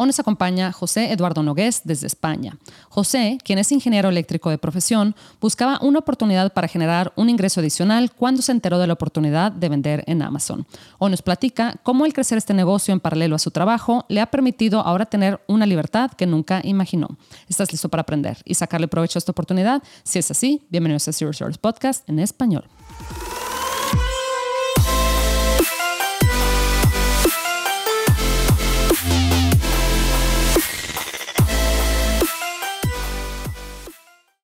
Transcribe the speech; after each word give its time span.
Hoy 0.00 0.06
nos 0.06 0.20
acompaña 0.20 0.70
José 0.70 1.10
Eduardo 1.10 1.42
Nogués 1.42 1.80
desde 1.82 2.06
España. 2.06 2.56
José, 2.88 3.36
quien 3.42 3.58
es 3.58 3.72
ingeniero 3.72 4.08
eléctrico 4.08 4.48
de 4.48 4.56
profesión, 4.56 5.16
buscaba 5.40 5.80
una 5.82 5.98
oportunidad 5.98 6.52
para 6.52 6.68
generar 6.68 7.12
un 7.16 7.28
ingreso 7.28 7.58
adicional 7.58 8.12
cuando 8.12 8.40
se 8.40 8.52
enteró 8.52 8.78
de 8.78 8.86
la 8.86 8.92
oportunidad 8.92 9.50
de 9.50 9.68
vender 9.68 10.04
en 10.06 10.22
Amazon. 10.22 10.68
Hoy 10.98 11.10
nos 11.10 11.22
platica 11.22 11.80
cómo 11.82 12.06
el 12.06 12.12
crecer 12.12 12.38
este 12.38 12.54
negocio 12.54 12.92
en 12.92 13.00
paralelo 13.00 13.34
a 13.34 13.40
su 13.40 13.50
trabajo 13.50 14.06
le 14.08 14.20
ha 14.20 14.26
permitido 14.26 14.82
ahora 14.82 15.04
tener 15.04 15.40
una 15.48 15.66
libertad 15.66 16.12
que 16.12 16.26
nunca 16.26 16.60
imaginó. 16.62 17.18
¿Estás 17.48 17.72
listo 17.72 17.88
para 17.88 18.02
aprender 18.02 18.38
y 18.44 18.54
sacarle 18.54 18.86
provecho 18.86 19.18
a 19.18 19.20
esta 19.20 19.32
oportunidad? 19.32 19.82
Si 20.04 20.20
es 20.20 20.30
así, 20.30 20.64
bienvenidos 20.70 21.08
a 21.08 21.12
Zero 21.12 21.32
Source 21.32 21.58
Podcast 21.58 22.08
en 22.08 22.20
español. 22.20 22.68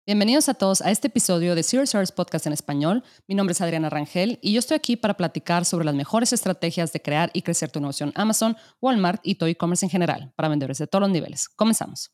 Bienvenidos 0.06 0.50
a 0.50 0.54
todos 0.54 0.82
a 0.82 0.90
este 0.90 1.06
episodio 1.06 1.54
de 1.54 1.62
Zero 1.62 1.86
Source 1.86 2.12
Podcast 2.12 2.46
en 2.46 2.52
español. 2.52 3.02
Mi 3.26 3.34
nombre 3.34 3.52
es 3.52 3.62
Adriana 3.62 3.88
Rangel 3.88 4.38
y 4.42 4.52
yo 4.52 4.58
estoy 4.58 4.74
aquí 4.74 4.96
para 4.98 5.14
platicar 5.14 5.64
sobre 5.64 5.86
las 5.86 5.94
mejores 5.94 6.34
estrategias 6.34 6.92
de 6.92 7.00
crear 7.00 7.30
y 7.32 7.40
crecer 7.40 7.70
tu 7.70 7.80
negocio 7.80 8.04
en 8.04 8.12
Amazon, 8.14 8.54
Walmart 8.82 9.22
y 9.22 9.36
todo 9.36 9.48
e-commerce 9.48 9.86
en 9.86 9.88
general 9.88 10.30
para 10.36 10.50
vendedores 10.50 10.76
de 10.76 10.86
todos 10.86 11.00
los 11.00 11.10
niveles. 11.10 11.48
Comenzamos. 11.48 12.12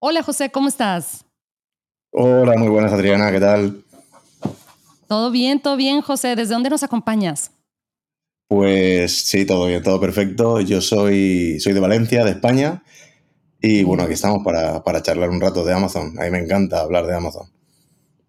Hola 0.00 0.22
José, 0.22 0.52
¿cómo 0.52 0.68
estás? 0.68 1.24
Hola, 2.12 2.56
muy 2.56 2.68
buenas 2.68 2.92
Adriana, 2.92 3.32
¿qué 3.32 3.40
tal? 3.40 3.82
Todo 5.08 5.32
bien, 5.32 5.58
todo 5.60 5.74
bien 5.76 6.00
José. 6.00 6.36
¿Desde 6.36 6.54
dónde 6.54 6.70
nos 6.70 6.84
acompañas? 6.84 7.50
Pues 8.46 9.26
sí, 9.26 9.44
todo 9.44 9.66
bien, 9.66 9.82
todo 9.82 9.98
perfecto. 9.98 10.60
Yo 10.60 10.80
soy, 10.80 11.58
soy 11.58 11.72
de 11.72 11.80
Valencia, 11.80 12.24
de 12.24 12.30
España 12.30 12.84
y 13.62 13.84
bueno, 13.84 14.02
aquí 14.02 14.14
estamos 14.14 14.42
para, 14.44 14.82
para 14.82 15.02
charlar 15.02 15.30
un 15.30 15.40
rato 15.40 15.64
de 15.64 15.72
Amazon. 15.72 16.18
A 16.18 16.24
mí 16.24 16.30
me 16.30 16.40
encanta 16.40 16.80
hablar 16.80 17.06
de 17.06 17.16
Amazon. 17.16 17.48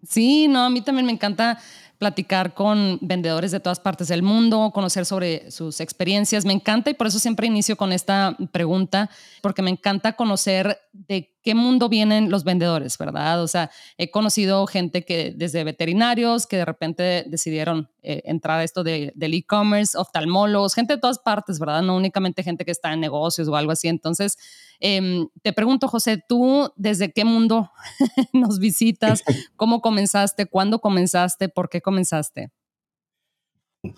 Sí, 0.08 0.46
no, 0.48 0.64
a 0.64 0.70
mí 0.70 0.80
también 0.80 1.06
me 1.06 1.12
encanta 1.12 1.58
platicar 1.98 2.54
con 2.54 2.98
vendedores 3.00 3.50
de 3.50 3.60
todas 3.60 3.80
partes 3.80 4.08
del 4.08 4.22
mundo, 4.22 4.70
conocer 4.72 5.06
sobre 5.06 5.50
sus 5.50 5.80
experiencias. 5.80 6.44
Me 6.44 6.52
encanta 6.52 6.90
y 6.90 6.94
por 6.94 7.06
eso 7.06 7.18
siempre 7.18 7.46
inicio 7.46 7.76
con 7.76 7.92
esta 7.92 8.36
pregunta, 8.52 9.10
porque 9.42 9.62
me 9.62 9.70
encanta 9.70 10.14
conocer 10.14 10.78
de 10.92 11.33
qué 11.44 11.54
mundo 11.54 11.90
vienen 11.90 12.30
los 12.30 12.42
vendedores, 12.42 12.96
¿verdad? 12.96 13.42
O 13.42 13.46
sea, 13.46 13.70
he 13.98 14.10
conocido 14.10 14.66
gente 14.66 15.04
que 15.04 15.34
desde 15.36 15.62
veterinarios 15.62 16.46
que 16.46 16.56
de 16.56 16.64
repente 16.64 17.24
decidieron 17.28 17.90
eh, 18.02 18.22
entrar 18.24 18.60
a 18.60 18.64
esto 18.64 18.82
de, 18.82 19.12
del 19.14 19.34
e-commerce, 19.34 19.96
oftalmólogos, 19.96 20.74
gente 20.74 20.94
de 20.94 21.00
todas 21.00 21.18
partes, 21.18 21.58
¿verdad? 21.58 21.82
No 21.82 21.96
únicamente 21.96 22.42
gente 22.42 22.64
que 22.64 22.70
está 22.70 22.94
en 22.94 23.00
negocios 23.00 23.46
o 23.46 23.56
algo 23.56 23.72
así. 23.72 23.88
Entonces, 23.88 24.38
em, 24.80 25.28
te 25.42 25.52
pregunto, 25.52 25.86
José, 25.86 26.18
¿tú 26.26 26.72
desde 26.76 27.12
qué 27.12 27.26
mundo 27.26 27.70
nos 28.32 28.58
visitas? 28.58 29.22
¿Cómo 29.56 29.82
comenzaste? 29.82 30.46
¿Cuándo 30.46 30.80
comenzaste? 30.80 31.50
¿Por 31.50 31.68
qué 31.68 31.82
comenzaste? 31.82 32.52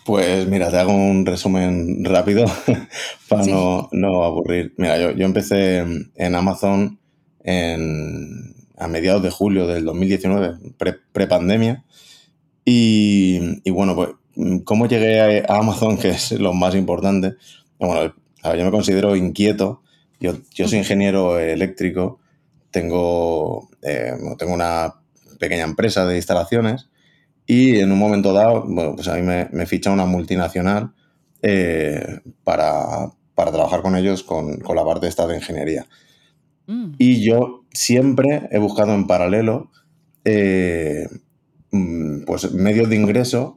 Pues 0.04 0.48
mira, 0.48 0.68
te 0.72 0.78
hago 0.78 0.92
un 0.92 1.24
resumen 1.24 2.04
rápido 2.04 2.44
para 3.28 3.46
no, 3.46 3.88
no, 3.92 4.24
aburrir. 4.24 4.74
Mira, 4.78 4.98
yo, 4.98 5.12
yo 5.12 5.24
empecé 5.24 5.78
en 6.16 6.34
Amazon 6.34 6.98
a 7.46 8.88
mediados 8.88 9.22
de 9.22 9.30
julio 9.30 9.66
del 9.66 9.84
2019, 9.84 10.74
pre-pandemia. 11.12 11.84
y, 12.64 13.70
bueno, 13.70 13.94
pues, 13.94 14.10
¿cómo 14.64 14.86
llegué 14.86 15.44
a 15.48 15.56
Amazon, 15.56 15.98
que 15.98 16.10
es 16.10 16.32
lo 16.32 16.52
más 16.52 16.74
importante? 16.74 17.34
Bueno, 17.78 18.14
yo 18.42 18.64
me 18.64 18.70
considero 18.70 19.16
inquieto. 19.16 19.82
Yo, 20.20 20.34
yo 20.54 20.66
soy 20.66 20.78
ingeniero 20.78 21.38
eléctrico, 21.38 22.20
tengo, 22.70 23.68
eh, 23.82 24.12
tengo 24.38 24.54
una 24.54 24.94
pequeña 25.38 25.64
empresa 25.64 26.06
de 26.06 26.16
instalaciones 26.16 26.88
y 27.46 27.78
en 27.80 27.92
un 27.92 27.98
momento 27.98 28.32
dado, 28.32 28.64
bueno, 28.66 28.96
pues 28.96 29.08
a 29.08 29.14
mí 29.14 29.22
me, 29.22 29.48
me 29.52 29.66
ficha 29.66 29.90
una 29.90 30.06
multinacional 30.06 30.92
eh, 31.42 32.20
para, 32.44 33.12
para, 33.34 33.52
trabajar 33.52 33.82
con 33.82 33.94
ellos 33.94 34.22
con, 34.22 34.58
con 34.58 34.74
la 34.74 34.84
parte 34.84 35.06
esta 35.06 35.26
de 35.26 35.36
ingeniería. 35.36 35.86
Mm. 36.66 36.94
Y 36.98 37.24
yo 37.24 37.64
siempre 37.72 38.48
he 38.50 38.58
buscado 38.58 38.94
en 38.94 39.06
paralelo 39.06 39.70
eh, 40.24 41.06
mm, 41.70 42.24
pues 42.24 42.50
medios 42.52 42.88
de 42.88 42.96
ingreso 42.96 43.56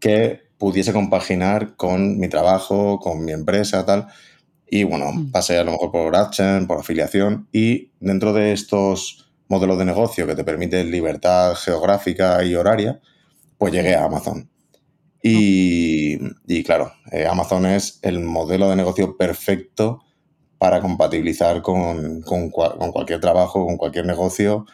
que 0.00 0.40
pudiese 0.58 0.92
compaginar 0.92 1.76
con 1.76 2.18
mi 2.18 2.28
trabajo, 2.28 2.98
con 3.00 3.24
mi 3.24 3.32
empresa, 3.32 3.84
tal. 3.84 4.06
Y 4.68 4.84
bueno, 4.84 5.12
mm. 5.12 5.30
pasé 5.30 5.58
a 5.58 5.64
lo 5.64 5.72
mejor 5.72 5.92
por 5.92 6.16
AdSense, 6.16 6.66
por 6.66 6.78
afiliación 6.78 7.48
y 7.52 7.92
dentro 8.00 8.32
de 8.32 8.52
estos 8.52 9.30
modelos 9.48 9.78
de 9.78 9.84
negocio 9.84 10.26
que 10.26 10.34
te 10.34 10.44
permiten 10.44 10.90
libertad 10.90 11.54
geográfica 11.54 12.42
y 12.44 12.54
horaria, 12.54 13.00
pues 13.58 13.72
llegué 13.72 13.94
a 13.94 14.04
Amazon. 14.04 14.50
Y, 15.22 16.18
y 16.46 16.62
claro, 16.62 16.92
eh, 17.10 17.26
Amazon 17.26 17.66
es 17.66 17.98
el 18.02 18.20
modelo 18.20 18.70
de 18.70 18.76
negocio 18.76 19.16
perfecto 19.16 20.05
para 20.58 20.80
compatibilizar 20.80 21.62
con, 21.62 22.22
cualquier 22.22 23.20
trabajo, 23.20 23.66
con 23.66 23.76
cualquier 23.76 24.06
negocio 24.06 24.66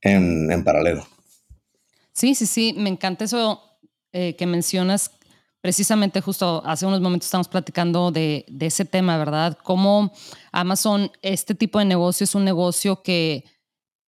en, 0.00 0.64
paralelo. 0.64 1.06
Sí, 2.12 2.34
sí, 2.34 2.46
sí, 2.46 2.74
me 2.76 2.88
encanta 2.88 3.24
eso 3.24 3.62
eh, 4.12 4.34
que 4.36 4.46
mencionas. 4.46 5.10
Precisamente 5.60 6.20
justo 6.20 6.62
hace 6.64 6.86
unos 6.86 7.00
momentos 7.00 7.26
estamos 7.26 7.48
platicando 7.48 8.12
de, 8.12 8.46
ese 8.60 8.84
tema, 8.84 9.18
¿verdad? 9.18 9.58
Cómo 9.62 10.12
Amazon, 10.52 11.10
este 11.22 11.54
tipo 11.54 11.78
de 11.78 11.84
negocio 11.84 12.24
es 12.24 12.34
un 12.34 12.44
negocio 12.44 13.02
que 13.02 13.44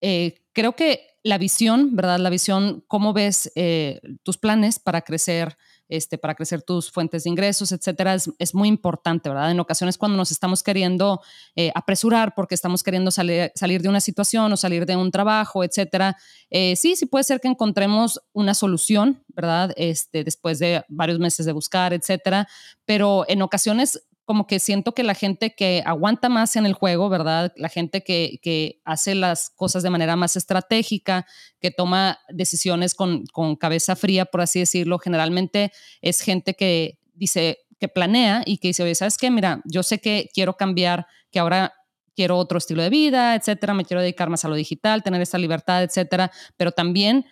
eh, 0.01 0.47
creo 0.53 0.77
que 0.77 1.19
la 1.25 1.37
visión, 1.37 1.97
¿verdad? 1.97 2.21
La 2.21 2.31
visión, 2.31 2.85
cómo 2.87 3.13
ves 3.13 3.51
eh, 3.55 4.01
tus 4.23 4.39
planes 4.39 4.79
para 4.79 5.03
crecer 5.03 5.59
este, 5.89 6.19
para 6.19 6.35
crecer 6.35 6.63
tus 6.63 6.91
fuentes 6.91 7.25
de 7.25 7.31
ingresos, 7.31 7.73
etcétera, 7.73 8.15
es, 8.15 8.55
muy 8.55 8.69
importante, 8.69 9.29
¿verdad? 9.29 9.51
En 9.51 9.61
ocasiones 9.61 9.99
cuando 9.99 10.17
nos 10.17 10.31
estamos 10.31 10.63
queriendo 10.63 11.21
eh, 11.57 11.71
apresurar 11.75 12.35
porque 12.35 12.55
estamos 12.55 12.83
queriendo 12.83 13.11
salir, 13.11 13.53
salir 13.55 13.83
de 13.83 13.89
una 13.89 14.01
situación 14.01 14.53
o 14.53 14.57
salir 14.57 14.87
de 14.87 14.97
un 14.97 15.11
trabajo, 15.11 15.65
etcétera, 15.65 16.17
eh, 16.51 16.77
sí, 16.77 16.97
sí 16.97 17.07
puede 17.07 17.25
ser 17.25 17.41
que 17.41 17.49
encontremos 17.49 18.21
una 18.33 18.55
solución, 18.55 19.23
¿verdad? 19.29 19.73
Este, 19.77 20.25
después 20.25 20.59
de 20.59 20.85
varios 20.89 21.19
meses 21.19 21.47
de 21.47 21.53
buscar, 21.53 21.93
etcétera, 21.93 22.49
pero 22.85 23.25
en 23.29 23.43
ocasiones 23.43 24.08
como 24.29 24.47
que 24.47 24.61
siento 24.61 24.93
que 24.93 25.05
la 25.05 25.15
gente 25.15 25.55
que 25.55 25.83
aguanta 25.87 26.29
más 26.29 26.55
en 26.57 26.67
el 26.67 26.75
juego, 26.75 27.09
¿verdad? 27.09 27.51
La 27.57 27.71
gente 27.71 28.05
que, 28.05 28.41
que 28.43 28.79
hace 28.85 29.15
las 29.15 29.49
cosas 29.49 29.83
de 29.83 29.89
manera 29.89 30.17
más 30.17 30.37
estratégica, 30.37 31.25
que 31.61 31.71
toma 31.71 32.19
decisiones 32.29 32.95
con, 32.95 33.25
con, 33.33 33.57
cabeza 33.57 33.97
fría, 33.97 34.27
por 34.27 34.43
así 34.43 34.59
decirlo, 34.59 34.99
generalmente 34.99 35.73
es 36.03 36.21
gente 36.21 36.53
que 36.53 36.99
dice, 37.15 37.61
que 37.81 37.89
planea 37.89 38.43
y 38.45 38.59
que 38.59 38.69
dice, 38.69 38.83
oye, 38.83 38.95
¿sabes 38.95 39.17
qué? 39.17 39.31
Mira, 39.31 39.63
yo 39.65 39.83
sé 39.83 39.99
que 39.99 40.29
quiero 40.35 40.59
cambiar, 40.59 41.07
que 41.31 41.39
ahora 41.39 41.73
quiero 42.15 42.37
otro 42.37 42.59
estilo 42.59 42.83
de 42.83 42.91
vida, 42.91 43.35
etcétera, 43.35 43.73
me 43.73 43.87
quiero 43.87 44.03
dedicar 44.03 44.29
más 44.29 44.45
a 44.45 44.49
lo 44.49 44.57
digital, 44.57 45.03
tener 45.03 45.23
esta 45.23 45.39
libertad, 45.39 45.83
etcétera, 45.85 46.31
pero 46.59 46.73
también 46.73 47.25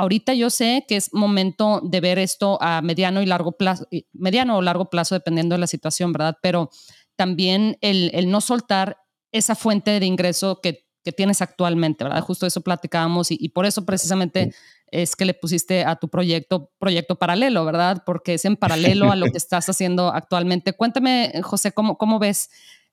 ahorita 0.00 0.32
yo 0.32 0.48
sé 0.48 0.84
que 0.88 0.96
es 0.96 1.12
momento 1.12 1.80
de 1.84 2.00
ver 2.00 2.18
esto 2.18 2.58
a 2.62 2.80
mediano 2.80 3.20
y 3.20 3.26
largo 3.26 3.52
plazo, 3.52 3.86
mediano 4.12 4.56
o 4.56 4.62
largo 4.62 4.88
plazo, 4.88 5.14
dependiendo 5.14 5.54
de 5.54 5.60
la 5.60 5.66
situación, 5.66 6.12
¿verdad? 6.12 6.38
Pero 6.42 6.70
también 7.16 7.76
el, 7.82 8.30
no 8.30 8.40
soltar 8.40 8.96
esa 9.30 9.54
fuente 9.54 10.00
de 10.00 10.06
ingreso 10.06 10.60
que, 10.62 10.88
tienes 11.16 11.42
actualmente, 11.42 12.04
¿verdad? 12.04 12.20
Justo 12.20 12.46
eso 12.46 12.60
platicábamos 12.60 13.32
y, 13.32 13.48
por 13.48 13.66
eso 13.66 13.84
precisamente 13.84 14.54
es 14.92 15.16
que 15.16 15.24
le 15.24 15.34
pusiste 15.34 15.82
a 15.82 15.96
tu 15.96 16.08
proyecto 16.08 16.70
proyecto 16.78 17.16
paralelo, 17.16 17.64
¿verdad? 17.64 18.04
Porque 18.06 18.34
es 18.34 18.44
en 18.44 18.54
paralelo 18.54 19.10
a 19.10 19.16
lo 19.16 19.26
que 19.26 19.36
estás 19.36 19.68
haciendo 19.68 20.12
actualmente. 20.14 20.72
Cuéntame, 20.72 21.32
José, 21.42 21.72
¿cómo, 21.72 21.98
cómo 21.98 22.20
ves 22.20 22.48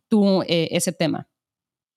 tú 0.08 0.42
eh, 0.48 0.70
ese 0.72 0.94
tema? 0.94 1.28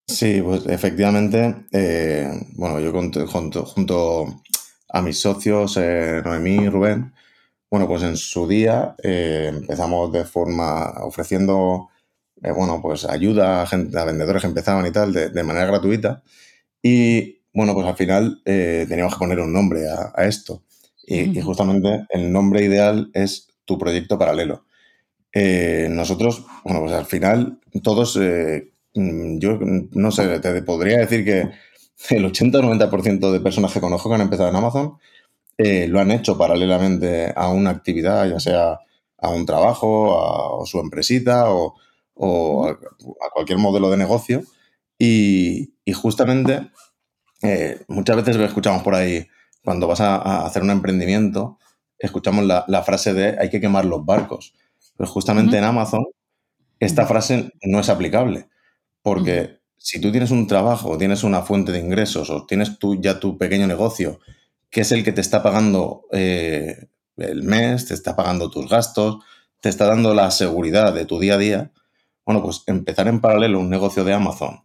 Sí, 0.07 0.41
pues 0.43 0.67
efectivamente, 0.67 1.65
eh, 1.71 2.29
bueno, 2.53 2.79
yo 2.79 2.91
junto, 2.91 3.65
junto 3.65 4.43
a 4.91 5.01
mis 5.01 5.19
socios, 5.19 5.77
eh, 5.77 6.21
Noemí 6.23 6.55
y 6.55 6.69
Rubén, 6.69 7.13
bueno, 7.69 7.87
pues 7.87 8.03
en 8.03 8.17
su 8.17 8.47
día 8.47 8.95
eh, 9.01 9.47
empezamos 9.49 10.11
de 10.11 10.25
forma 10.25 10.93
ofreciendo, 11.03 11.89
eh, 12.43 12.51
bueno, 12.51 12.81
pues 12.81 13.05
ayuda 13.05 13.61
a, 13.61 13.67
gente, 13.67 13.97
a, 13.97 14.03
vendedores 14.03 14.41
que 14.41 14.49
empezaban 14.49 14.85
y 14.85 14.91
tal, 14.91 15.13
de, 15.13 15.43
manera 15.43 15.67
gratuita. 15.67 16.21
Y 16.83 17.39
bueno, 17.53 17.73
pues 17.73 17.87
al 17.87 17.95
final 17.95 18.41
teníamos 18.43 19.13
que 19.13 19.19
poner 19.19 19.39
un 19.39 19.53
nombre 19.53 19.83
a, 19.89 20.25
esto. 20.25 20.63
Y, 21.05 21.37
y, 21.37 21.41
justamente 21.41 22.05
el 22.09 22.31
nombre 22.31 22.63
ideal 22.65 23.09
es 23.13 23.47
tu 23.63 23.77
proyecto 23.77 24.19
paralelo. 24.19 24.65
nosotros, 25.33 26.45
bueno, 26.65 26.81
pues 26.81 26.91
al 26.93 27.05
final 27.05 27.59
todos, 27.83 28.17
mm, 28.17 29.39
yo 29.39 29.59
no 29.61 30.11
sé, 30.11 30.39
te 30.39 30.61
podría 30.63 30.99
decir 30.99 31.23
que 31.23 31.49
el 32.09 32.25
80 32.25 32.59
o 32.59 32.61
90% 32.61 33.31
de 33.31 33.39
personas 33.39 33.71
que 33.71 33.81
conozco 33.81 34.09
que 34.09 34.15
han 34.15 34.21
empezado 34.21 34.49
en 34.49 34.55
Amazon 34.55 34.97
eh, 35.63 35.87
lo 35.87 35.99
han 35.99 36.09
hecho 36.09 36.37
paralelamente 36.37 37.31
a 37.35 37.49
una 37.49 37.69
actividad, 37.69 38.27
ya 38.27 38.39
sea 38.39 38.79
a 39.17 39.29
un 39.29 39.45
trabajo, 39.45 40.61
a, 40.63 40.65
su 40.65 40.79
empresita 40.79 41.51
o, 41.51 41.75
a, 42.67 43.29
cualquier 43.31 43.59
modelo 43.59 43.91
de 43.91 43.97
negocio. 43.97 44.43
Y, 44.97 45.73
justamente 45.93 46.71
eh, 47.43 47.83
muchas 47.89 48.15
veces 48.15 48.37
lo 48.37 48.45
escuchamos 48.45 48.81
por 48.81 48.95
ahí, 48.95 49.27
cuando 49.63 49.87
vas 49.87 50.01
a, 50.01 50.45
hacer 50.45 50.63
un 50.63 50.71
emprendimiento, 50.71 51.59
escuchamos 51.99 52.45
la, 52.45 52.83
frase 52.83 53.13
de 53.13 53.37
hay 53.39 53.49
que 53.49 53.61
quemar 53.61 53.85
los 53.85 54.03
barcos. 54.03 54.55
Pues 54.97 55.09
justamente 55.09 55.57
en 55.57 55.63
Amazon 55.63 56.05
esta 56.79 57.05
frase 57.05 57.51
no 57.63 57.79
es 57.79 57.89
aplicable, 57.89 58.49
porque 59.03 59.60
si 59.83 59.99
tú 59.99 60.11
tienes 60.11 60.29
un 60.29 60.45
trabajo, 60.45 60.95
tienes 60.95 61.23
una 61.23 61.41
fuente 61.41 61.71
de 61.71 61.79
ingresos 61.79 62.29
o 62.29 62.45
tienes 62.45 62.77
tú 62.77 63.01
ya 63.01 63.19
tu 63.19 63.39
pequeño 63.39 63.65
negocio, 63.65 64.19
que 64.69 64.81
es 64.81 64.91
el 64.91 65.03
que 65.03 65.11
te 65.11 65.21
está 65.21 65.41
pagando 65.41 66.05
eh, 66.11 66.87
el 67.17 67.41
mes, 67.41 67.87
te 67.87 67.95
está 67.95 68.15
pagando 68.15 68.51
tus 68.51 68.69
gastos, 68.69 69.23
te 69.59 69.69
está 69.69 69.87
dando 69.87 70.13
la 70.13 70.29
seguridad 70.29 70.93
de 70.93 71.05
tu 71.05 71.19
día 71.19 71.33
a 71.33 71.37
día, 71.39 71.71
bueno, 72.23 72.43
pues 72.43 72.61
empezar 72.67 73.07
en 73.07 73.21
paralelo 73.21 73.59
un 73.59 73.71
negocio 73.71 74.03
de 74.03 74.13
Amazon 74.13 74.63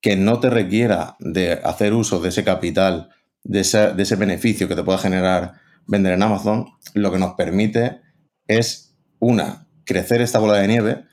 que 0.00 0.14
no 0.14 0.38
te 0.38 0.50
requiera 0.50 1.16
de 1.18 1.54
hacer 1.54 1.92
uso 1.92 2.20
de 2.20 2.28
ese 2.28 2.44
capital, 2.44 3.10
de 3.42 3.60
ese, 3.60 3.92
de 3.92 4.04
ese 4.04 4.14
beneficio 4.14 4.68
que 4.68 4.76
te 4.76 4.84
pueda 4.84 4.98
generar 4.98 5.54
vender 5.88 6.12
en 6.12 6.22
Amazon, 6.22 6.66
lo 6.94 7.10
que 7.10 7.18
nos 7.18 7.34
permite 7.34 8.00
es, 8.46 8.96
una, 9.18 9.66
crecer 9.84 10.20
esta 10.20 10.38
bola 10.38 10.58
de 10.58 10.68
nieve 10.68 11.08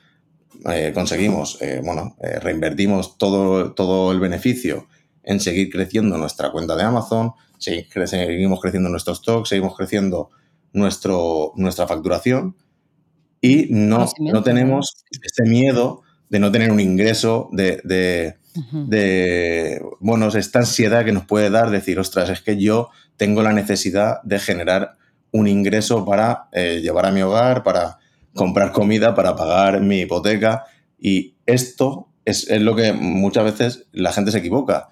eh, 0.71 0.91
conseguimos, 0.93 1.61
eh, 1.61 1.81
bueno, 1.83 2.15
eh, 2.21 2.39
reinvertimos 2.39 3.17
todo, 3.17 3.73
todo 3.73 4.11
el 4.11 4.19
beneficio 4.19 4.87
en 5.23 5.39
seguir 5.39 5.69
creciendo 5.69 6.17
nuestra 6.17 6.51
cuenta 6.51 6.75
de 6.75 6.83
Amazon, 6.83 7.33
seguimos 7.57 8.59
creciendo 8.61 8.89
nuestro 8.89 9.13
stock, 9.13 9.45
seguimos 9.45 9.75
creciendo 9.75 10.29
nuestro, 10.73 11.53
nuestra 11.55 11.87
facturación 11.87 12.55
y 13.41 13.67
no, 13.69 14.07
no 14.19 14.43
tenemos 14.43 15.05
ese 15.09 15.49
miedo 15.49 16.01
de 16.29 16.39
no 16.39 16.51
tener 16.51 16.71
un 16.71 16.79
ingreso, 16.79 17.49
de, 17.51 17.81
de, 17.83 18.35
de, 18.71 19.81
bueno, 19.99 20.27
esta 20.27 20.59
ansiedad 20.59 21.05
que 21.05 21.11
nos 21.11 21.25
puede 21.25 21.49
dar 21.49 21.69
decir, 21.69 21.99
ostras, 21.99 22.29
es 22.29 22.41
que 22.41 22.57
yo 22.59 22.89
tengo 23.17 23.41
la 23.43 23.53
necesidad 23.53 24.21
de 24.23 24.39
generar 24.39 24.97
un 25.31 25.47
ingreso 25.47 26.05
para 26.05 26.49
llevar 26.51 27.05
a 27.05 27.11
mi 27.11 27.21
hogar, 27.21 27.63
para 27.63 27.99
comprar 28.35 28.71
comida 28.71 29.15
para 29.15 29.35
pagar 29.35 29.81
mi 29.81 30.01
hipoteca. 30.01 30.65
Y 30.99 31.35
esto 31.45 32.09
es, 32.25 32.49
lo 32.49 32.75
que 32.75 32.93
muchas 32.93 33.43
veces 33.45 33.87
la 33.91 34.11
gente 34.11 34.31
se 34.31 34.39
equivoca. 34.39 34.89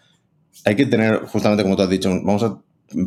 Hay 0.65 0.75
que 0.75 0.85
tener, 0.85 1.25
justamente 1.25 1.63
como 1.63 1.75
tú 1.75 1.83
has 1.83 1.89
dicho, 1.89 2.09
vamos 2.09 2.43
a 2.43 2.61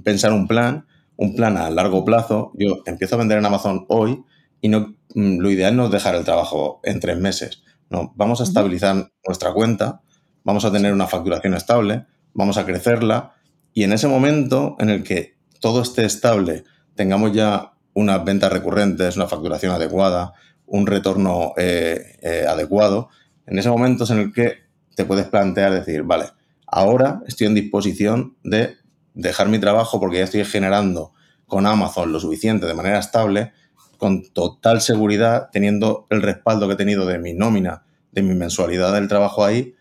pensar 0.04 0.32
un 0.32 0.46
plan, 0.46 0.86
un 1.16 1.34
plan 1.34 1.56
a 1.56 1.70
largo 1.70 2.04
plazo. 2.04 2.52
Yo 2.54 2.82
empiezo 2.86 3.14
a 3.14 3.18
vender 3.18 3.38
en 3.38 3.46
Amazon 3.46 3.86
hoy 3.88 4.22
y 4.60 4.68
no, 4.68 4.94
mm, 5.14 5.38
lo 5.38 5.50
ideal 5.50 5.74
no 5.74 5.86
es 5.86 5.90
dejar 5.90 6.14
el 6.14 6.24
trabajo 6.24 6.80
en 6.84 7.00
tres 7.00 7.18
meses. 7.18 7.62
No, 7.88 8.12
vamos 8.16 8.40
a 8.40 8.44
estabilizar 8.44 9.10
nuestra 9.24 9.52
cuenta, 9.52 10.02
vamos 10.44 10.64
a 10.64 10.72
tener 10.72 10.92
una 10.92 11.06
facturación 11.06 11.54
estable, 11.54 12.04
vamos 12.34 12.58
a 12.58 12.66
crecerla 12.66 13.34
y 13.72 13.84
en 13.84 13.92
ese 13.92 14.08
momento 14.08 14.76
en 14.80 14.90
el 14.90 15.04
que 15.04 15.36
todo 15.60 15.82
esté 15.82 16.04
estable, 16.04 16.64
tengamos 16.94 17.32
ya 17.32 17.75
unas 17.96 18.22
ventas 18.24 18.52
recurrentes, 18.52 19.16
una 19.16 19.26
facturación 19.26 19.72
adecuada, 19.72 20.34
un 20.66 20.86
retorno 20.86 21.54
eh, 21.56 22.18
eh, 22.20 22.44
adecuado, 22.46 23.08
en 23.46 23.58
ese 23.58 23.70
momento 23.70 24.04
es 24.04 24.10
en 24.10 24.18
el 24.18 24.32
que 24.34 24.58
te 24.94 25.06
puedes 25.06 25.26
plantear 25.26 25.72
decir, 25.72 26.02
vale, 26.02 26.26
ahora 26.66 27.22
estoy 27.26 27.46
en 27.46 27.54
disposición 27.54 28.36
de 28.44 28.76
dejar 29.14 29.48
mi 29.48 29.58
trabajo 29.58 29.98
porque 29.98 30.18
ya 30.18 30.24
estoy 30.24 30.44
generando 30.44 31.14
con 31.46 31.66
Amazon 31.66 32.12
lo 32.12 32.20
suficiente 32.20 32.66
de 32.66 32.74
manera 32.74 32.98
estable, 32.98 33.52
con 33.96 34.30
total 34.30 34.82
seguridad, 34.82 35.48
teniendo 35.50 36.06
el 36.10 36.20
respaldo 36.20 36.66
que 36.66 36.74
he 36.74 36.76
tenido 36.76 37.06
de 37.06 37.18
mi 37.18 37.32
nómina, 37.32 37.84
de 38.12 38.20
mi 38.20 38.34
mensualidad 38.34 38.92
del 38.92 39.08
trabajo 39.08 39.42
ahí, 39.42 39.74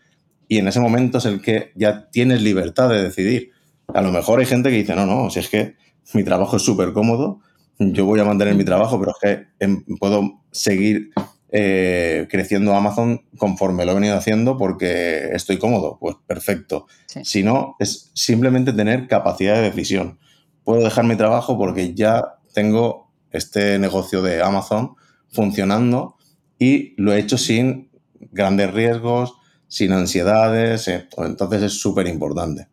y 0.48 0.56
en 0.56 0.68
ese 0.68 0.80
momento 0.80 1.18
es 1.18 1.26
el 1.26 1.42
que 1.42 1.72
ya 1.74 2.08
tienes 2.08 2.40
libertad 2.40 2.88
de 2.88 3.02
decidir. 3.02 3.50
A 3.92 4.00
lo 4.00 4.10
mejor 4.10 4.38
hay 4.38 4.46
gente 4.46 4.70
que 4.70 4.76
dice, 4.76 4.94
no, 4.94 5.04
no, 5.04 5.28
si 5.28 5.40
es 5.40 5.50
que 5.50 5.74
mi 6.14 6.24
trabajo 6.24 6.56
es 6.56 6.62
súper 6.62 6.94
cómodo, 6.94 7.40
yo 7.78 8.06
voy 8.06 8.20
a 8.20 8.24
mantener 8.24 8.54
mi 8.54 8.64
trabajo, 8.64 8.98
pero 8.98 9.12
es 9.12 9.16
que 9.20 9.46
em, 9.64 9.84
puedo 9.98 10.42
seguir 10.50 11.10
eh, 11.50 12.26
creciendo 12.30 12.74
Amazon 12.74 13.24
conforme 13.38 13.84
lo 13.84 13.92
he 13.92 13.94
venido 13.94 14.16
haciendo 14.16 14.56
porque 14.58 15.30
estoy 15.32 15.58
cómodo. 15.58 15.98
Pues 16.00 16.16
perfecto. 16.26 16.86
Si 17.22 17.42
no, 17.42 17.76
es 17.78 18.10
simplemente 18.14 18.72
tener 18.72 19.06
capacidad 19.08 19.54
de 19.54 19.62
decisión. 19.62 20.18
Puedo 20.64 20.82
dejar 20.82 21.04
mi 21.04 21.16
trabajo 21.16 21.56
porque 21.56 21.94
ya 21.94 22.22
tengo 22.52 23.12
este 23.30 23.78
negocio 23.78 24.22
de 24.22 24.42
Amazon 24.42 24.96
funcionando 25.28 26.16
y 26.58 26.94
lo 27.00 27.12
he 27.12 27.20
hecho 27.20 27.38
sin 27.38 27.90
grandes 28.32 28.72
riesgos, 28.72 29.34
sin 29.68 29.92
ansiedades. 29.92 30.88
Eh, 30.88 31.08
entonces 31.18 31.62
es 31.62 31.72
súper 31.80 32.06
importante. 32.06 32.68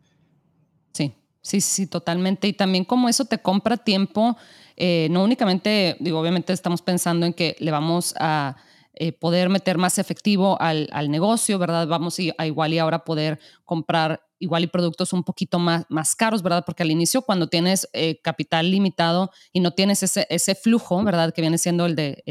Sí, 0.92 1.14
sí, 1.42 1.60
sí, 1.60 1.86
totalmente. 1.86 2.48
Y 2.48 2.54
también 2.54 2.84
como 2.84 3.08
eso 3.08 3.24
te 3.26 3.38
compra 3.38 3.76
tiempo 3.76 4.36
eh, 4.76 5.08
no 5.10 5.22
únicamente, 5.22 5.96
digo, 6.00 6.20
obviamente 6.20 6.52
estamos 6.52 6.82
pensando 6.82 7.26
en 7.26 7.34
que 7.34 7.56
le 7.58 7.70
vamos 7.70 8.14
a 8.18 8.56
eh, 8.94 9.12
poder 9.12 9.48
meter 9.48 9.78
más 9.78 9.98
efectivo 9.98 10.56
al, 10.60 10.88
negocio, 11.10 11.58
¿verdad? 11.58 11.86
Vamos 11.86 12.18
a 12.38 12.46
igual 12.46 12.72
y 12.72 12.78
ahora 12.78 13.04
poder 13.04 13.40
comprar 13.64 14.24
igual 14.38 14.64
y 14.64 14.66
productos 14.66 15.12
un 15.12 15.24
poquito 15.24 15.58
más, 15.58 15.86
más 15.88 16.14
caros, 16.14 16.42
¿verdad? 16.42 16.64
Porque 16.66 16.82
al 16.82 16.90
inicio 16.90 17.22
cuando 17.22 17.48
tienes 17.48 17.88
eh, 17.92 18.20
capital 18.22 18.70
limitado 18.70 19.30
y 19.52 19.60
no 19.60 19.72
tienes 19.72 20.02
ese, 20.02 20.26
ese 20.28 20.54
flujo, 20.54 21.02
¿verdad? 21.02 21.32
Que 21.32 21.40
viene 21.40 21.58
siendo 21.58 21.86
el 21.86 21.96
de, 21.96 22.22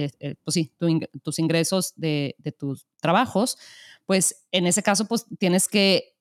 pues 0.43 0.53
sí, 0.53 0.71
tus 1.23 1.39
ingresos 1.39 1.93
de, 1.95 2.35
de 2.37 2.51
tus 2.51 2.85
trabajos, 3.01 3.57
pues 4.05 4.45
en 4.51 4.67
ese 4.67 4.83
caso 4.83 5.05
pues 5.05 5.25
tienes 5.39 5.67
que 5.67 6.12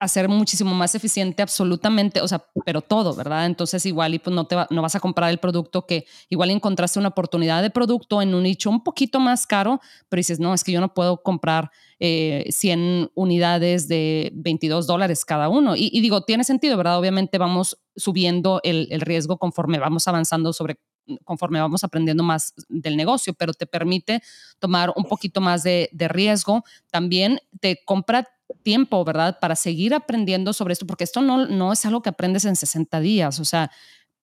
hacer 0.00 0.28
muchísimo 0.28 0.74
más 0.74 0.94
eficiente 0.94 1.42
absolutamente, 1.42 2.20
o 2.20 2.28
sea, 2.28 2.44
pero 2.64 2.82
todo, 2.82 3.14
¿verdad? 3.14 3.46
Entonces 3.46 3.84
igual 3.86 4.14
y 4.14 4.18
pues 4.18 4.34
no, 4.34 4.46
te 4.46 4.56
no 4.70 4.82
vas 4.82 4.94
a 4.94 5.00
comprar 5.00 5.30
el 5.30 5.38
producto 5.38 5.86
que 5.86 6.06
igual 6.28 6.50
encontraste 6.50 6.98
una 6.98 7.08
oportunidad 7.08 7.62
de 7.62 7.70
producto 7.70 8.22
en 8.22 8.34
un 8.34 8.44
nicho 8.44 8.70
un 8.70 8.84
poquito 8.84 9.18
más 9.18 9.46
caro, 9.46 9.80
pero 10.08 10.20
dices, 10.20 10.38
no, 10.38 10.54
es 10.54 10.62
que 10.62 10.72
yo 10.72 10.80
no 10.80 10.94
puedo 10.94 11.22
comprar 11.22 11.70
100 11.98 12.48
eh, 12.80 13.08
unidades 13.14 13.88
de 13.88 14.30
22 14.34 14.86
dólares 14.86 15.24
cada 15.24 15.48
uno. 15.48 15.74
Y, 15.76 16.00
digo, 16.00 16.22
tiene 16.22 16.44
sentido, 16.44 16.76
¿verdad? 16.76 16.98
Obviamente 16.98 17.38
vamos 17.38 17.78
subiendo 17.96 18.60
el, 18.62 18.86
el 18.90 19.00
riesgo 19.00 19.38
conforme 19.38 19.78
vamos 19.78 20.06
avanzando 20.06 20.52
sobre 20.52 20.78
conforme 21.24 21.60
vamos 21.60 21.84
aprendiendo 21.84 22.22
más 22.22 22.54
del 22.68 22.96
negocio, 22.96 23.34
pero 23.34 23.52
te 23.52 23.66
permite 23.66 24.22
tomar 24.58 24.92
un 24.96 25.04
poquito 25.04 25.40
más 25.40 25.62
de, 25.62 25.88
de 25.92 26.08
riesgo. 26.08 26.64
También 26.90 27.40
te 27.60 27.82
compra 27.84 28.28
tiempo, 28.62 29.04
¿verdad? 29.04 29.38
Para 29.40 29.56
seguir 29.56 29.94
aprendiendo 29.94 30.52
sobre 30.52 30.72
esto, 30.72 30.86
porque 30.86 31.04
esto 31.04 31.20
no, 31.20 31.46
no 31.46 31.72
es 31.72 31.84
algo 31.84 32.02
que 32.02 32.10
aprendes 32.10 32.44
en 32.44 32.56
60 32.56 33.00
días, 33.00 33.40
o 33.40 33.44
sea, 33.44 33.70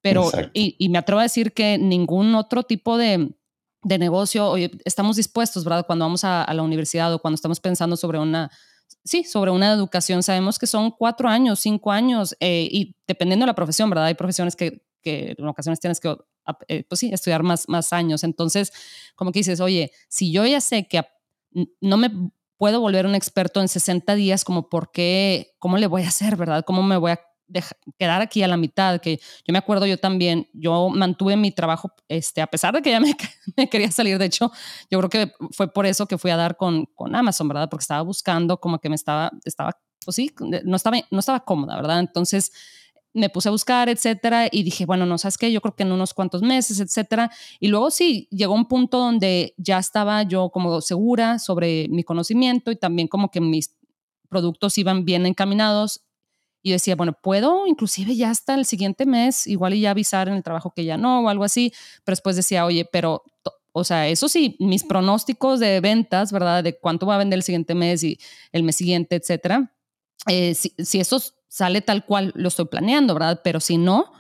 pero, 0.02 0.30
y, 0.54 0.88
me 0.90 1.00
atrevo 1.00 1.20
a 1.20 1.24
decir 1.24 1.52
que 1.52 1.80
ningún 1.80 2.36
otro 2.36 2.62
tipo 2.62 2.96
de, 2.96 3.34
de 3.82 3.98
negocio, 3.98 4.48
oye, 4.48 4.70
estamos 4.86 5.16
dispuestos, 5.16 5.64
¿verdad? 5.64 5.88
Cuando 5.88 6.06
vamos 6.06 6.24
a, 6.24 6.46
la 6.54 6.62
universidad 6.62 7.12
o 7.12 7.18
cuando 7.18 7.34
estamos 7.34 7.60
pensando 7.60 7.98
sobre 7.98 8.20
una, 8.20 8.52
sí, 9.04 9.24
sobre 9.24 9.50
una 9.50 9.74
educación, 9.74 10.22
sabemos 10.22 10.60
que 10.60 10.68
son 10.68 10.92
cuatro 10.92 11.28
años, 11.28 11.60
cinco 11.60 11.92
años, 11.92 12.36
eh, 12.40 12.68
y 12.72 12.96
dependiendo 13.08 13.46
de 13.46 13.48
la 13.48 13.56
profesión, 13.56 13.90
¿verdad? 13.90 14.06
Hay 14.06 14.14
profesiones 14.14 14.56
que, 14.56 14.84
que 15.02 15.34
en 15.36 15.48
ocasiones 15.48 15.80
tienes 15.80 16.00
que, 16.00 16.16
pues 16.88 17.00
sí, 17.00 17.12
estudiar 17.12 17.44
más, 17.44 17.68
más 17.70 17.94
años. 17.94 18.24
Entonces, 18.24 18.72
como 19.16 19.32
que 19.32 19.40
dices, 19.40 19.60
oye, 19.60 19.92
si 20.08 20.32
yo 20.32 20.46
ya 20.46 20.62
sé 20.62 20.88
que 20.88 21.02
no 21.82 21.98
me 21.98 22.10
puedo 22.58 22.80
volver 22.80 23.06
un 23.06 23.16
experto 23.16 23.62
en 23.62 23.68
60 23.68 24.16
días, 24.16 24.44
como 24.44 24.70
por 24.70 24.92
qué, 24.92 25.56
cómo 25.60 25.78
le 25.78 25.88
voy 25.88 26.04
a 26.04 26.08
hacer, 26.08 26.36
¿verdad? 26.36 26.64
¿Cómo 26.66 26.84
me 26.84 26.98
voy 26.98 27.12
a 27.12 27.20
quedar 27.98 28.22
aquí 28.22 28.44
a 28.44 28.48
la 28.48 28.58
mitad? 28.58 29.00
Que 29.00 29.20
yo 29.46 29.52
me 29.52 29.58
acuerdo 29.58 29.86
yo 29.86 29.98
también, 29.98 30.48
yo 30.54 30.90
mantuve 30.90 31.36
mi 31.38 31.52
trabajo, 31.52 31.92
este, 32.08 32.42
a 32.42 32.48
pesar 32.48 32.74
de 32.74 32.82
que 32.82 32.92
ya 32.92 33.00
me, 33.00 33.16
me 33.58 33.70
quería 33.70 33.92
salir, 33.92 34.18
de 34.18 34.26
hecho, 34.26 34.52
yo 34.90 35.00
creo 35.00 35.10
que 35.10 35.34
fue 35.52 35.72
por 35.72 35.86
eso 35.86 36.08
que 36.08 36.18
fui 36.18 36.32
a 36.32 36.38
dar 36.38 36.58
con, 36.58 36.86
con 36.96 37.16
Amazon, 37.16 37.48
¿verdad? 37.48 37.70
Porque 37.70 37.84
estaba 37.84 38.02
buscando 38.02 38.60
como 38.60 38.80
que 38.80 38.90
me 38.90 38.96
estaba, 38.96 39.32
estaba, 39.44 39.72
pues 40.04 40.16
sí, 40.16 40.34
no 40.40 40.76
estaba, 40.76 40.98
no 41.12 41.20
estaba 41.20 41.42
cómoda, 41.42 41.76
¿verdad? 41.76 42.00
Entonces, 42.00 42.52
me 43.16 43.30
puse 43.30 43.48
a 43.48 43.52
buscar, 43.52 43.88
etcétera, 43.88 44.50
y 44.52 44.64
dije, 44.64 44.86
bueno, 44.86 45.06
no 45.06 45.18
sabes 45.18 45.38
qué, 45.38 45.52
yo 45.52 45.62
creo 45.62 45.76
que 45.76 45.84
en 45.84 45.94
unos 45.94 46.14
cuantos 46.14 46.42
meses, 46.42 46.82
etcétera. 46.82 47.32
Y 47.62 47.70
luego 47.70 47.90
sí, 47.90 48.28
llegó 48.30 48.54
un 48.54 48.68
punto 48.68 48.98
donde 49.00 49.56
ya 49.58 49.80
estaba 49.80 50.22
yo 50.24 50.50
como 50.50 50.82
segura 50.82 51.40
sobre 51.40 51.88
mi 51.88 52.04
conocimiento 52.04 52.72
y 52.72 52.76
también 52.76 53.08
como 53.08 53.32
que 53.32 53.40
mis 53.40 53.74
productos 54.30 54.78
iban 54.78 55.06
bien 55.06 55.26
encaminados. 55.26 56.02
Y 56.62 56.72
decía, 56.72 56.96
bueno, 56.96 57.14
puedo 57.22 57.68
inclusive 57.68 58.16
ya 58.16 58.32
hasta 58.32 58.56
el 58.56 58.66
siguiente 58.66 59.06
mes, 59.06 59.48
igual 59.48 59.76
y 59.76 59.82
ya 59.82 59.92
avisar 59.92 60.28
en 60.28 60.34
el 60.34 60.44
trabajo 60.44 60.74
que 60.76 60.84
ya 60.84 60.98
no 60.98 61.22
o 61.22 61.30
algo 61.30 61.44
así. 61.44 61.72
Pero 62.04 62.14
después 62.14 62.36
decía, 62.36 62.66
oye, 62.66 62.86
pero, 62.92 63.24
o 63.72 63.84
sea, 63.84 64.10
eso 64.10 64.28
sí, 64.28 64.58
mis 64.60 64.84
pronósticos 64.84 65.60
de 65.60 65.80
ventas, 65.80 66.32
¿verdad? 66.32 66.64
De 66.64 66.78
cuánto 66.78 67.06
va 67.06 67.16
a 67.16 67.20
vender 67.20 67.38
el 67.38 67.44
siguiente 67.44 67.76
mes 67.76 68.04
y 68.04 68.20
el 68.52 68.64
mes 68.64 68.76
siguiente, 68.76 69.16
etcétera. 69.16 69.75
Eh, 70.28 70.56
si, 70.56 70.74
si 70.78 71.00
esos 71.00 71.36
sale 71.48 71.82
tal 71.82 72.06
cual 72.06 72.32
lo 72.36 72.48
estoy 72.50 72.66
planeando, 72.66 73.14
¿verdad? 73.14 73.42
Pero 73.44 73.60
si 73.60 73.78
no, 73.78 74.12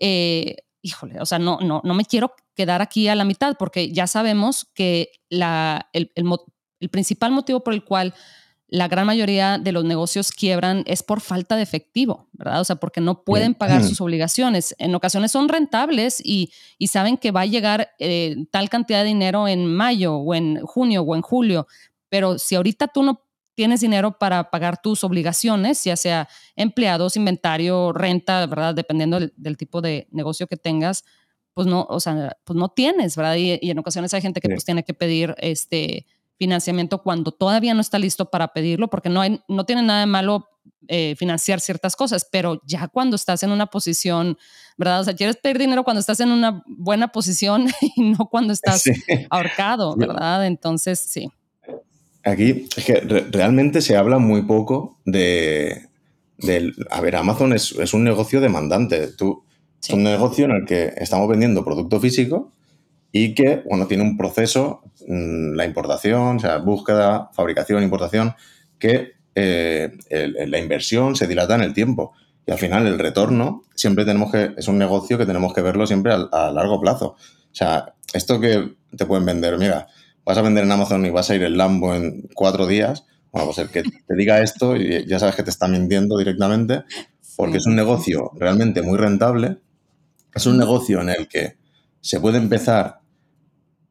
eh, 0.00 0.56
híjole, 0.82 1.20
o 1.20 1.26
sea, 1.26 1.38
no, 1.38 1.58
no, 1.60 1.80
no 1.82 1.94
me 1.94 2.04
quiero 2.04 2.32
quedar 2.54 2.80
aquí 2.82 3.08
a 3.08 3.14
la 3.14 3.24
mitad, 3.24 3.56
porque 3.58 3.92
ya 3.92 4.06
sabemos 4.06 4.66
que 4.74 5.10
la, 5.28 5.88
el, 5.92 6.12
el 6.14 6.88
principal 6.88 7.32
motivo 7.32 7.64
por 7.64 7.74
el 7.74 7.84
cual 7.84 8.14
la 8.68 8.88
gran 8.88 9.06
mayoría 9.06 9.58
de 9.58 9.72
los 9.72 9.84
negocios 9.84 10.32
quiebran 10.32 10.82
es 10.86 11.02
por 11.02 11.20
falta 11.20 11.56
de 11.56 11.62
efectivo, 11.62 12.28
¿verdad? 12.32 12.60
O 12.60 12.64
sea, 12.64 12.76
porque 12.76 13.00
no 13.00 13.22
pueden 13.22 13.54
pagar 13.54 13.84
sus 13.84 14.00
obligaciones. 14.00 14.74
En 14.78 14.94
ocasiones 14.94 15.30
son 15.30 15.48
rentables 15.48 16.20
y, 16.24 16.50
y 16.76 16.88
saben 16.88 17.16
que 17.16 17.30
va 17.30 17.42
a 17.42 17.46
llegar 17.46 17.90
eh, 18.00 18.36
tal 18.50 18.68
cantidad 18.68 19.00
de 19.00 19.08
dinero 19.08 19.46
en 19.46 19.66
mayo 19.66 20.16
o 20.16 20.34
en 20.34 20.60
junio 20.62 21.02
o 21.02 21.14
en 21.14 21.22
julio, 21.22 21.68
pero 22.08 22.38
si 22.38 22.56
ahorita 22.56 22.88
tú 22.88 23.02
no 23.04 23.25
tienes 23.56 23.80
dinero 23.80 24.18
para 24.18 24.50
pagar 24.50 24.80
tus 24.80 25.02
obligaciones, 25.02 25.82
ya 25.82 25.96
sea 25.96 26.28
empleados, 26.54 27.16
inventario, 27.16 27.92
renta, 27.92 28.46
¿verdad? 28.46 28.74
Dependiendo 28.74 29.18
del, 29.18 29.56
tipo 29.56 29.80
de 29.80 30.06
negocio 30.12 30.46
que 30.46 30.56
tengas, 30.56 31.04
pues 31.54 31.66
no, 31.66 31.86
o 31.88 31.98
sea, 31.98 32.36
pues 32.44 32.56
no 32.56 32.68
tienes, 32.68 33.16
¿verdad? 33.16 33.34
Y, 33.36 33.58
en 33.70 33.78
ocasiones 33.78 34.12
hay 34.14 34.20
gente 34.20 34.40
que 34.40 34.48
pues 34.48 34.64
tiene 34.64 34.84
que 34.84 34.94
pedir 34.94 35.34
este 35.38 36.06
financiamiento 36.38 37.02
cuando 37.02 37.32
todavía 37.32 37.72
no 37.72 37.80
está 37.80 37.98
listo 37.98 38.30
para 38.30 38.48
pedirlo, 38.48 38.88
porque 38.88 39.08
no, 39.08 39.22
hay, 39.22 39.40
no 39.48 39.64
tiene 39.64 39.80
nada 39.80 40.00
de 40.00 40.06
malo 40.06 40.46
eh, 40.88 41.14
financiar 41.16 41.60
ciertas 41.60 41.96
cosas, 41.96 42.28
pero 42.30 42.60
ya 42.66 42.88
cuando 42.88 43.16
estás 43.16 43.42
en 43.42 43.52
una 43.52 43.66
posición, 43.68 44.36
¿verdad? 44.76 45.00
O 45.00 45.04
sea, 45.04 45.14
quieres 45.14 45.38
pedir 45.38 45.56
dinero 45.56 45.82
cuando 45.82 46.00
estás 46.00 46.20
en 46.20 46.30
una 46.30 46.62
buena 46.66 47.08
posición 47.08 47.68
y 47.96 48.02
no 48.02 48.28
cuando 48.30 48.52
estás 48.52 48.84
ahorcado, 49.30 49.96
¿verdad? 49.96 50.46
Entonces, 50.46 51.00
sí. 51.00 51.30
Aquí 52.26 52.66
es 52.76 52.84
que 52.84 52.94
realmente 53.30 53.80
se 53.80 53.96
habla 53.96 54.18
muy 54.18 54.42
poco 54.42 54.98
de, 55.04 55.86
a 56.90 57.00
ver, 57.00 57.14
Amazon 57.14 57.52
es, 57.52 57.94
un 57.94 58.02
negocio 58.02 58.40
demandante. 58.40 59.06
Tú, 59.12 59.44
Es 59.80 59.90
un 59.90 60.02
negocio 60.02 60.46
en 60.46 60.50
el 60.50 60.66
que 60.66 60.92
estamos 60.96 61.28
vendiendo 61.28 61.64
producto 61.64 62.00
físico 62.00 62.50
y 63.12 63.32
que, 63.32 63.62
bueno, 63.64 63.86
tiene 63.86 64.02
un 64.02 64.16
proceso, 64.16 64.82
mm, 65.06 65.54
la 65.54 65.66
importación, 65.66 66.38
o 66.38 66.40
sea, 66.40 66.58
búsqueda, 66.58 67.30
fabricación, 67.32 67.84
importación, 67.84 68.34
que 68.80 69.12
eh, 69.36 69.92
la 70.10 70.58
inversión 70.58 71.14
se 71.14 71.28
dilata 71.28 71.54
en 71.54 71.62
el 71.62 71.74
tiempo. 71.74 72.12
Y 72.44 72.50
al 72.50 72.58
final 72.58 72.88
el 72.88 72.98
retorno 72.98 73.62
siempre 73.76 74.04
tenemos 74.04 74.32
que, 74.32 74.50
es 74.56 74.66
un 74.66 74.78
negocio 74.78 75.16
que 75.16 75.26
tenemos 75.26 75.54
que 75.54 75.62
verlo 75.62 75.86
siempre 75.86 76.12
a, 76.12 76.50
largo 76.50 76.80
plazo. 76.80 77.10
O 77.10 77.54
sea, 77.54 77.94
esto 78.12 78.40
que 78.40 78.74
te 78.96 79.06
pueden 79.06 79.24
vender, 79.24 79.58
mira, 79.58 79.86
vas 80.26 80.36
a 80.36 80.42
vender 80.42 80.64
en 80.64 80.72
Amazon 80.72 81.06
y 81.06 81.10
vas 81.10 81.30
a 81.30 81.36
ir 81.36 81.42
el 81.44 81.56
Lambo 81.56 81.94
en 81.94 82.28
cuatro 82.34 82.66
días, 82.66 83.04
bueno, 83.30 83.46
pues 83.46 83.58
el 83.58 83.70
que 83.70 83.82
te 83.82 84.14
diga 84.16 84.42
esto, 84.42 84.76
ya 84.76 85.18
sabes 85.18 85.36
que 85.36 85.44
te 85.44 85.50
está 85.50 85.68
mintiendo 85.68 86.18
directamente, 86.18 86.82
porque 87.36 87.58
es 87.58 87.66
un 87.66 87.76
negocio 87.76 88.32
realmente 88.34 88.82
muy 88.82 88.98
rentable, 88.98 89.58
es 90.34 90.46
un 90.46 90.58
negocio 90.58 91.00
en 91.00 91.10
el 91.10 91.28
que 91.28 91.56
se 92.00 92.18
puede 92.18 92.38
empezar 92.38 93.00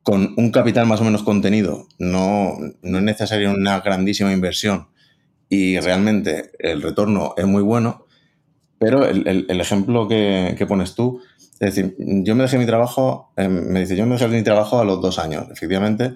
con 0.04 0.34
un 0.38 0.52
capital 0.52 0.86
más 0.86 1.00
o 1.00 1.06
menos 1.06 1.24
contenido, 1.24 1.88
no, 1.98 2.58
no 2.82 2.98
es 2.98 3.04
necesaria 3.04 3.50
una 3.50 3.80
grandísima 3.80 4.34
inversión 4.34 4.90
y 5.48 5.80
realmente 5.80 6.52
el 6.60 6.82
retorno 6.82 7.34
es 7.38 7.46
muy 7.46 7.64
bueno, 7.64 8.06
pero 8.78 9.06
el, 9.06 9.62
ejemplo 9.62 10.08
que, 10.08 10.66
pones 10.68 10.96
tú, 10.96 11.22
es 11.60 11.76
decir, 11.76 11.96
yo 11.98 12.36
me 12.36 12.44
dejé 12.44 12.58
mi 12.58 12.66
trabajo, 12.66 13.32
em, 13.38 13.72
me 13.72 13.82
dice, 13.82 13.96
yo 13.96 14.06
me 14.06 14.14
dejé 14.14 14.28
mi 14.28 14.44
trabajo 14.44 14.80
a 14.80 14.86
los 14.86 15.02
dos 15.02 15.20
años. 15.20 15.46
Efectivamente, 15.52 16.16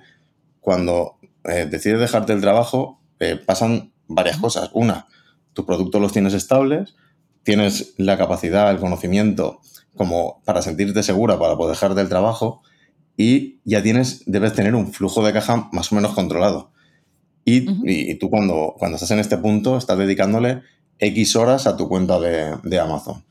cuando 0.59 1.17
eh, 1.45 1.67
decides 1.69 1.99
dejarte 1.99 2.33
el 2.33 2.41
trabajo, 2.41 3.01
eh, 3.19 3.39
pasan 3.43 3.93
varias 4.07 4.37
cosas. 4.37 4.69
Una, 4.73 5.07
tus 5.53 5.65
productos 5.65 6.01
los 6.01 6.11
tienes 6.11 6.33
estables, 6.33 6.95
tienes 7.43 7.93
la 7.97 8.17
capacidad, 8.17 8.69
el 8.69 8.79
conocimiento 8.79 9.61
como 9.95 10.41
para 10.45 10.61
sentirte 10.61 11.03
segura 11.03 11.39
para 11.39 11.57
poder 11.57 11.75
dejarte 11.75 12.01
el 12.01 12.09
trabajo 12.09 12.61
y 13.17 13.59
ya 13.65 13.83
tienes, 13.83 14.23
debes 14.27 14.53
tener 14.53 14.75
un 14.75 14.93
flujo 14.93 15.25
de 15.25 15.33
caja 15.33 15.69
más 15.73 15.91
o 15.91 15.95
menos 15.95 16.13
controlado. 16.13 16.71
Y, 17.43 18.15
tú 18.15 18.29
cuando, 18.29 18.75
cuando 18.77 18.95
estás 18.95 19.11
en 19.11 19.19
este 19.19 19.37
punto 19.37 19.77
estás 19.77 19.97
dedicándole 19.97 20.61
X 20.99 21.35
horas 21.35 21.65
a 21.67 21.75
tu 21.75 21.89
cuenta 21.89 22.19
de, 22.19 22.79
Amazon. 22.79 23.25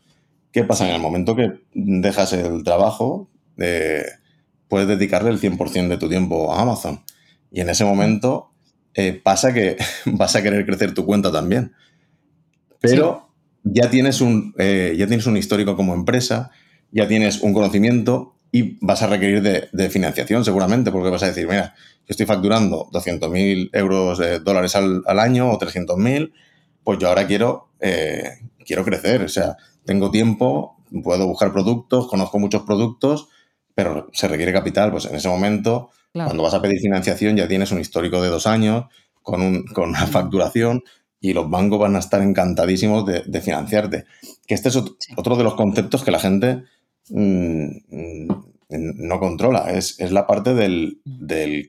¿Qué 0.58 0.64
pasa? 0.64 0.88
En 0.88 0.96
el 0.96 1.00
momento 1.00 1.36
que 1.36 1.52
dejas 1.72 2.32
el 2.32 2.64
trabajo, 2.64 3.30
eh, 3.58 4.02
puedes 4.66 4.88
dedicarle 4.88 5.30
el 5.30 5.38
100% 5.38 5.86
de 5.86 5.98
tu 5.98 6.08
tiempo 6.08 6.52
a 6.52 6.62
Amazon. 6.62 7.04
Y 7.52 7.60
en 7.60 7.70
ese 7.70 7.84
momento 7.84 8.50
eh, 8.94 9.12
pasa 9.12 9.54
que 9.54 9.76
vas 10.06 10.34
a 10.34 10.42
querer 10.42 10.66
crecer 10.66 10.94
tu 10.94 11.06
cuenta 11.06 11.30
también. 11.30 11.74
Pero 12.80 13.30
ya, 13.62 13.88
tienes 13.88 14.20
un, 14.20 14.52
eh, 14.58 14.96
ya 14.98 15.06
tienes 15.06 15.26
un 15.26 15.36
histórico 15.36 15.76
como 15.76 15.94
empresa, 15.94 16.50
ya 16.90 17.06
tienes 17.06 17.40
un 17.40 17.54
conocimiento 17.54 18.34
y 18.50 18.84
vas 18.84 19.00
a 19.02 19.06
requerir 19.06 19.42
de, 19.42 19.90
financiación 19.90 20.44
seguramente, 20.44 20.90
porque 20.90 21.10
vas 21.10 21.22
a 21.22 21.28
decir, 21.28 21.46
mira, 21.46 21.76
yo 21.98 22.06
estoy 22.08 22.26
facturando 22.26 22.88
200.000 22.90 23.70
euros, 23.74 24.18
de 24.18 24.40
dólares 24.40 24.74
al, 24.74 25.18
año 25.20 25.52
o 25.52 25.56
300.000, 25.56 26.32
pues 26.82 26.98
yo 26.98 27.06
ahora 27.06 27.28
quiero, 27.28 27.68
quiero 28.66 28.84
crecer, 28.84 29.22
o 29.22 29.28
sea, 29.28 29.56
tengo 29.88 30.12
tiempo, 30.12 30.76
puedo 31.02 31.26
buscar 31.26 31.52
productos, 31.52 32.06
conozco 32.06 32.38
muchos 32.38 32.62
productos, 32.62 33.28
pero 33.74 34.08
se 34.12 34.28
requiere 34.28 34.52
capital, 34.52 34.92
pues 34.92 35.06
en 35.06 35.16
ese 35.16 35.28
momento, 35.28 35.90
cuando 36.12 36.44
vas 36.44 36.54
a 36.54 36.62
pedir 36.62 36.78
financiación 36.78 37.36
ya 37.36 37.48
tienes 37.48 37.72
un 37.72 37.80
histórico 37.80 38.22
de 38.22 38.28
dos 38.28 38.46
años 38.46 38.84
con, 39.22 39.40
un, 39.40 39.64
con 39.64 39.88
una 39.88 40.06
facturación 40.06 40.82
y 41.20 41.32
los 41.32 41.50
bancos 41.50 41.78
van 41.80 41.96
a 41.96 42.00
estar 42.00 42.22
encantadísimos 42.22 43.04
de, 43.06 43.40
financiarte. 43.40 44.04
Que 44.46 44.54
este 44.54 44.68
es 44.68 44.76
otro 45.16 45.36
de 45.36 45.44
los 45.44 45.54
conceptos 45.54 46.04
que 46.04 46.10
la 46.10 46.20
gente 46.20 46.64
Mm, 47.10 48.28
no 48.70 49.18
controla, 49.18 49.70
es, 49.70 49.98
la 50.10 50.26
parte 50.26 50.54
del, 50.54 51.00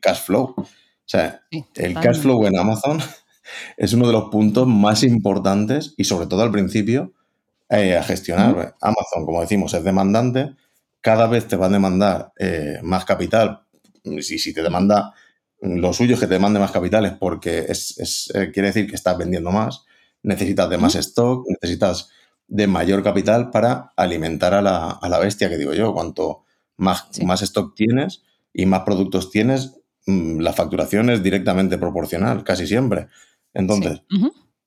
cash 0.01 0.23
flow. 0.25 0.53
O 0.57 0.65
sea, 1.05 1.41
el 1.75 1.93
cash 1.95 2.19
flow 2.19 2.45
en 2.45 2.57
Amazon 2.57 2.99
es 3.77 3.93
uno 3.93 4.07
de 4.07 4.13
los 4.13 4.29
puntos 4.29 4.67
más 4.67 5.03
importantes 5.03 5.93
y 5.97 6.03
sobre 6.03 6.27
todo 6.27 6.43
al 6.43 6.51
principio 6.51 7.13
eh, 7.69 7.97
a 7.97 8.03
gestionar. 8.03 8.75
Amazon, 8.81 9.25
como 9.25 9.41
decimos, 9.41 9.73
es 9.73 9.83
demandante, 9.83 10.55
cada 11.01 11.27
vez 11.27 11.47
te 11.47 11.55
va 11.55 11.67
a 11.67 11.69
demandar 11.69 12.33
eh, 12.37 12.79
más 12.83 13.05
capital. 13.05 13.61
Si, 14.21 14.39
si 14.39 14.53
te 14.53 14.63
demanda 14.63 15.13
lo 15.61 15.93
suyo 15.93 16.13
es 16.13 16.19
que 16.19 16.27
te 16.27 16.35
demande 16.35 16.59
más 16.59 16.71
capital 16.71 17.05
es 17.05 17.13
porque 17.13 17.65
es, 17.67 18.31
eh, 18.33 18.51
quiere 18.53 18.69
decir 18.69 18.87
que 18.87 18.95
estás 18.95 19.17
vendiendo 19.17 19.51
más, 19.51 19.85
necesitas 20.23 20.69
de 20.69 20.77
más 20.77 20.95
stock, 20.95 21.45
necesitas 21.47 22.09
de 22.47 22.67
mayor 22.67 23.03
capital 23.03 23.51
para 23.51 23.91
alimentar 23.95 24.53
a 24.53 24.61
la, 24.61 25.19
bestia, 25.19 25.49
que 25.49 25.57
digo 25.57 25.73
yo. 25.73 25.93
Cuanto 25.93 26.43
más, 26.77 27.07
más 27.23 27.41
stock 27.41 27.75
tienes 27.75 28.23
y 28.53 28.65
más 28.65 28.81
productos 28.81 29.31
tienes, 29.31 29.75
mm, 30.07 30.39
la 30.39 30.53
facturación 30.53 31.09
es 31.09 31.21
directamente 31.21 31.77
proporcional, 31.77 32.43
casi 32.43 32.65
siempre. 32.65 33.07
Entonces, 33.53 34.01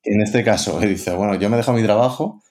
en 0.05 0.21
este 0.21 0.45
caso, 0.45 0.79
dice, 0.81 1.15
bueno, 1.15 1.35
yo 1.37 1.49
me 1.49 1.57
dejo 1.57 1.73
mi 1.73 1.83
trabajo 1.83 2.43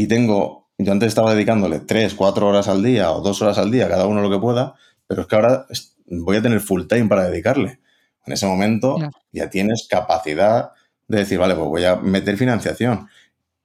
y 0.00 0.06
tengo, 0.06 0.70
yo 0.78 0.92
antes 0.92 1.08
estaba 1.08 1.34
dedicándole 1.34 1.80
3, 1.80 2.14
4 2.14 2.48
horas 2.48 2.68
al 2.68 2.82
día 2.82 3.12
o 3.12 3.20
2 3.20 3.42
horas 3.42 3.58
al 3.58 3.70
día, 3.70 3.86
cada 3.86 4.06
uno 4.06 4.22
lo 4.22 4.30
que 4.30 4.38
pueda, 4.38 4.74
pero 5.06 5.22
es 5.22 5.26
que 5.26 5.36
ahora 5.36 5.66
voy 6.06 6.38
a 6.38 6.42
tener 6.42 6.60
full 6.60 6.86
time 6.86 7.06
para 7.06 7.28
dedicarle. 7.28 7.80
En 8.24 8.32
ese 8.32 8.46
momento 8.46 8.96
ya 9.30 9.50
tienes 9.50 9.86
capacidad 9.90 10.70
de 11.06 11.18
decir, 11.18 11.38
vale, 11.38 11.54
pues 11.54 11.66
voy 11.66 11.84
a 11.84 11.96
meter 11.96 12.38
financiación. 12.38 13.08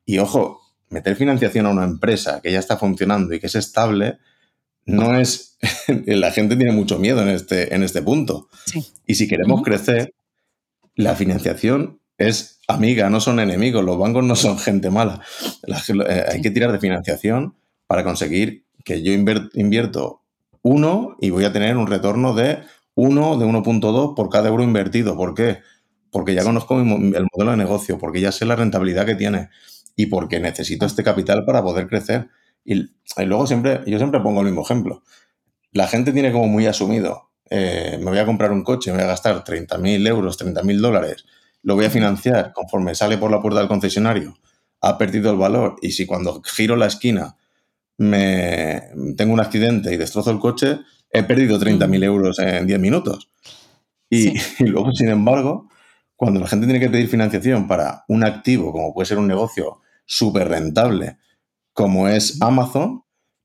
Y 0.04 0.18
ojo, 0.18 0.60
meter 0.90 1.16
financiación 1.16 1.68
a 1.68 1.70
una 1.70 1.86
empresa 1.86 2.42
que 2.42 2.52
ya 2.52 2.60
está 2.60 2.76
funcionando 2.76 3.34
y 3.34 3.40
que 3.40 3.48
es 3.48 3.56
estable, 3.56 4.18
no 4.86 5.18
es. 5.18 5.58
la 6.06 6.32
gente 6.32 6.58
tiene 6.58 6.74
mucho 6.74 7.00
miedo 7.00 7.22
en 7.22 7.30
este, 7.30 7.74
en 7.74 7.82
este 7.84 8.02
punto. 8.02 8.50
Y 9.06 9.16
si 9.16 9.30
queremos 9.30 9.62
crecer, 9.62 10.14
la 10.96 11.16
financiación 11.16 12.02
es 12.18 12.60
amiga, 12.68 13.10
no 13.10 13.20
son 13.20 13.40
enemigos. 13.40 13.84
Los 13.84 13.98
bancos 13.98 14.24
no 14.24 14.36
son 14.36 14.58
gente 14.58 14.90
mala. 14.90 15.22
Eh, 15.68 16.26
hay 16.32 16.42
que 16.42 16.52
tirar 16.52 16.72
de 16.72 16.80
financiación 16.80 17.56
para 17.88 18.04
conseguir 18.04 18.66
que 18.84 19.02
yo 19.02 19.12
invierto 19.14 20.22
uno 20.62 21.16
y 21.20 21.30
voy 21.30 21.46
a 21.46 21.54
tener 21.54 21.78
un 21.78 21.88
retorno 21.88 22.34
de 22.34 22.60
1, 22.96 23.38
de 23.38 23.46
1.2 23.46 24.16
por 24.16 24.30
cada 24.30 24.50
euro 24.50 24.64
invertido. 24.64 25.16
¿Por 25.16 25.34
qué? 25.34 25.60
Porque 26.12 26.34
ya 26.34 26.44
conozco 26.44 26.80
el 26.80 26.86
modelo 26.86 27.52
de 27.52 27.58
negocio, 27.58 27.98
porque 27.98 28.22
ya 28.22 28.32
sé 28.32 28.46
la 28.46 28.56
rentabilidad 28.56 29.06
que 29.06 29.16
tiene 29.16 29.50
y 29.96 30.08
porque 30.08 30.40
necesito 30.40 30.86
este 30.86 31.04
capital 31.04 31.46
para 31.46 31.62
poder 31.64 31.88
crecer. 31.88 32.30
Y, 32.64 32.90
luego 33.26 33.48
siempre, 33.48 33.82
yo 33.86 33.98
siempre 33.98 34.20
pongo 34.22 34.42
el 34.42 34.48
mismo 34.48 34.64
ejemplo. 34.64 35.04
La 35.72 35.88
gente 35.88 36.12
tiene 36.14 36.32
como 36.32 36.48
muy 36.48 36.66
asumido, 36.66 37.32
eh, 37.50 37.98
me 38.00 38.06
voy 38.06 38.18
a 38.18 38.26
comprar 38.26 38.52
un 38.52 38.64
coche, 38.64 38.92
me 38.92 38.98
voy 38.98 39.06
a 39.06 39.10
gastar 39.10 39.44
30.000 39.44 40.08
euros, 40.08 40.40
30.000 40.40 40.80
dólares, 40.80 41.26
lo 41.66 41.74
voy 41.76 41.86
a 41.86 41.90
financiar 41.90 42.54
conforme 42.54 42.94
sale 42.94 43.18
por 43.18 43.32
la 43.32 43.42
puerta 43.42 43.60
del 43.60 43.68
concesionario, 43.68 44.38
ha 44.82 44.98
perdido 45.00 45.32
el 45.32 45.38
valor 45.38 45.76
y 45.82 45.92
si 45.92 46.06
cuando 46.06 46.42
giro 46.44 46.76
la 46.76 46.86
esquina 46.86 47.36
me 47.98 48.84
tengo 49.18 49.34
un 49.34 49.40
accidente 49.40 49.92
y 49.92 49.98
destrozo 49.98 50.30
el 50.30 50.40
coche, 50.40 50.80
he 51.10 51.24
perdido 51.24 51.60
30.000 51.60 52.04
euros 52.04 52.40
en 52.40 52.68
10 52.68 52.80
minutos. 52.80 53.32
y, 54.10 54.34
luego, 54.60 54.92
sin 54.92 55.10
embargo, 55.10 55.68
cuando 56.16 56.40
la 56.40 56.48
gente 56.48 56.68
tiene 56.68 56.80
que 56.80 56.90
pedir 56.90 57.10
financiación 57.10 57.68
para 57.68 58.06
un 58.10 58.24
activo, 58.24 58.72
como 58.72 58.94
puede 58.94 59.08
ser 59.08 59.18
un 59.18 59.28
negocio 59.28 59.82
súper 60.06 60.48
rentable 60.48 61.18
como 61.74 62.08
es 62.08 62.42
Amazon, 62.42 63.04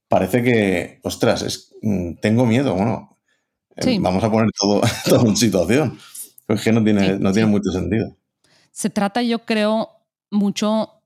parece 0.08 0.42
que, 0.42 1.00
ostras, 1.02 1.42
es, 1.42 1.74
mm, 1.82 2.16
tengo 2.20 2.46
miedo, 2.46 2.74
bueno, 2.74 3.18
vamos 4.00 4.22
a 4.22 4.30
poner 4.30 4.50
todo, 4.58 4.82
todo 5.08 5.26
en 5.26 5.36
situación. 5.36 5.98
Pues 6.50 6.62
que 6.62 6.72
no 6.72 6.82
tiene, 6.82 7.16
no 7.16 7.32
tiene 7.32 7.46
mucho 7.46 7.70
sentido. 7.70 8.16
Se 8.72 8.90
trata, 8.90 9.22
yo 9.22 9.44
creo, 9.44 9.88
mucho 10.32 11.04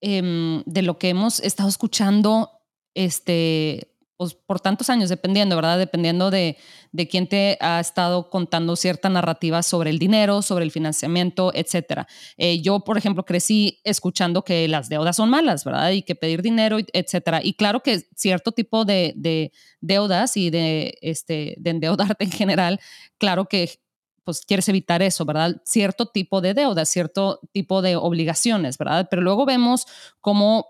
em, 0.00 0.62
de 0.64 0.80
lo 0.80 0.96
que 0.96 1.10
hemos 1.10 1.40
estado 1.40 1.68
escuchando 1.68 2.62
este, 2.94 3.98
pues, 4.16 4.32
por 4.32 4.60
tantos 4.60 4.88
años, 4.88 5.10
dependiendo, 5.10 5.56
¿verdad? 5.56 5.78
Dependiendo 5.78 6.30
de, 6.30 6.56
de 6.92 7.06
quién 7.06 7.28
te 7.28 7.58
ha 7.60 7.80
estado 7.80 8.30
contando 8.30 8.76
cierta 8.76 9.10
narrativa 9.10 9.62
sobre 9.62 9.90
el 9.90 9.98
dinero, 9.98 10.40
sobre 10.40 10.64
el 10.64 10.70
financiamiento, 10.70 11.52
etcétera. 11.54 12.08
Eh, 12.38 12.62
yo, 12.62 12.80
por 12.80 12.96
ejemplo, 12.96 13.26
crecí 13.26 13.82
escuchando 13.84 14.42
que 14.42 14.68
las 14.68 14.88
deudas 14.88 15.16
son 15.16 15.28
malas, 15.28 15.66
¿verdad? 15.66 15.90
Y 15.90 16.00
que 16.00 16.14
pedir 16.14 16.40
dinero, 16.40 16.78
etcétera. 16.94 17.42
Y 17.44 17.52
claro 17.52 17.80
que 17.80 18.06
cierto 18.16 18.52
tipo 18.52 18.86
de, 18.86 19.12
de 19.16 19.52
deudas 19.82 20.38
y 20.38 20.48
de, 20.48 20.96
este, 21.02 21.56
de 21.58 21.68
endeudarte 21.68 22.24
en 22.24 22.32
general, 22.32 22.80
claro 23.18 23.44
que 23.44 23.86
pues 24.28 24.44
quieres 24.44 24.68
evitar 24.68 25.00
eso, 25.00 25.24
¿verdad? 25.24 25.56
Cierto 25.64 26.04
tipo 26.04 26.42
de 26.42 26.52
deudas, 26.52 26.90
cierto 26.90 27.40
tipo 27.50 27.80
de 27.80 27.96
obligaciones, 27.96 28.76
¿verdad? 28.76 29.08
Pero 29.10 29.22
luego 29.22 29.46
vemos 29.46 29.86
cómo 30.20 30.66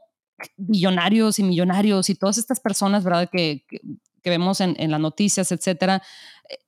billonarios 0.57 1.41
y 1.41 1.43
millonarios 1.43 2.09
y 2.09 2.15
todas 2.15 2.39
estas 2.39 2.61
personas, 2.61 3.03
¿verdad? 3.03 3.29
Que, 3.29 3.67
que, 3.69 4.31
vemos 4.31 4.61
en, 4.61 4.77
en, 4.79 4.93
las 4.93 5.01
noticias, 5.01 5.51
etcétera, 5.51 6.03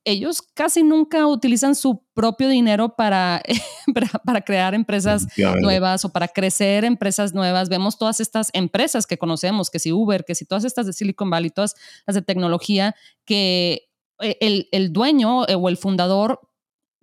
ellos 0.03 0.41
casi 0.41 0.83
nunca 0.83 1.25
utilizan 1.27 1.75
su 1.75 2.03
propio 2.13 2.49
dinero 2.49 2.93
para, 2.97 3.41
para, 3.93 4.07
para, 4.09 4.41
crear 4.41 4.73
empresas 4.73 5.25
nuevas 5.61 6.03
o 6.03 6.11
para 6.11 6.27
crecer 6.27 6.83
empresas 6.83 7.33
nuevas. 7.33 7.69
Vemos 7.69 7.97
todas 7.97 8.19
estas 8.19 8.49
empresas 8.51 9.07
que 9.07 9.17
conocemos, 9.17 9.69
que 9.69 9.79
si 9.79 9.93
Uber, 9.93 10.25
que 10.25 10.35
si 10.35 10.43
todas 10.43 10.65
estas 10.65 10.87
de 10.87 10.91
Silicon 10.91 11.29
Valley, 11.29 11.51
todas 11.51 11.73
las 12.05 12.15
de 12.15 12.21
tecnología, 12.21 12.95
que 13.23 13.87
eh, 14.19 14.37
el, 14.41 14.67
el 14.73 14.91
dueño 14.91 15.47
eh, 15.47 15.55
o 15.55 15.69
el 15.69 15.77
fundador 15.77 16.50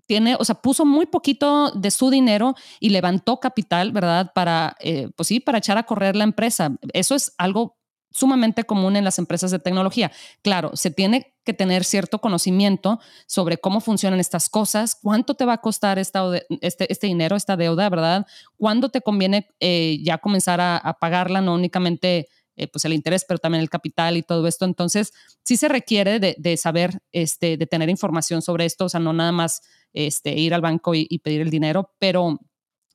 tiene, 0.09 0.37
o 0.41 0.45
sea, 0.45 0.55
puso 0.57 0.87
muy 0.87 1.05
poquito 1.05 1.71
de 1.71 1.91
su 1.91 2.09
dinero 2.09 2.55
y 2.81 2.89
levantó 2.89 3.41
capital, 3.41 3.93
¿verdad? 3.93 4.33
Para, 4.35 4.75
eh, 4.81 5.11
pues 5.15 5.29
sí, 5.29 5.39
para 5.39 5.59
echar 5.59 5.77
a 5.77 5.83
correr 5.83 6.17
la 6.17 6.25
empresa. 6.25 6.75
Eso 6.95 7.15
es 7.15 7.35
algo 7.37 7.77
sumamente 8.11 8.65
común 8.65 8.97
en 8.97 9.05
las 9.05 9.19
empresas 9.19 9.51
de 9.51 9.59
tecnología. 9.59 10.11
Claro, 10.41 10.71
se 10.75 10.91
tiene 10.91 11.35
que 11.45 11.53
tener 11.53 11.85
cierto 11.85 12.21
conocimiento 12.21 13.01
sobre 13.27 13.59
cómo 13.59 13.83
funcionan 13.83 14.19
estas 14.19 14.49
cosas, 14.49 14.97
cuánto 15.01 15.35
te 15.35 15.45
va 15.45 15.53
a 15.53 15.61
costar 15.61 15.99
esta, 15.99 16.23
este, 16.63 16.91
este 16.91 17.07
dinero, 17.07 17.37
esta 17.37 17.59
deuda, 17.59 17.91
¿verdad? 17.91 18.27
¿Cuándo 18.57 18.89
te 18.89 19.03
conviene 19.03 19.47
eh, 19.61 19.99
ya 20.03 20.17
comenzar 20.17 20.59
a, 20.63 20.97
pagarla, 20.99 21.43
no 21.43 21.55
únicamente 21.55 22.29
eh, 22.57 22.67
pues 22.67 22.87
el 22.87 22.95
interés, 22.95 23.27
pero 23.29 23.39
también 23.39 23.61
el 23.61 23.69
capital 23.69 24.17
y 24.17 24.23
todo 24.23 24.47
esto? 24.47 24.65
Entonces, 24.65 25.13
sí 25.45 25.59
se 25.59 25.69
requiere 25.69 26.19
de, 26.19 26.35
de 26.39 26.57
saber, 26.57 26.99
este, 27.13 27.59
de 27.59 27.67
tener 27.67 27.91
información 27.91 28.41
sobre 28.41 28.65
esto, 28.65 28.87
o 28.87 28.89
sea, 28.89 29.01
no 29.01 29.13
nada 29.13 29.33
más 29.33 29.61
este, 29.93 30.33
ir 30.35 30.55
al 30.55 30.61
banco 30.61 30.95
y, 30.95 31.07
y 31.09 31.19
pedir 31.19 31.41
el 31.41 31.51
dinero, 31.51 31.91
pero 31.99 32.39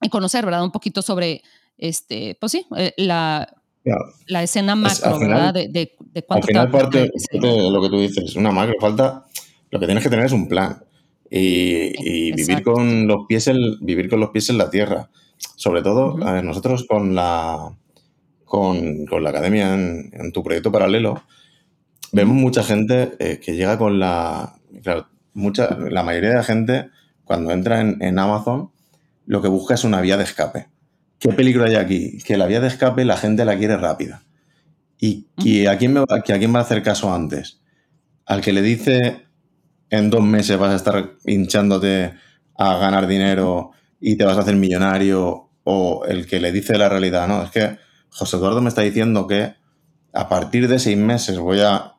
y 0.02 0.10
conocer, 0.10 0.46
¿verdad? 0.46 0.64
Un 0.64 0.72
poquito 0.72 1.02
sobre, 1.02 1.42
este, 1.78 2.36
pues 2.40 2.52
sí, 2.52 2.66
eh, 2.76 2.94
la, 2.98 3.48
la 4.28 4.44
escena 4.44 4.76
macro, 4.76 5.18
¿verdad? 5.20 5.54
De, 5.54 5.68
de, 5.70 5.96
de 6.00 6.24
cuánto 6.24 6.46
al 6.46 6.48
final 6.48 6.72
parte, 6.72 7.00
de 7.32 7.72
lo 7.72 7.82
que 7.82 7.90
tú 7.90 8.00
dices, 8.00 8.36
una 8.36 8.52
macro, 8.52 8.76
falta, 8.80 9.26
lo 9.72 9.80
que 9.80 9.86
tienes 9.86 10.04
que 10.04 10.10
tener 10.10 10.26
es 10.26 10.32
un 10.34 10.48
plan 10.48 10.84
y, 11.30 11.94
y 12.00 12.32
vivir, 12.34 12.64
con 12.64 13.08
los 13.08 13.26
pies 13.28 13.48
en, 13.48 13.58
vivir 13.82 14.10
con 14.10 14.20
los 14.20 14.30
pies 14.30 14.50
en 14.50 14.58
la 14.58 14.70
tierra. 14.70 15.10
Sobre 15.56 15.82
todo, 15.82 16.14
uh 16.14 16.18
-huh. 16.18 16.34
ver, 16.34 16.44
nosotros 16.44 16.86
con 16.88 17.16
la, 17.16 17.76
con, 18.46 19.06
con 19.06 19.24
la 19.24 19.30
academia 19.30 19.74
en, 19.74 20.10
en, 20.14 20.32
tu 20.32 20.44
proyecto 20.44 20.72
paralelo, 20.72 21.24
vemos 22.12 22.36
mucha 22.36 22.64
gente 22.64 23.14
eh, 23.20 23.40
que 23.44 23.56
llega 23.56 23.78
con 23.78 24.00
la, 24.00 24.56
claro, 24.84 25.08
mucha, 25.34 25.78
la 25.78 26.04
mayoría 26.04 26.30
de 26.30 26.36
la 26.36 26.44
gente, 26.44 26.90
cuando 27.24 27.52
entra 27.52 27.82
en, 27.82 28.02
en, 28.02 28.20
Amazon, 28.20 28.72
lo 29.26 29.42
que 29.42 29.48
busca 29.48 29.74
es 29.74 29.84
una 29.84 30.02
vía 30.02 30.18
de 30.18 30.24
escape. 30.24 30.68
¿Qué 31.20 31.30
peligro 31.30 31.66
hay 31.66 31.76
aquí? 31.76 32.18
Que 32.20 32.38
la 32.38 32.46
vía 32.46 32.60
de 32.60 32.68
escape 32.68 33.06
la 33.06 33.18
gente 33.18 33.46
la 33.46 33.58
quiere 33.58 33.78
rápida. 33.78 34.24
¿Y, 35.00 35.28
y 35.38 35.66
a, 35.68 35.78
quién 35.78 35.94
me 35.94 36.02
va, 36.02 36.22
que 36.22 36.34
a 36.34 36.40
quién 36.40 36.54
va 36.54 36.60
a 36.60 36.64
hacer 36.64 36.84
caso 36.84 37.14
antes? 37.14 37.62
Al 38.26 38.42
que 38.42 38.54
le 38.54 38.62
dice 38.62 39.26
en 39.90 40.10
dos 40.10 40.24
meses 40.24 40.58
vas 40.58 40.72
a 40.72 40.76
estar 40.76 41.12
hinchándote 41.26 42.14
a 42.58 42.78
ganar 42.78 43.08
dinero 43.08 43.72
y 44.00 44.16
te 44.16 44.26
vas 44.26 44.38
a 44.38 44.42
hacer 44.42 44.56
millonario, 44.56 45.50
o 45.64 46.06
el 46.06 46.28
que 46.28 46.40
le 46.40 46.52
dice 46.52 46.78
la 46.78 46.90
realidad, 46.90 47.28
no, 47.28 47.44
es 47.44 47.52
que 47.52 47.78
José 48.10 48.38
Eduardo 48.38 48.62
me 48.62 48.70
está 48.70 48.82
diciendo 48.82 49.28
que 49.28 49.56
a 50.14 50.30
partir 50.30 50.68
de 50.68 50.80
seis 50.80 50.98
meses 50.98 51.40
voy 51.40 51.62
a 51.62 51.94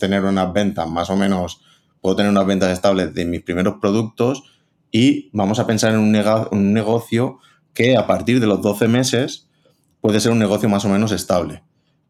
tener 0.00 0.24
unas 0.24 0.52
ventas 0.52 0.88
más 0.88 1.10
o 1.10 1.16
menos 1.16 1.62
puedo 2.00 2.16
tener 2.16 2.30
unas 2.30 2.46
ventas 2.46 2.70
estables 2.70 3.14
de 3.14 3.24
mis 3.24 3.42
primeros 3.42 3.76
productos 3.80 4.44
y 4.90 5.30
vamos 5.32 5.58
a 5.58 5.66
pensar 5.66 5.92
en 5.92 5.98
un, 5.98 6.16
un 6.50 6.72
negocio 6.72 7.38
que 7.74 7.96
a 7.96 8.06
partir 8.06 8.40
de 8.40 8.46
los 8.46 8.62
12 8.62 8.88
meses 8.88 9.48
puede 10.00 10.20
ser 10.20 10.32
un 10.32 10.38
negocio 10.38 10.68
más 10.68 10.84
o 10.84 10.88
menos 10.88 11.12
estable. 11.12 11.62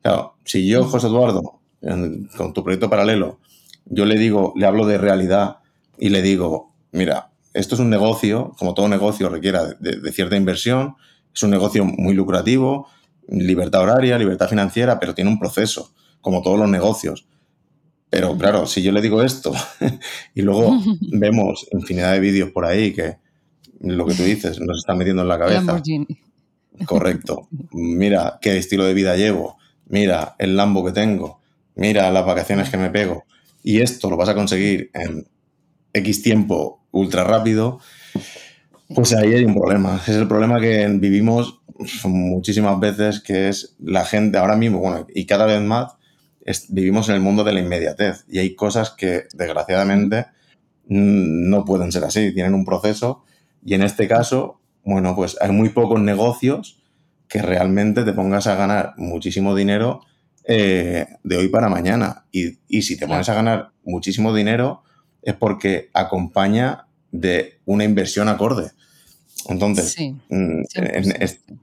Claro, 0.03 0.37
si 0.45 0.67
yo, 0.69 0.85
José 0.85 1.09
Eduardo, 1.09 1.61
en, 1.83 2.29
con 2.37 2.53
tu 2.53 2.63
proyecto 2.63 2.89
paralelo, 2.89 3.41
yo 3.87 4.05
le 4.05 4.19
digo, 4.19 4.53
le 4.57 4.67
hablo 4.67 4.87
de 4.87 4.99
realidad 4.99 5.59
y 5.99 6.11
le 6.11 6.23
digo, 6.23 6.73
mira, 6.93 7.31
esto 7.55 7.75
es 7.75 7.81
un 7.81 7.91
negocio, 7.91 8.55
como 8.59 8.75
todo 8.75 8.89
negocio 8.89 9.29
requiere 9.29 9.59
de, 9.81 10.01
de 10.01 10.13
cierta 10.13 10.37
inversión, 10.37 10.97
es 11.35 11.43
un 11.43 11.51
negocio 11.51 11.85
muy 11.85 12.15
lucrativo, 12.15 12.89
libertad 13.29 13.83
horaria, 13.83 14.19
libertad 14.19 14.49
financiera, 14.49 15.01
pero 15.01 15.15
tiene 15.15 15.31
un 15.31 15.39
proceso, 15.39 15.93
como 16.21 16.43
todos 16.43 16.59
los 16.59 16.69
negocios. 16.69 17.27
Pero 18.11 18.37
claro, 18.37 18.67
si 18.67 18.83
yo 18.83 18.93
le 18.93 19.01
digo 19.01 19.23
esto 19.23 19.53
y 20.35 20.43
luego 20.43 20.79
vemos 21.13 21.67
infinidad 21.73 22.13
de 22.13 22.21
vídeos 22.21 22.51
por 22.51 22.65
ahí 22.65 22.93
que 22.93 23.17
lo 23.81 24.07
que 24.07 24.15
tú 24.15 24.23
dices 24.23 24.61
nos 24.61 24.79
está 24.79 24.95
metiendo 24.95 25.23
en 25.23 25.29
la 25.29 25.39
cabeza. 25.39 25.83
Correcto. 26.85 27.49
Mira 27.73 28.39
qué 28.41 28.57
estilo 28.57 28.85
de 28.85 28.95
vida 28.95 29.17
llevo. 29.17 29.59
Mira 29.89 30.35
el 30.39 30.57
Lambo 30.57 30.85
que 30.85 30.93
tengo. 30.93 31.41
Mira 31.75 32.11
las 32.11 32.25
vacaciones 32.25 32.71
que 32.71 32.77
me 32.77 32.91
pego. 32.91 33.25
Y 33.63 33.81
esto 33.81 34.09
lo 34.09 34.17
vas 34.17 34.29
a 34.29 34.35
conseguir 34.35 34.91
en 34.95 35.27
X 35.93 36.23
tiempo 36.23 36.81
ultra 36.91 37.25
rápido. 37.25 37.81
Pues 38.95 39.13
ahí 39.15 39.35
hay 39.35 39.45
un 39.45 39.55
problema. 39.55 40.01
Es 40.07 40.15
el 40.15 40.29
problema 40.29 40.61
que 40.61 40.87
vivimos 40.89 41.61
muchísimas 42.05 42.79
veces, 42.81 43.21
que 43.21 43.49
es 43.49 43.75
la 43.79 44.05
gente 44.05 44.39
ahora 44.39 44.57
mismo, 44.57 44.79
bueno, 44.79 45.07
y 45.15 45.27
cada 45.27 45.47
vez 45.47 45.61
más, 45.61 45.95
es, 46.47 46.73
vivimos 46.73 47.09
en 47.09 47.17
el 47.17 47.21
mundo 47.21 47.45
de 47.45 47.53
la 47.53 47.61
inmediatez 47.61 48.25
y 48.29 48.39
hay 48.39 48.55
cosas 48.55 48.91
que 48.91 49.25
desgraciadamente 49.35 50.27
no 50.87 51.65
pueden 51.65 51.91
ser 51.91 52.05
así, 52.05 52.33
tienen 52.33 52.55
un 52.55 52.65
proceso 52.65 53.25
y 53.65 53.75
en 53.75 53.83
este 53.83 54.07
caso, 54.07 54.61
bueno, 54.85 55.17
pues 55.17 55.37
hay 55.41 55.51
muy 55.51 55.71
pocos 55.71 56.01
negocios 56.01 56.81
que 57.29 57.43
realmente 57.43 58.05
te 58.05 58.13
pongas 58.13 58.47
a 58.47 58.55
ganar 58.55 58.95
muchísimo 58.97 59.57
dinero 59.57 60.03
eh, 60.45 61.07
de 61.25 61.37
hoy 61.37 61.49
para 61.49 61.69
mañana. 61.69 62.27
Y, 62.31 62.59
y 62.69 62.83
si 62.83 62.97
te 62.97 63.09
pones 63.09 63.29
a 63.29 63.35
ganar 63.35 63.73
muchísimo 63.85 64.33
dinero 64.33 64.85
es 65.23 65.35
porque 65.35 65.91
acompaña 65.93 66.87
de 67.11 67.59
una 67.65 67.83
inversión 67.83 68.29
acorde. 68.29 68.71
Entonces, 69.49 69.93
sí, 69.93 70.15
en, 70.29 70.65
en, 70.75 71.15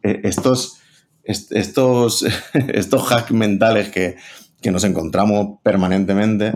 estos, 0.03 0.81
estos, 1.23 2.25
estos 2.53 3.11
hacks 3.11 3.31
mentales 3.31 3.87
que, 3.87 4.17
que 4.63 4.71
nos 4.71 4.84
encontramos 4.86 5.60
permanentemente, 5.62 6.54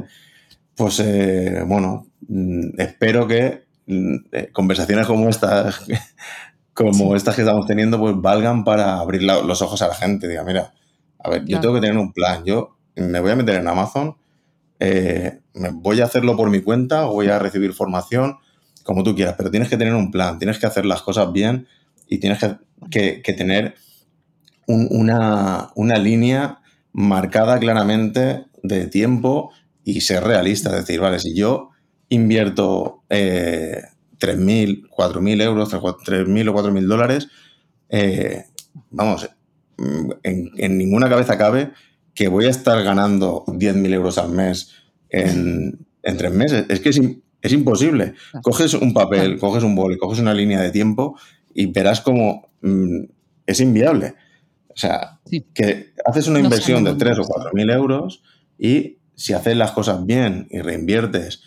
pues 0.75 0.99
eh, 1.01 1.61
bueno, 1.67 2.07
mm, 2.27 2.79
espero 2.79 3.27
que 3.27 3.65
mm, 3.85 4.15
eh, 4.31 4.49
conversaciones 4.51 5.05
como 5.05 5.29
estas, 5.29 5.81
como 6.73 7.15
estas 7.15 7.35
que 7.35 7.41
estamos 7.41 7.67
teniendo, 7.67 7.99
pues 7.99 8.15
valgan 8.17 8.63
para 8.63 8.97
abrir 8.97 9.21
la, 9.23 9.41
los 9.43 9.61
ojos 9.61 9.81
a 9.83 9.89
la 9.89 9.95
gente. 9.95 10.27
Diga, 10.27 10.43
mira, 10.43 10.73
a 11.19 11.29
ver, 11.29 11.45
yo 11.45 11.59
tengo 11.59 11.75
que 11.75 11.81
tener 11.81 11.97
un 11.97 12.13
plan. 12.13 12.43
Yo 12.45 12.77
me 12.95 13.19
voy 13.19 13.31
a 13.31 13.35
meter 13.35 13.59
en 13.59 13.67
Amazon, 13.67 14.15
eh, 14.79 15.39
voy 15.73 16.01
a 16.01 16.05
hacerlo 16.05 16.37
por 16.37 16.49
mi 16.49 16.61
cuenta 16.61 17.05
voy 17.05 17.27
a 17.27 17.39
recibir 17.39 17.73
formación, 17.73 18.37
como 18.83 19.03
tú 19.03 19.15
quieras, 19.15 19.35
pero 19.37 19.51
tienes 19.51 19.69
que 19.69 19.77
tener 19.77 19.93
un 19.93 20.11
plan, 20.11 20.39
tienes 20.39 20.59
que 20.59 20.67
hacer 20.67 20.85
las 20.85 21.01
cosas 21.01 21.31
bien 21.33 21.67
y 22.07 22.19
tienes 22.19 22.39
que, 22.39 22.57
que, 22.89 23.21
que 23.21 23.33
tener 23.33 23.75
un, 24.67 24.87
una, 24.91 25.71
una 25.75 25.97
línea 25.97 26.59
marcada 26.97 27.59
claramente 27.59 28.45
de 28.63 28.87
tiempo 28.87 29.51
y 29.83 30.01
ser 30.01 30.23
realista. 30.23 30.71
Es 30.71 30.77
decir, 30.77 30.99
vale, 30.99 31.19
si 31.19 31.35
yo 31.35 31.69
invierto 32.09 33.03
eh, 33.09 33.83
3.000, 34.19 34.89
4.000 34.89 35.41
euros, 35.43 35.71
3.000 35.71 36.49
o 36.49 36.53
4.000 36.55 36.87
dólares, 36.87 37.27
eh, 37.89 38.45
vamos, 38.89 39.29
en, 40.23 40.49
en, 40.55 40.77
ninguna 40.79 41.07
cabeza 41.07 41.37
cabe 41.37 41.71
que 42.15 42.29
voy 42.29 42.45
a 42.45 42.49
estar 42.49 42.83
ganando 42.83 43.45
10.000 43.45 43.93
euros 43.93 44.17
al 44.17 44.31
mes 44.31 44.71
en, 45.09 45.85
en, 46.01 46.17
tres 46.17 46.33
meses. 46.33 46.65
Es 46.67 46.79
que 46.79 46.89
es, 46.89 46.99
es 47.43 47.53
imposible. 47.53 48.15
Coges 48.41 48.73
un 48.73 48.91
papel, 48.91 49.37
coges 49.37 49.61
un 49.63 49.75
boli, 49.75 49.99
coges 49.99 50.19
una 50.19 50.33
línea 50.33 50.61
de 50.61 50.71
tiempo 50.71 51.15
y 51.53 51.67
verás 51.67 52.01
como 52.01 52.49
mm, 52.61 53.03
es 53.45 53.59
inviable. 53.59 54.15
O 54.77 54.79
sea, 54.79 55.19
que 55.55 55.93
haces 56.05 56.27
una 56.27 56.39
inversión 56.39 56.83
de 56.83 56.93
3 56.93 57.17
o 57.17 57.23
4 57.23 57.49
mil 57.53 57.67
euros 57.71 58.21
y 58.59 58.99
si 59.15 59.33
haces 59.33 59.57
las 59.57 59.71
cosas 59.71 60.05
bien 60.05 60.47
y 60.51 60.59
reinviertes 60.59 61.41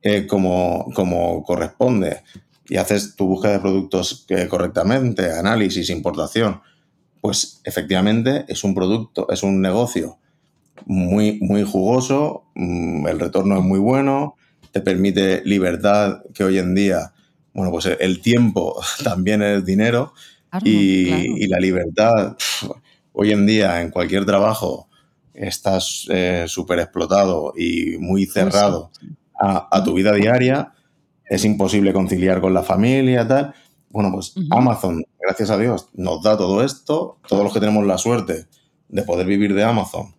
eh, 0.00 0.28
como, 0.28 0.86
como 0.94 1.42
corresponde 1.42 2.22
y 2.68 2.76
haces 2.76 3.16
tu 3.16 3.26
búsqueda 3.26 3.54
de 3.54 3.58
productos 3.58 4.26
eh, 4.28 4.46
correctamente, 4.46 5.32
análisis, 5.32 5.90
importación, 5.90 6.60
pues 7.20 7.60
efectivamente 7.64 8.44
es 8.46 8.62
un 8.62 8.76
producto, 8.76 9.28
es 9.28 9.42
un 9.42 9.60
negocio 9.60 10.18
muy, 10.86 11.40
muy 11.40 11.64
jugoso, 11.64 12.44
mm, 12.54 13.08
el 13.08 13.18
retorno 13.18 13.58
es 13.58 13.64
muy 13.64 13.80
bueno, 13.80 14.36
te 14.70 14.80
permite 14.82 15.42
libertad 15.44 16.22
que 16.32 16.44
hoy 16.44 16.58
en 16.58 16.76
día, 16.76 17.12
bueno, 17.54 17.72
pues 17.72 17.86
el 17.86 18.20
tiempo 18.20 18.80
también 19.02 19.42
es 19.42 19.64
dinero 19.64 20.12
y, 20.62 21.46
la 21.46 21.58
libertad, 21.58 22.36
hoy 23.12 23.32
en 23.32 23.46
día 23.46 23.80
en 23.82 23.90
cualquier 23.90 24.24
trabajo 24.24 24.88
estás 25.34 26.06
eh, 26.10 26.44
súper 26.48 26.80
explotado 26.80 27.52
y 27.56 27.96
muy 27.98 28.26
cerrado 28.26 28.90
a, 29.40 29.84
tu 29.84 29.94
vida 29.94 30.12
diaria, 30.12 30.72
es 31.24 31.44
imposible 31.44 31.92
conciliar 31.92 32.40
con 32.40 32.54
la 32.54 32.62
familia, 32.62 33.26
tal. 33.26 33.54
Bueno, 33.90 34.10
pues 34.12 34.34
Amazon, 34.50 35.04
gracias 35.20 35.50
a 35.50 35.58
Dios, 35.58 35.88
nos 35.94 36.22
da 36.22 36.36
todo 36.36 36.64
esto, 36.64 37.18
todos 37.28 37.44
los 37.44 37.52
que 37.52 37.60
tenemos 37.60 37.86
la 37.86 37.98
suerte 37.98 38.46
de 38.88 39.02
poder 39.02 39.26
vivir 39.26 39.54
de 39.54 39.62
Amazon, 39.62 40.14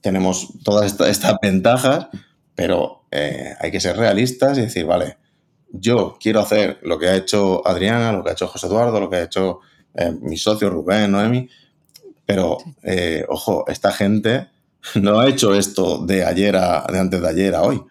tenemos 0.00 0.48
todas 0.64 1.00
estas 1.00 1.36
ventajas, 1.40 2.08
pero 2.54 3.06
eh, 3.10 3.54
hay 3.60 3.70
que 3.70 3.80
ser 3.80 3.96
realistas 3.96 4.58
y 4.58 4.62
decir, 4.62 4.86
vale, 4.86 5.16
yo 5.72 6.16
quiero 6.20 6.40
hacer 6.40 6.78
lo 6.82 6.98
que 6.98 7.08
ha 7.08 7.16
hecho 7.16 7.66
Adriana, 7.66 8.12
lo 8.12 8.22
que 8.22 8.30
ha 8.30 8.32
hecho 8.32 8.48
José 8.48 8.66
Eduardo, 8.66 9.00
lo 9.00 9.10
que 9.10 9.16
ha 9.16 9.22
hecho 9.22 9.60
eh, 9.94 10.12
mi 10.20 10.36
socio 10.36 10.70
Rubén, 10.70 11.12
Noemi, 11.12 11.48
pero 12.24 12.58
eh, 12.82 13.24
ojo, 13.28 13.64
esta 13.68 13.92
gente 13.92 14.48
no 14.94 15.20
ha 15.20 15.28
hecho 15.28 15.54
esto 15.54 16.04
de 16.04 16.24
ayer 16.24 16.56
a, 16.56 16.86
de 16.90 16.98
antes 16.98 17.20
de 17.20 17.28
ayer 17.28 17.54
a 17.54 17.62
hoy. 17.62 17.82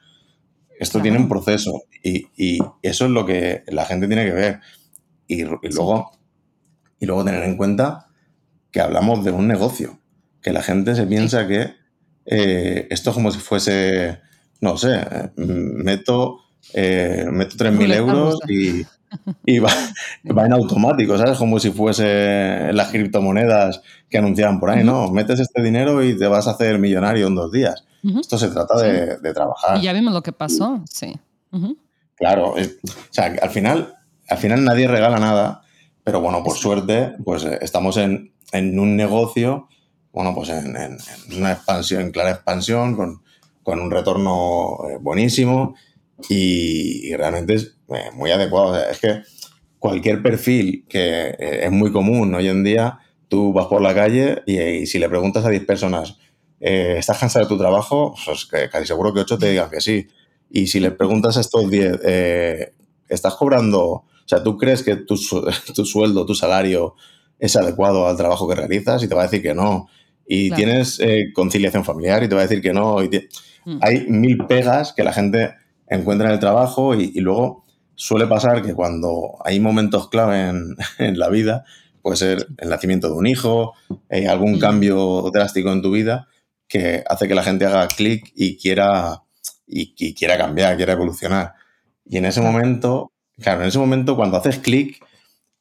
Esto 0.80 1.02
tiene 1.02 1.18
un 1.18 1.30
proceso 1.30 1.84
y, 2.04 2.60
eso 2.82 3.06
es 3.06 3.12
lo 3.12 3.26
que 3.26 3.64
la 3.68 3.86
gente 3.86 4.08
tiene 4.08 4.26
que 4.26 4.34
ver. 4.34 4.60
Y, 5.26 5.44
luego, 5.44 6.12
y 7.00 7.06
luego 7.06 7.24
tener 7.24 7.44
en 7.44 7.58
cuenta 7.58 8.08
que 8.72 8.82
hablamos 8.82 9.24
de 9.24 9.32
un 9.32 9.48
negocio, 9.48 10.00
que 10.42 10.52
la 10.52 10.62
gente 10.62 10.94
se 10.96 11.08
piensa 11.08 11.48
que 11.48 11.74
esto 12.26 13.10
es 13.10 13.14
como 13.14 13.32
si 13.32 13.40
fuese 13.40 14.20
no 14.62 14.78
sé, 14.78 15.06
meto, 15.36 16.40
eh, 16.74 17.26
meto 17.32 17.56
3.000 17.56 17.96
euros 17.96 18.40
y, 18.48 18.86
y 19.46 19.60
va, 19.60 19.72
en 20.24 20.54
automático, 20.54 21.18
¿sabes? 21.18 21.38
Como 21.38 21.60
si 21.60 21.72
fuese 21.72 22.72
las 22.74 22.90
criptomonedas 22.90 23.82
que 24.10 24.18
anunciaban 24.18 24.60
por 24.60 24.70
ahí, 24.70 24.84
¿no? 24.84 25.10
Metes 25.10 25.40
este 25.40 25.62
dinero 25.62 26.04
y 26.04 26.18
te 26.18 26.28
vas 26.28 26.48
a 26.48 26.52
hacer 26.52 26.80
millonario 26.80 27.28
en 27.28 27.36
dos 27.36 27.52
días. 27.52 27.84
Esto 28.20 28.38
se 28.38 28.50
trata 28.50 28.78
de, 28.78 29.34
trabajar. 29.34 29.80
Y 29.80 29.82
ya 29.82 29.94
vimos 29.94 30.14
lo 30.14 30.22
que 30.22 30.32
pasó, 30.32 30.84
sí. 30.88 31.16
Claro, 32.16 32.52
o 32.52 32.56
sea, 33.10 33.36
al 33.42 33.50
final, 33.50 33.96
al 34.30 34.38
final 34.38 34.64
nadie 34.64 34.88
regala 34.88 35.18
nada, 35.20 35.64
pero 36.04 36.22
bueno, 36.22 36.44
por 36.44 36.56
suerte, 36.56 37.14
pues 37.24 37.44
eh, 37.46 37.58
estamos 37.62 37.98
en, 37.98 38.32
un 38.54 38.96
negocio, 38.96 39.68
bueno, 40.14 40.36
pues 40.36 40.50
en, 40.50 40.76
en, 40.78 40.98
una 41.36 41.54
expansión, 41.54 42.02
en 42.02 42.12
clara 42.12 42.32
expansión, 42.32 42.96
con, 42.96 43.22
con 43.64 43.80
un 43.80 43.90
retorno 43.90 44.78
eh, 44.90 44.98
buenísimo 45.02 45.76
y, 46.30 47.16
realmente 47.16 47.56
es 47.56 47.78
eh, 47.90 48.12
muy 48.14 48.32
adecuado. 48.32 48.78
es 48.78 49.00
que 49.00 49.22
cualquier 49.80 50.22
perfil 50.22 50.86
que 50.88 51.28
eh, 51.28 51.66
es 51.66 51.72
muy 51.72 51.92
común 51.92 52.34
hoy 52.34 52.48
en 52.48 52.64
día, 52.64 53.00
tú 53.28 53.54
vas 53.54 53.68
por 53.68 53.82
la 53.82 53.94
calle 53.94 54.42
y, 54.46 54.86
si 54.86 55.00
le 55.00 55.10
preguntas 55.10 55.46
a 55.46 55.50
10 55.50 55.66
personas, 55.66 56.18
¿estás 56.60 57.20
cansado 57.20 57.46
de 57.46 57.50
tu 57.50 57.58
trabajo? 57.58 58.16
Pues 58.26 58.46
que 58.46 58.70
casi 58.70 58.88
seguro 58.88 59.14
que 59.14 59.20
8 59.22 59.38
te 59.38 59.50
digan 59.50 59.70
que 59.70 59.82
sí. 59.82 60.08
Y 60.50 60.68
si 60.68 60.80
le 60.80 60.92
preguntas 60.92 61.38
a 61.38 61.42
estos 61.42 61.70
10, 61.70 62.00
¿estás 63.10 63.36
cobrando? 63.36 63.84
O 63.84 64.28
sea, 64.28 64.42
¿tú 64.42 64.58
crees 64.58 64.82
que 64.82 64.96
tu, 64.96 65.16
tu, 65.76 65.86
sueldo, 65.86 66.26
tu 66.26 66.34
salario 66.34 66.96
es 67.38 67.56
adecuado 67.56 68.08
al 68.08 68.18
trabajo 68.18 68.48
que 68.48 68.56
realizas? 68.56 69.04
Y 69.04 69.08
te 69.08 69.16
va 69.16 69.24
a 69.24 69.26
decir 69.26 69.42
que 69.42 69.54
no. 69.54 69.88
Y 70.28 70.50
tienes 70.52 71.00
conciliación 71.34 71.84
familiar 71.84 72.24
y 72.24 72.30
te 72.30 72.36
va 72.36 72.42
a 72.42 72.48
decir 72.48 72.64
que 72.64 72.74
no. 72.74 73.04
Y 73.04 73.10
Mm. 73.66 73.80
Hay 73.82 74.06
mil 74.08 74.46
pegas 74.46 74.94
que 74.94 75.04
la 75.04 75.12
gente 75.12 75.56
encuentra 75.88 76.28
en 76.28 76.34
el 76.34 76.40
trabajo 76.40 76.96
y, 76.96 77.12
luego 77.20 77.66
suele 77.96 78.28
pasar 78.28 78.62
que 78.62 78.74
cuando 78.74 79.38
hay 79.44 79.60
momentos 79.60 80.10
clave 80.10 80.50
en, 80.50 80.76
la 81.18 81.30
vida, 81.30 81.66
puede 82.02 82.18
ser 82.18 82.48
el 82.58 82.70
nacimiento 82.70 83.08
de 83.08 83.14
un 83.14 83.28
hijo, 83.28 83.74
eh, 84.10 84.28
algún 84.28 84.56
mm. 84.56 84.60
cambio 84.60 85.30
drástico 85.34 85.72
en 85.72 85.82
tu 85.82 85.92
vida, 85.92 86.28
que 86.68 87.04
hace 87.08 87.28
que 87.28 87.36
la 87.36 87.44
gente 87.44 87.66
haga 87.66 87.88
clic 87.88 88.32
y 88.36 88.58
quiera, 88.58 89.24
y, 89.68 90.14
quiera 90.14 90.38
cambiar, 90.38 90.78
quiera 90.78 90.94
evolucionar. 90.94 91.54
Y 92.04 92.18
en 92.18 92.26
ese 92.26 92.42
momento, 92.42 93.12
claro, 93.40 93.62
en 93.62 93.68
ese 93.68 93.80
momento 93.80 94.16
cuando 94.16 94.38
haces 94.38 94.60
clic, 94.60 95.04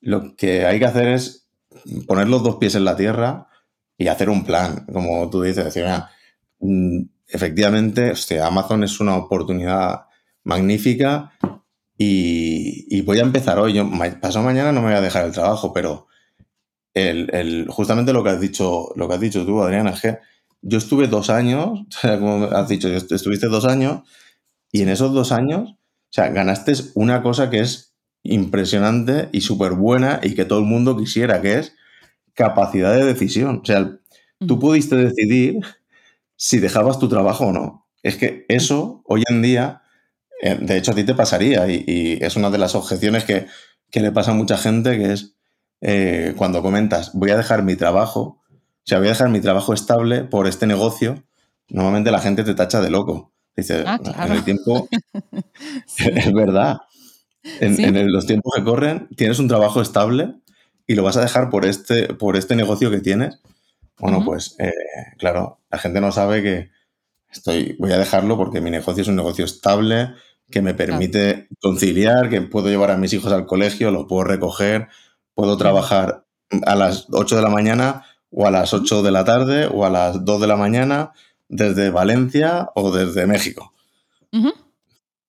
lo 0.00 0.37
que 0.37 0.66
hay 0.66 0.78
que 0.78 0.84
hacer 0.84 1.08
es 1.08 1.46
poner 2.06 2.28
los 2.28 2.42
dos 2.42 2.56
pies 2.56 2.74
en 2.74 2.84
la 2.84 2.96
tierra 2.96 3.48
y 3.96 4.08
hacer 4.08 4.28
un 4.28 4.44
plan, 4.44 4.87
como 4.92 5.30
tú 5.30 5.42
dices, 5.42 5.64
decir, 5.64 5.84
mira, 5.84 6.10
mm, 6.60 7.02
efectivamente, 7.28 8.12
Amazon 8.42 8.84
es 8.84 9.00
una 9.00 9.16
oportunidad 9.16 10.06
magnífica 10.44 11.33
y, 11.98 13.00
voy 13.02 13.18
a 13.18 13.22
empezar 13.22 13.59
hoy. 13.59 13.74
Yo, 13.74 13.90
pasado 14.20 14.44
mañana 14.44 14.72
no 14.72 14.80
me 14.80 14.88
voy 14.88 14.96
a 14.96 15.00
dejar 15.00 15.26
el 15.26 15.33
trabajo, 15.33 15.72
pero 15.72 16.07
el, 16.94 17.66
justamente 17.68 18.12
lo 18.12 18.22
que 18.22 18.30
has 18.30 18.40
dicho, 18.40 18.90
lo 18.96 19.09
que 19.09 19.14
has 19.14 19.20
dicho 19.20 19.44
tú, 19.44 19.62
Adriana, 19.62 19.90
es 19.90 20.00
que 20.00 20.18
yo 20.62 20.78
estuve 20.78 21.09
dos 21.09 21.30
años, 21.30 21.80
como 22.02 22.44
has 22.44 22.68
dicho, 22.68 22.88
estuviste 22.88 23.48
dos 23.48 23.64
años 23.64 24.02
y 24.72 24.83
en 24.83 24.88
esos 24.88 25.12
dos 25.12 25.33
años, 25.33 25.70
o 25.70 26.12
sea, 26.14 26.28
ganaste 26.28 26.72
una 26.94 27.22
cosa 27.22 27.50
que 27.50 27.61
es 27.61 27.94
impresionante 28.22 29.28
y 29.33 29.42
súper 29.42 29.72
buena 29.72 30.20
y 30.22 30.35
que 30.35 30.44
todo 30.44 30.59
el 30.59 30.64
mundo 30.64 30.96
quisiera, 30.96 31.42
que 31.42 31.59
es 31.59 31.74
capacidad 32.33 32.94
de 32.94 33.04
decisión. 33.04 33.61
O 33.62 33.64
sea, 33.64 33.98
tú 34.46 34.59
pudiste 34.59 34.96
decidir 34.96 35.61
si 36.37 36.59
dejabas 36.59 36.98
tu 36.98 37.09
trabajo 37.09 37.46
o 37.46 37.52
no. 37.52 37.87
Es 38.02 38.16
que 38.16 38.44
eso 38.48 39.02
hoy 39.07 39.22
en 39.28 39.42
día, 39.42 39.83
eh, 40.44 40.59
de 40.61 40.76
hecho 40.76 40.92
a 40.92 40.94
ti 40.94 41.04
te 41.04 41.14
pasaría 41.14 41.66
y, 41.68 42.18
es 42.20 42.37
una 42.37 42.50
de 42.50 42.59
las 42.59 42.74
objeciones 42.74 43.24
que, 43.24 43.46
le 43.94 44.12
pasa 44.12 44.33
a 44.33 44.35
mucha 44.35 44.59
gente, 44.59 44.98
que 44.98 45.12
es 45.12 45.37
eh, 45.80 46.35
cuando 46.37 46.61
comentas, 46.61 47.12
voy 47.14 47.30
a 47.30 47.37
dejar 47.38 47.62
mi 47.62 47.76
trabajo, 47.76 48.42
o 48.50 48.83
sea, 48.85 48.98
voy 48.98 49.07
a 49.07 49.12
dejar 49.12 49.30
mi 49.30 49.40
trabajo 49.40 49.72
estable 49.72 50.24
por 50.24 50.46
este 50.46 50.66
negocio, 50.66 51.24
normalmente 51.68 52.11
la 52.11 52.20
gente 52.20 52.44
te 52.44 52.54
tacha 52.54 52.83
de 52.83 52.90
loco. 52.90 53.33
Dice, 53.57 53.85
ah, 53.87 53.98
en 54.26 54.33
el 54.33 54.44
tiempo, 54.44 54.87
es 55.96 56.33
verdad, 56.35 56.78
en, 57.61 58.12
los 58.12 58.26
tiempos 58.26 58.52
que 58.54 58.64
corren, 58.64 59.09
tienes 59.16 59.38
un 59.38 59.48
trabajo 59.48 59.80
estable 59.80 60.35
y 60.87 60.94
lo 60.94 61.04
vas 61.04 61.16
a 61.16 61.22
dejar 61.22 61.48
por 61.48 61.64
este, 61.64 62.12
por 62.12 62.37
este 62.37 62.54
negocio 62.54 62.90
que 62.90 63.00
tienes. 63.00 63.40
Bueno, 63.98 64.22
pues 64.26 64.57
eh, 64.59 64.72
claro, 65.16 65.61
la 65.70 65.78
gente 65.78 66.02
no 66.02 66.12
sabe 66.12 66.42
que 66.42 66.70
estoy, 67.33 67.76
voy 67.78 67.92
a 67.92 67.98
dejarlo 67.98 68.37
porque 68.37 68.61
mi 68.61 68.70
negocio 68.70 69.00
es 69.00 69.09
un 69.09 69.16
negocio 69.16 69.46
estable, 69.46 70.11
que 70.50 70.62
me 70.62 70.74
permite 70.74 71.48
conciliar, 71.61 72.28
que 72.28 72.40
puedo 72.42 72.68
llevar 72.68 72.90
a 72.90 72.96
mis 72.96 73.12
hijos 73.12 73.33
al 73.33 73.46
colegio, 73.46 73.90
los 73.90 74.07
puedo 74.07 74.24
recoger, 74.24 74.88
puedo 75.35 75.57
trabajar 75.57 76.26
a 76.66 76.74
las 76.74 77.07
8 77.11 77.37
de 77.37 77.42
la 77.42 77.48
mañana 77.48 78.04
o 78.30 78.46
a 78.46 78.50
las 78.50 78.72
8 78.74 79.02
de 79.02 79.11
la 79.11 79.24
tarde 79.24 79.66
o 79.66 79.85
a 79.85 79.90
las 79.90 80.24
2 80.24 80.40
de 80.40 80.46
la 80.46 80.57
mañana 80.57 81.12
desde 81.48 81.90
Valencia 81.90 82.70
o 82.74 82.90
desde 82.90 83.26
México. 83.26 83.72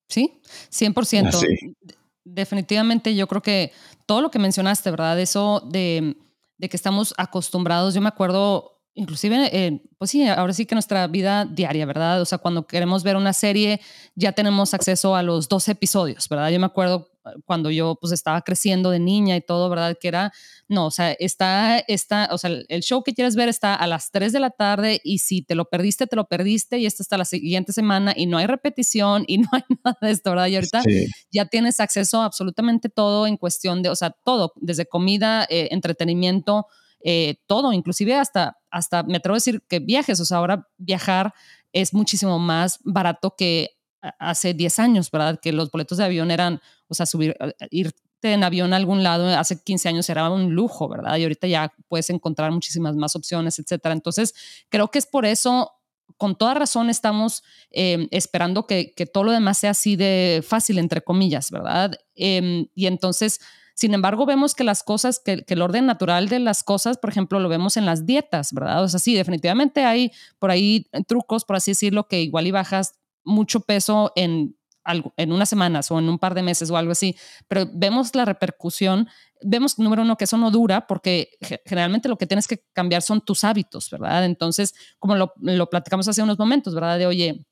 Sí, 0.07 0.39
100%. 0.71 1.75
Definitivamente 2.23 3.15
yo 3.15 3.27
creo 3.27 3.41
que 3.41 3.71
todo 4.05 4.21
lo 4.21 4.31
que 4.31 4.39
mencionaste, 4.39 4.91
¿verdad? 4.91 5.19
Eso 5.19 5.61
de 5.71 6.15
de 6.57 6.69
que 6.69 6.77
estamos 6.77 7.13
acostumbrados. 7.17 7.93
Yo 7.93 8.01
me 8.01 8.07
acuerdo, 8.07 8.74
inclusive, 8.95 9.49
eh, 9.51 9.81
pues 9.97 10.11
sí, 10.11 10.25
ahora 10.27 10.53
sí 10.53 10.65
que 10.65 10.75
nuestra 10.75 11.07
vida 11.07 11.45
diaria, 11.45 11.85
¿verdad? 11.85 12.21
O 12.21 12.25
sea, 12.25 12.37
cuando 12.37 12.65
queremos 12.65 13.03
ver 13.03 13.15
una 13.17 13.33
serie, 13.33 13.81
ya 14.15 14.31
tenemos 14.31 14.73
acceso 14.73 15.15
a 15.15 15.23
los 15.23 15.47
dos 15.47 15.67
episodios, 15.67 16.27
¿verdad? 16.29 16.49
Yo 16.49 16.59
me 16.59 16.65
acuerdo 16.65 17.11
cuando 17.45 17.71
yo 17.71 17.97
pues 17.99 18.13
estaba 18.13 18.41
creciendo 18.41 18.91
de 18.91 18.99
niña 18.99 19.35
y 19.35 19.41
todo, 19.41 19.69
¿verdad? 19.69 19.97
Que 19.99 20.07
era, 20.07 20.31
no, 20.67 20.87
o 20.87 20.91
sea, 20.91 21.11
está, 21.13 21.79
está, 21.79 22.29
o 22.31 22.37
sea, 22.37 22.51
el 22.67 22.81
show 22.81 23.03
que 23.03 23.13
quieres 23.13 23.35
ver 23.35 23.49
está 23.49 23.75
a 23.75 23.87
las 23.87 24.11
3 24.11 24.31
de 24.31 24.39
la 24.39 24.51
tarde 24.51 25.01
y 25.03 25.19
si 25.19 25.41
te 25.41 25.55
lo 25.55 25.65
perdiste, 25.65 26.07
te 26.07 26.15
lo 26.15 26.27
perdiste 26.27 26.77
y 26.77 26.85
está 26.85 27.03
hasta 27.03 27.17
la 27.17 27.25
siguiente 27.25 27.73
semana 27.73 28.13
y 28.15 28.27
no 28.27 28.37
hay 28.37 28.47
repetición 28.47 29.23
y 29.27 29.37
no 29.39 29.49
hay 29.51 29.63
nada 29.83 29.97
de 30.01 30.11
esto, 30.11 30.29
¿verdad? 30.31 30.47
Y 30.47 30.55
ahorita 30.55 30.83
ya 31.31 31.45
tienes 31.45 31.79
acceso 31.79 32.21
a 32.21 32.25
absolutamente 32.25 32.89
todo 32.89 33.27
en 33.27 33.37
cuestión 33.37 33.81
de, 33.81 33.89
o 33.89 33.95
sea, 33.95 34.11
todo, 34.23 34.53
desde 34.57 34.85
comida, 34.85 35.45
eh, 35.49 35.69
entretenimiento, 35.71 36.67
eh, 37.07 37.35
todo, 37.45 37.71
inclusive 37.71 38.15
hasta, 38.15 38.57
hasta, 38.71 39.03
me 39.03 39.17
atrevo 39.17 39.35
a 39.35 39.37
decir 39.37 39.61
que 39.69 39.77
viajes, 39.77 40.19
o 40.19 40.25
sea, 40.25 40.37
ahora 40.37 40.67
viajar 40.77 41.35
es 41.71 41.93
muchísimo 41.93 42.39
más 42.39 42.79
barato 42.83 43.35
que 43.37 43.77
hace 44.17 44.55
10 44.55 44.79
años, 44.79 45.11
¿verdad? 45.11 45.39
Que 45.39 45.51
los 45.51 45.69
boletos 45.69 45.99
de 45.99 46.03
avión 46.03 46.31
eran, 46.31 46.61
o 46.87 46.95
sea, 46.95 47.05
subir, 47.05 47.37
irte 47.69 48.33
en 48.33 48.43
avión 48.43 48.73
a 48.73 48.77
algún 48.77 49.03
lado 49.03 49.27
hace 49.37 49.61
15 49.61 49.87
años 49.87 50.09
era 50.09 50.31
un 50.31 50.55
lujo, 50.55 50.89
¿verdad? 50.89 51.17
Y 51.17 51.23
ahorita 51.23 51.45
ya 51.45 51.71
puedes 51.87 52.09
encontrar 52.09 52.51
muchísimas 52.51 52.95
más 52.95 53.15
opciones, 53.15 53.59
etcétera. 53.59 53.93
Entonces, 53.93 54.33
creo 54.69 54.89
que 54.89 54.97
es 54.97 55.05
por 55.05 55.27
eso 55.27 55.73
con 56.17 56.35
toda 56.35 56.55
razón 56.55 56.89
estamos 56.89 57.43
em, 57.69 58.07
esperando 58.09 58.65
que, 58.65 58.93
todo 59.13 59.25
lo 59.25 59.31
demás 59.31 59.59
sea 59.59 59.71
así 59.71 59.95
de 59.95 60.43
fácil, 60.47 60.79
entre 60.79 61.03
comillas, 61.03 61.51
¿verdad? 61.51 61.99
Em, 62.15 62.65
y 62.73 62.87
entonces, 62.87 63.41
sin 63.75 63.93
embargo, 63.93 64.25
vemos 64.25 64.55
que 64.55 64.63
las 64.63 64.83
cosas, 64.83 65.19
que, 65.19 65.43
el 65.45 65.61
orden 65.61 65.85
natural 65.85 66.29
de 66.29 66.39
las 66.39 66.63
cosas, 66.63 66.97
por 66.97 67.09
ejemplo, 67.09 67.39
lo 67.39 67.49
vemos 67.49 67.77
en 67.77 67.85
las 67.85 68.05
dietas, 68.05 68.53
¿verdad? 68.53 68.83
O 68.83 68.87
sea, 68.87 68.99
sí, 68.99 69.13
definitivamente 69.13 69.83
hay 69.83 70.11
por 70.39 70.49
ahí 70.49 70.87
trucos, 71.07 71.45
por 71.45 71.57
así 71.57 71.71
decirlo, 71.71 72.07
que 72.07 72.21
igual 72.21 72.47
y 72.47 72.51
bajas 72.51 72.95
mucho 73.23 73.59
peso 73.59 74.13
en 74.15 74.57
algo, 74.83 75.13
en 75.17 75.31
unas 75.31 75.49
semanas 75.49 75.91
o 75.91 75.99
en 75.99 76.07
un 76.07 76.19
par 76.19 76.35
de 76.35 76.43
meses 76.43 76.69
o 76.71 76.77
algo 76.77 76.91
así, 76.91 77.15
pero 77.47 77.67
vemos 77.73 78.15
la 78.15 78.23
repercusión 78.23 79.09
vemos, 79.41 79.77
número 79.79 80.01
uno, 80.01 80.17
que 80.17 80.25
eso 80.25 80.37
no 80.37 80.51
dura 80.51 80.87
porque 80.87 81.29
generalmente 81.65 82.09
lo 82.09 82.17
que 82.17 82.27
tienes 82.27 82.47
que 82.47 82.63
cambiar 82.73 83.01
son 83.01 83.21
tus 83.21 83.43
hábitos, 83.43 83.89
¿verdad? 83.89 84.25
Entonces, 84.25 84.73
como 84.99 85.15
lo, 85.15 85.33
lo 85.41 85.69
platicamos 85.69 86.07
hace 86.07 86.23
unos 86.23 86.39
momentos, 86.39 86.73
¿verdad? 86.73 86.97
De, 86.97 87.05
oye, 87.05 87.45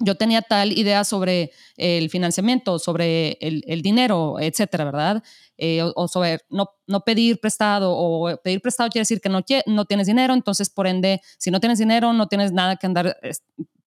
yo 0.00 0.14
tenía 0.16 0.42
tal 0.42 0.72
idea 0.72 1.04
sobre 1.04 1.52
el 1.76 2.10
financiamiento, 2.10 2.78
sobre 2.78 3.38
el, 3.40 3.82
dinero, 3.82 4.40
etcétera, 4.40 4.84
¿verdad? 4.84 5.22
Eh, 5.58 5.82
o, 5.94 6.08
sobre 6.08 6.40
no, 6.48 6.70
no, 6.86 7.00
pedir 7.00 7.38
prestado 7.38 7.92
o 7.94 8.36
pedir 8.42 8.60
prestado 8.60 8.88
quiere 8.88 9.02
decir 9.02 9.20
que 9.20 9.28
no, 9.28 9.44
no 9.66 9.84
tienes 9.84 10.06
dinero, 10.06 10.32
entonces 10.32 10.70
por 10.70 10.86
ende, 10.86 11.20
si 11.38 11.50
no 11.50 11.60
tienes 11.60 11.78
dinero, 11.78 12.12
no 12.12 12.28
tienes 12.28 12.52
nada 12.52 12.76
que 12.76 12.86
andar 12.86 13.18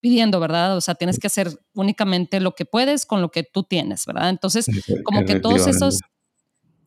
pidiendo, 0.04 0.40
¿verdad? 0.40 0.76
O 0.76 0.82
sea, 0.82 0.96
tienes 0.96 1.18
que 1.18 1.28
hacer 1.28 1.50
únicamente 1.74 2.40
lo 2.42 2.56
que 2.56 2.66
puedes 2.66 3.06
con 3.06 3.22
lo 3.22 3.32
que 3.32 3.44
tú 3.44 3.64
tienes, 3.64 4.06
¿verdad? 4.06 4.30
Entonces, 4.30 4.68
como 5.06 5.24
que 5.24 5.40
todos 5.40 5.66
esos, 5.66 6.00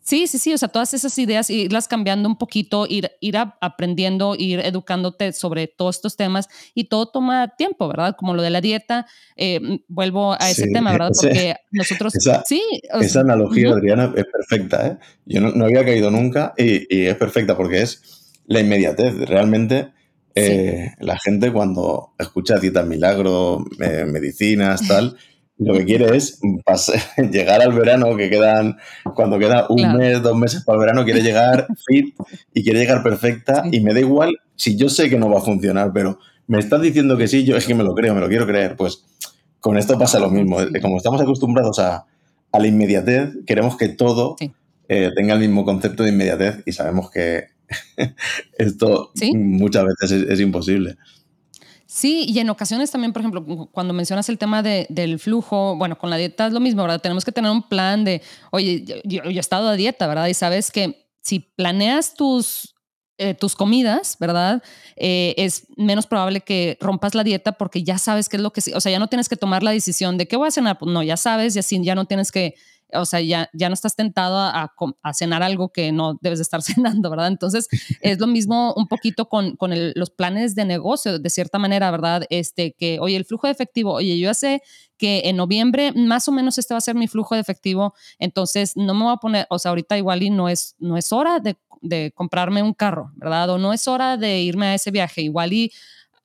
Sí, 0.07 0.29
sí, 0.29 0.39
sí, 0.39 0.55
o 0.55 0.59
sea, 0.59 0.69
todas 0.69 0.95
esas 0.95 1.19
ideas, 1.19 1.51
irlas 1.51 1.89
cambiando 1.89 2.29
un 2.29 2.39
poquito, 2.39 2.87
ir, 2.89 3.11
ir 3.21 3.37
aprendiendo, 3.61 4.37
ir 4.39 4.61
educándote 4.61 5.33
sobre 5.33 5.67
todos 5.67 5.97
estos 5.97 6.17
temas 6.17 6.49
y 6.75 6.85
todo 6.85 7.09
toma 7.09 7.57
tiempo, 7.59 7.89
¿verdad? 7.89 8.15
Como 8.17 8.33
lo 8.33 8.43
de 8.43 8.51
la 8.51 8.61
dieta, 8.61 9.09
eh, 9.35 9.59
mm, 9.59 9.79
vuelvo 9.89 10.35
a 10.35 10.49
ese 10.49 10.69
tema, 10.69 10.93
¿verdad? 10.93 11.11
Porque 11.21 11.57
nosotros... 11.73 12.15
Esa, 12.15 12.45
sí. 12.47 12.63
esa 13.01 13.21
analogía, 13.23 13.71
Adriana, 13.71 14.13
es 14.17 14.27
perfecta, 14.27 14.87
¿eh? 14.87 14.99
Yo 15.25 15.41
no, 15.41 15.65
había 15.65 15.85
caído 15.85 16.09
nunca 16.13 16.55
y, 16.57 16.87
y, 16.89 17.07
es 17.07 17.17
perfecta 17.17 17.57
porque 17.57 17.83
es 17.83 18.39
la 18.47 18.61
inmediatez. 18.61 19.13
Realmente 19.29 19.89
eh, 20.37 20.93
la 21.01 21.19
gente 21.19 21.51
cuando 21.51 22.15
escucha 22.17 22.61
dietas 22.61 22.87
milagro, 22.87 23.65
eh, 23.81 24.05
medicinas, 24.05 24.87
tal... 24.87 25.17
Lo 25.59 25.75
que 25.75 25.85
quiere 25.85 26.17
es 26.17 26.41
llegar 27.31 27.63
al 27.63 27.73
verano, 27.73 28.17
que 28.17 28.29
quedan, 28.29 28.77
cuando 29.15 29.39
queda 29.39 29.67
un 29.69 29.97
mes, 29.97 30.23
dos 30.23 30.37
meses 30.37 30.65
para 30.65 30.77
el 30.77 30.81
verano, 30.81 31.05
quiere 31.05 31.23
llegar 31.23 31.67
fit 31.87 32.15
y 32.53 32.63
quiere 32.63 32.79
llegar 32.79 33.03
perfecta. 33.03 33.65
Y 33.71 33.81
me 33.81 33.95
da 33.95 34.01
igual 34.01 34.39
si 34.55 34.77
yo 34.77 34.89
sé 34.89 35.09
que 35.09 35.19
no 35.19 35.31
va 35.31 35.39
a 35.39 35.43
funcionar, 35.43 35.93
pero 35.93 36.19
me 36.47 36.59
estás 36.59 36.83
diciendo 36.83 37.17
que 37.17 37.29
sí, 37.29 37.45
yo 37.45 37.57
es 37.57 37.67
que 37.67 37.75
me 37.75 37.85
lo 37.85 37.95
creo, 37.95 38.15
me 38.15 38.21
lo 38.21 38.29
quiero 38.29 38.47
creer. 38.47 38.77
Pues 38.77 39.05
con 39.61 39.79
esto 39.79 39.99
pasa 39.99 40.19
lo 40.19 40.31
mismo. 40.31 40.59
Como 40.83 40.99
estamos 40.99 41.21
acostumbrados 41.21 41.79
a, 41.79 42.07
a 42.53 42.59
la 42.59 42.67
inmediatez, 42.67 43.31
queremos 43.47 43.77
que 43.77 43.89
todo 43.89 44.37
eh, 44.89 45.11
tenga 45.17 45.35
el 45.35 45.41
mismo 45.41 45.65
concepto 45.65 46.03
de 46.03 46.11
inmediatez 46.11 46.63
y 46.65 46.73
sabemos 46.73 47.11
que 47.11 47.47
esto 48.59 49.11
muchas 49.35 49.85
veces 49.85 50.27
es 50.29 50.41
imposible. 50.41 50.97
Sí, 51.87 52.27
y 52.29 52.41
en 52.41 52.51
ocasiones 52.51 52.91
también, 52.91 53.13
por 53.13 53.23
ejemplo, 53.23 53.69
cuando 53.71 53.95
mencionas 53.95 54.29
el 54.29 54.39
tema 54.39 54.61
de, 54.63 54.87
del 54.89 55.21
flujo, 55.21 55.77
bueno, 55.77 55.97
con 55.97 56.11
la 56.11 56.17
dieta 56.17 56.49
es 56.49 56.53
lo 56.53 56.59
mismo, 56.59 56.83
¿verdad? 56.83 57.01
Tenemos 57.01 57.25
que 57.25 57.31
tener 57.31 57.51
un 57.51 57.63
plan 57.63 58.05
de, 58.05 58.23
oye, 58.51 58.85
yo, 59.05 59.23
he 59.23 59.39
estado 59.39 59.69
a 59.69 59.77
dieta, 59.77 60.09
¿verdad? 60.09 60.27
Y 60.27 60.35
sabes 60.35 60.73
que 60.73 61.07
si 61.23 61.39
planeas 61.39 62.15
tus, 62.15 62.75
eh, 63.19 63.35
tus 63.35 63.55
comidas, 63.55 64.17
¿verdad? 64.19 64.65
Eh, 64.97 65.35
es 65.39 65.69
menos 65.77 66.09
probable 66.09 66.41
que 66.41 66.77
rompas 66.81 67.15
la 67.15 67.23
dieta 67.23 67.53
porque 67.53 67.85
ya 67.85 67.99
sabes 67.99 68.29
qué 68.29 68.37
es 68.37 68.43
lo 68.43 68.53
que, 68.53 68.61
o 68.75 68.81
sea, 68.81 68.91
ya 68.91 68.99
no 68.99 69.09
tienes 69.09 69.29
que 69.29 69.37
tomar 69.37 69.63
la 69.63 69.71
decisión 69.71 70.19
de 70.19 70.27
qué 70.27 70.37
voy 70.37 70.49
a 70.49 70.51
cenar, 70.51 70.79
pues 70.79 70.91
no, 70.91 71.05
ya 71.05 71.17
sabes 71.17 71.55
y 71.55 71.61
así 71.61 71.81
ya 71.85 71.95
no 71.95 72.07
tienes 72.07 72.33
que 72.33 72.57
o 72.93 73.05
sea, 73.05 73.21
ya, 73.21 73.51
ya 73.53 73.69
no 73.69 73.75
estás 73.75 73.97
tentado 73.97 74.39
a, 74.39 74.73
cenar 75.15 75.43
algo 75.43 75.71
que 75.71 75.93
no 75.93 76.19
debes 76.21 76.39
de 76.39 76.43
estar 76.43 76.63
cenando, 76.63 77.11
¿verdad? 77.11 77.29
Entonces, 77.29 77.69
es 78.01 78.19
lo 78.19 78.27
mismo 78.27 78.75
un 78.77 78.89
poquito 78.89 79.29
con, 79.29 79.57
con 79.57 79.73
los 79.95 80.11
planes 80.11 80.55
de 80.55 80.65
negocio, 80.65 81.19
de 81.19 81.31
cierta 81.31 81.59
manera, 81.59 81.91
¿verdad? 81.91 82.25
Este, 82.31 82.73
que, 82.73 82.99
oye, 83.01 83.17
el 83.17 83.25
flujo 83.25 83.47
de 83.47 83.53
efectivo, 83.53 83.93
oye, 83.93 84.19
yo 84.19 84.33
sé 84.35 84.63
que 84.97 85.23
en 85.25 85.37
noviembre 85.37 85.93
más 85.93 86.27
o 86.29 86.33
menos 86.33 86.59
este 86.59 86.75
va 86.75 86.79
a 86.79 86.81
ser 86.81 86.95
mi 86.95 87.07
flujo 87.09 87.35
de 87.35 87.41
efectivo, 87.41 87.95
entonces 88.19 88.77
no 88.77 88.95
me 88.95 89.05
voy 89.05 89.13
a 89.13 89.17
poner, 89.17 89.47
o 89.51 89.59
sea, 89.59 89.71
ahorita 89.71 89.99
igual 89.99 90.23
y 90.23 90.31
no 90.31 90.49
es, 90.49 90.75
no 90.79 90.97
es 90.97 91.13
hora 91.13 91.39
de, 91.39 91.57
de 91.83 92.13
comprarme 92.15 92.63
un 92.63 92.73
carro, 92.73 93.13
¿verdad? 93.17 93.51
O 93.51 93.59
no 93.59 93.73
es 93.73 93.87
hora 93.89 94.17
de 94.17 94.41
irme 94.41 94.67
a 94.67 94.75
ese 94.75 94.91
viaje, 94.91 95.23
igual 95.23 95.53
y 95.53 95.73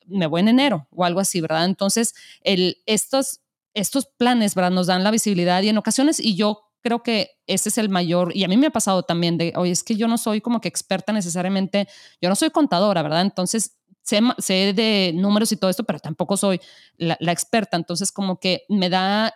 me 0.07 0.27
voy 0.27 0.41
en 0.41 0.49
enero 0.49 0.87
o 0.91 1.05
algo 1.05 1.19
así, 1.19 1.41
¿verdad? 1.41 1.65
Entonces, 1.65 2.13
el, 2.41 2.77
estos, 2.85 3.40
estos 3.73 4.05
planes, 4.05 4.55
¿verdad? 4.55 4.71
Nos 4.71 4.87
dan 4.87 5.03
la 5.03 5.11
visibilidad 5.11 5.61
y 5.61 5.69
en 5.69 5.77
ocasiones, 5.77 6.19
y 6.19 6.35
yo 6.35 6.71
creo 6.81 7.03
que 7.03 7.29
ese 7.47 7.69
es 7.69 7.77
el 7.77 7.89
mayor, 7.89 8.35
y 8.35 8.43
a 8.43 8.47
mí 8.47 8.57
me 8.57 8.67
ha 8.67 8.71
pasado 8.71 9.03
también 9.03 9.37
de, 9.37 9.53
oye, 9.55 9.71
es 9.71 9.83
que 9.83 9.95
yo 9.95 10.07
no 10.07 10.17
soy 10.17 10.41
como 10.41 10.61
que 10.61 10.67
experta 10.67 11.13
necesariamente, 11.13 11.87
yo 12.21 12.29
no 12.29 12.35
soy 12.35 12.49
contadora, 12.49 13.03
¿verdad? 13.03 13.21
Entonces, 13.21 13.77
sé, 14.01 14.19
sé 14.39 14.73
de 14.73 15.11
números 15.15 15.51
y 15.51 15.57
todo 15.57 15.69
esto, 15.69 15.83
pero 15.83 15.99
tampoco 15.99 16.37
soy 16.37 16.59
la, 16.97 17.17
experta, 17.31 17.77
entonces 17.77 18.11
como 18.11 18.39
que 18.39 18.63
me 18.69 18.89
da 18.89 19.33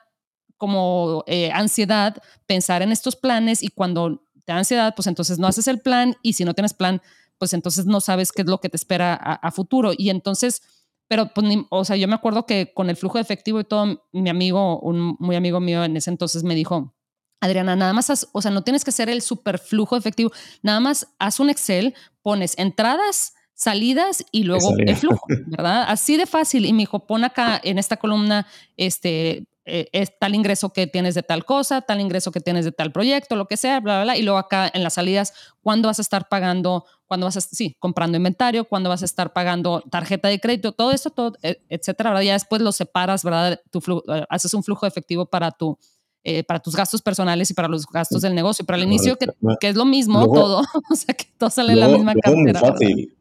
como 0.57 1.23
eh, 1.27 1.51
ansiedad 1.51 2.17
pensar 2.47 2.81
en 2.81 2.91
estos 2.91 3.15
planes 3.15 3.61
y 3.61 3.67
cuando 3.67 4.23
te 4.45 4.53
da 4.53 4.59
ansiedad, 4.59 4.93
pues 4.95 5.07
entonces 5.07 5.37
no 5.37 5.47
haces 5.47 5.67
el 5.67 5.81
plan 5.81 6.15
y 6.21 6.33
si 6.33 6.45
no 6.45 6.53
tienes 6.53 6.73
plan, 6.73 7.01
pues 7.37 7.53
entonces 7.53 7.85
no 7.85 7.99
sabes 7.99 8.31
qué 8.31 8.43
es 8.43 8.47
lo 8.47 8.59
que 8.59 8.69
te 8.69 8.77
espera 8.77 9.13
a 9.15 9.51
futuro. 9.51 9.91
Y 9.97 10.09
entonces 10.09 10.61
pero, 11.07 11.33
pues, 11.33 11.45
o 11.69 11.85
sea, 11.85 11.95
yo 11.95 12.07
me 12.07 12.15
acuerdo 12.15 12.45
que 12.45 12.73
con 12.73 12.89
el 12.89 12.95
flujo 12.95 13.17
de 13.17 13.23
efectivo 13.23 13.59
y 13.59 13.63
todo, 13.63 14.03
mi 14.11 14.29
amigo, 14.29 14.79
un 14.79 15.15
muy 15.19 15.35
amigo 15.35 15.59
mío 15.59 15.83
en 15.83 15.97
ese 15.97 16.09
entonces 16.09 16.43
me 16.43 16.55
dijo, 16.55 16.95
Adriana, 17.41 17.75
nada 17.75 17.93
más, 17.93 18.27
o 18.31 18.41
sea, 18.41 18.51
no 18.51 18.63
tienes 18.63 18.83
que 18.83 18.89
hacer 18.89 19.09
el 19.09 19.21
super 19.21 19.59
flujo 19.59 19.97
efectivo, 19.97 20.31
nada 20.63 20.79
más 20.79 21.07
haz 21.19 21.39
un 21.39 21.49
Excel, 21.49 21.93
pones 22.23 22.57
entradas, 22.57 23.33
salidas 23.53 24.25
y 24.31 24.43
luego 24.43 24.73
el 24.77 24.95
flujo, 24.95 25.25
¿verdad? 25.47 25.85
Así 25.87 26.17
de 26.17 26.25
fácil. 26.25 26.65
Y 26.65 26.73
me 26.73 26.79
dijo, 26.79 27.07
pon 27.07 27.23
acá 27.23 27.59
en 27.63 27.79
esta 27.79 27.97
columna, 27.97 28.45
este, 28.77 29.47
eh, 29.65 29.87
es 29.93 30.17
tal 30.19 30.35
ingreso 30.35 30.71
que 30.73 30.87
tienes 30.87 31.15
de 31.15 31.23
tal 31.23 31.45
cosa, 31.45 31.81
tal 31.81 32.01
ingreso 32.01 32.31
que 32.31 32.41
tienes 32.41 32.65
de 32.65 32.71
tal 32.71 32.91
proyecto, 32.91 33.35
lo 33.35 33.47
que 33.47 33.57
sea, 33.57 33.79
bla, 33.79 33.95
bla, 33.95 34.03
bla. 34.03 34.17
Y 34.17 34.23
luego 34.23 34.37
acá 34.37 34.69
en 34.73 34.83
las 34.83 34.95
salidas, 34.95 35.33
¿cuándo 35.61 35.87
vas 35.87 35.99
a 35.99 36.01
estar 36.01 36.27
pagando? 36.27 36.85
¿Cuándo 37.07 37.27
vas 37.27 37.37
a, 37.37 37.41
sí, 37.41 37.75
comprando 37.79 38.17
inventario? 38.17 38.65
¿Cuándo 38.65 38.89
vas 38.89 39.01
a 39.01 39.05
estar 39.05 39.33
pagando 39.33 39.81
tarjeta 39.89 40.27
de 40.27 40.39
crédito? 40.39 40.71
Todo 40.71 40.91
eso, 40.91 41.09
todo, 41.09 41.33
e, 41.43 41.61
etcétera, 41.69 42.11
¿verdad? 42.11 42.23
Ya 42.23 42.33
después 42.33 42.61
lo 42.61 42.71
separas, 42.71 43.23
¿verdad? 43.23 43.59
Tu 43.71 43.79
eh, 43.79 44.25
haces 44.29 44.53
un 44.53 44.63
flujo 44.63 44.85
efectivo 44.85 45.25
para 45.25 45.51
tu, 45.51 45.77
eh, 46.23 46.43
para 46.43 46.59
tus 46.59 46.75
gastos 46.75 47.01
personales 47.01 47.51
y 47.51 47.53
para 47.53 47.67
los 47.67 47.85
gastos 47.85 48.21
del 48.21 48.33
negocio. 48.33 48.65
Pero 48.65 48.77
al 48.77 48.83
inicio, 48.83 49.17
que, 49.17 49.27
que 49.59 49.69
es 49.69 49.75
lo 49.75 49.85
mismo 49.85 50.31
todo, 50.31 50.61
o 50.91 50.95
sea, 50.95 51.15
que 51.15 51.25
todo 51.37 51.49
sale 51.49 51.73
en 51.73 51.79
la 51.79 51.87
misma 51.87 52.13
luego 52.13 52.43
cartera. 52.43 52.59
muy 52.59 52.69
fácil. 52.71 53.15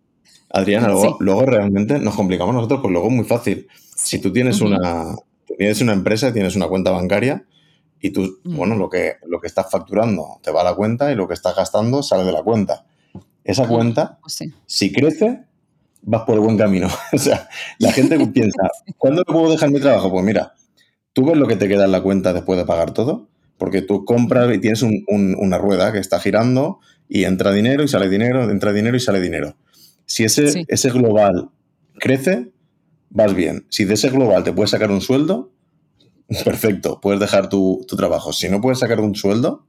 Adriana, 0.50 0.88
luego, 0.88 1.16
luego, 1.20 1.46
realmente 1.46 1.98
nos 1.98 2.14
complicamos 2.14 2.54
nosotros, 2.54 2.80
pues 2.80 2.92
luego 2.92 3.08
es 3.08 3.14
muy 3.14 3.24
fácil. 3.24 3.66
Si 3.96 4.20
tú 4.20 4.32
tienes 4.32 4.60
una 4.60 5.16
tienes 5.56 5.80
una 5.80 5.92
empresa, 5.92 6.32
tienes 6.32 6.56
una 6.56 6.68
cuenta 6.68 6.90
bancaria 6.90 7.44
y 8.00 8.10
tú, 8.10 8.38
mm. 8.44 8.56
bueno, 8.56 8.76
lo 8.76 8.88
que, 8.88 9.14
lo 9.26 9.40
que 9.40 9.46
estás 9.46 9.70
facturando 9.70 10.38
te 10.42 10.50
va 10.50 10.60
a 10.60 10.64
la 10.64 10.74
cuenta 10.74 11.10
y 11.12 11.14
lo 11.14 11.26
que 11.26 11.34
estás 11.34 11.56
gastando 11.56 12.02
sale 12.02 12.24
de 12.24 12.32
la 12.32 12.42
cuenta. 12.42 12.84
Esa 13.44 13.68
cuenta, 13.68 14.18
pues 14.22 14.38
si 14.66 14.92
crece, 14.92 15.44
vas 16.02 16.22
por 16.22 16.34
el 16.34 16.40
buen 16.40 16.56
camino. 16.56 16.88
o 17.12 17.18
sea, 17.18 17.48
la 17.78 17.92
gente 17.92 18.18
piensa, 18.32 18.70
¿cuándo 18.98 19.22
puedo 19.24 19.50
dejar 19.50 19.70
mi 19.70 19.80
trabajo? 19.80 20.10
Pues 20.10 20.24
mira, 20.24 20.54
tú 21.12 21.24
ves 21.26 21.36
lo 21.36 21.46
que 21.46 21.56
te 21.56 21.68
queda 21.68 21.84
en 21.84 21.92
la 21.92 22.02
cuenta 22.02 22.32
después 22.32 22.58
de 22.58 22.64
pagar 22.64 22.92
todo, 22.92 23.28
porque 23.58 23.82
tú 23.82 24.04
compras 24.04 24.54
y 24.54 24.58
tienes 24.58 24.82
una 24.82 25.58
rueda 25.58 25.92
que 25.92 25.98
está 25.98 26.18
girando 26.20 26.80
y 27.08 27.24
entra 27.24 27.52
dinero 27.52 27.84
y 27.84 27.88
sale 27.88 28.08
dinero, 28.08 28.50
entra 28.50 28.72
dinero 28.72 28.96
y 28.96 29.00
sale 29.00 29.20
dinero. 29.20 29.56
Si 30.06 30.24
ese, 30.24 30.64
ese 30.68 30.90
global 30.90 31.50
crece, 31.98 32.52
vas 33.10 33.34
bien. 33.34 33.66
Si 33.70 33.84
de 33.84 33.94
ese 33.94 34.10
global 34.10 34.44
te 34.44 34.52
puedes 34.52 34.70
sacar 34.70 34.90
un 34.90 35.00
sueldo, 35.00 35.52
perfecto, 36.44 37.00
puedes 37.00 37.20
dejar 37.20 37.48
tu, 37.48 37.86
trabajo. 37.96 38.32
Si 38.32 38.48
no 38.48 38.60
puedes 38.60 38.78
sacar 38.78 39.00
un 39.00 39.14
sueldo, 39.14 39.66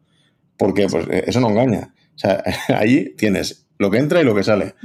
porque 0.57 0.88
pues, 0.88 1.07
eh, 1.09 1.25
eso 1.27 1.39
no 1.39 1.49
engaña. 1.49 1.93
O 2.15 2.17
sea, 2.17 2.43
ahí 2.69 3.13
tienes 3.17 3.64
lo 3.77 3.91
que 3.91 3.97
entra 3.97 4.21
y 4.21 4.25
lo 4.25 4.35
que 4.35 4.43
sale. 4.43 4.75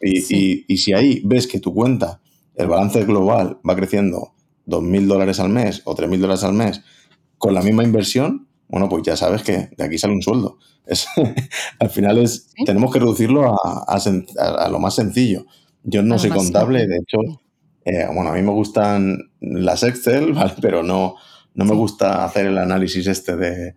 Y, 0.00 0.64
y, 0.68 0.76
si 0.76 0.92
ahí 0.92 1.22
ves 1.24 1.46
que 1.46 1.60
tu 1.60 1.72
cuenta, 1.72 2.20
el 2.54 2.66
balance 2.66 3.04
global 3.04 3.58
va 3.68 3.74
creciendo 3.74 4.34
2.000 4.66 5.06
dólares 5.06 5.40
al 5.40 5.48
mes 5.48 5.82
o 5.84 5.94
3.000 5.94 6.18
dólares 6.18 6.44
al 6.44 6.52
mes 6.52 6.82
con 7.38 7.54
la 7.54 7.62
misma 7.62 7.84
inversión, 7.84 8.48
bueno, 8.68 8.88
pues 8.88 9.02
ya 9.02 9.16
sabes 9.16 9.42
que 9.42 9.70
de 9.76 9.84
aquí 9.84 9.98
sale 9.98 10.14
un 10.14 10.22
sueldo. 10.22 10.58
Es, 10.86 11.06
al 11.78 11.88
final 11.88 12.18
es, 12.18 12.50
tenemos 12.66 12.92
que 12.92 12.98
reducirlo 12.98 13.54
a, 13.54 13.86
a, 13.86 14.68
lo 14.68 14.78
más 14.78 14.94
sencillo. 14.94 15.46
Yo 15.82 16.02
no 16.02 16.18
soy 16.18 16.28
contable, 16.28 16.86
de 16.86 16.98
hecho, 16.98 17.20
eh, 17.86 18.06
bueno, 18.12 18.28
a 18.28 18.34
mí 18.34 18.42
me 18.42 18.52
gustan 18.52 19.30
las 19.40 19.82
Excel, 19.82 20.32
¿vale? 20.34 20.52
pero 20.60 20.82
no, 20.82 21.14
no 21.54 21.64
me 21.64 21.74
gusta 21.74 22.22
hacer 22.26 22.44
el 22.44 22.58
análisis 22.58 23.06
este 23.06 23.34
de, 23.34 23.74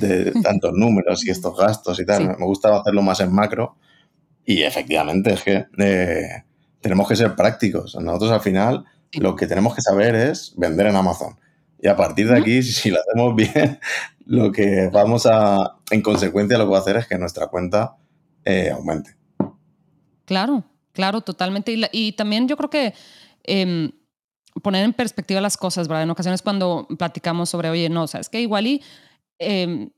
de 0.00 0.32
tantos 0.42 0.72
números 0.74 1.24
y 1.26 1.30
estos 1.30 1.56
gastos 1.56 1.98
y 2.00 2.06
tal. 2.06 2.36
Me 2.38 2.44
gusta 2.44 2.76
hacerlo 2.76 3.02
más 3.02 3.20
en 3.20 3.32
macro. 3.32 3.76
Y 4.44 4.62
efectivamente 4.62 5.34
es 5.34 5.42
que 5.42 5.66
eh, 5.78 6.44
tenemos 6.80 7.08
que 7.08 7.16
ser 7.16 7.34
prácticos. 7.34 7.96
Nosotros 7.96 8.30
al 8.30 8.40
final 8.40 8.84
lo 9.12 9.36
que 9.36 9.46
tenemos 9.46 9.74
que 9.74 9.82
saber 9.82 10.14
es 10.14 10.54
vender 10.56 10.86
en 10.86 10.96
Amazon. 10.96 11.38
Y 11.80 11.88
a 11.88 11.96
partir 11.96 12.28
de 12.28 12.38
aquí, 12.38 12.62
si 12.62 12.90
lo 12.90 12.98
hacemos 13.00 13.34
bien, 13.36 13.78
lo 14.26 14.52
que 14.52 14.88
vamos 14.92 15.26
a, 15.26 15.76
en 15.90 16.02
consecuencia, 16.02 16.58
lo 16.58 16.64
que 16.64 16.70
va 16.70 16.78
a 16.78 16.80
hacer 16.80 16.96
es 16.96 17.06
que 17.06 17.18
nuestra 17.18 17.46
cuenta 17.46 17.96
eh, 18.44 18.70
aumente. 18.70 19.16
Claro, 20.24 20.64
claro, 20.92 21.20
totalmente. 21.20 21.74
Y, 21.92 22.12
también 22.12 22.48
yo 22.48 22.56
creo 22.56 22.70
que 22.70 22.94
em, 23.44 23.90
poner 24.62 24.84
en 24.84 24.92
perspectiva 24.92 25.40
las 25.40 25.56
cosas, 25.56 25.88
¿verdad? 25.88 26.02
En 26.02 26.10
ocasiones 26.10 26.42
cuando 26.42 26.86
platicamos 26.98 27.48
sobre, 27.48 27.70
oye, 27.70 27.88
no, 27.88 28.06
sabes 28.06 28.28
que 28.28 28.40
igual 28.40 28.66
y 28.66 28.82
em, 29.38 29.90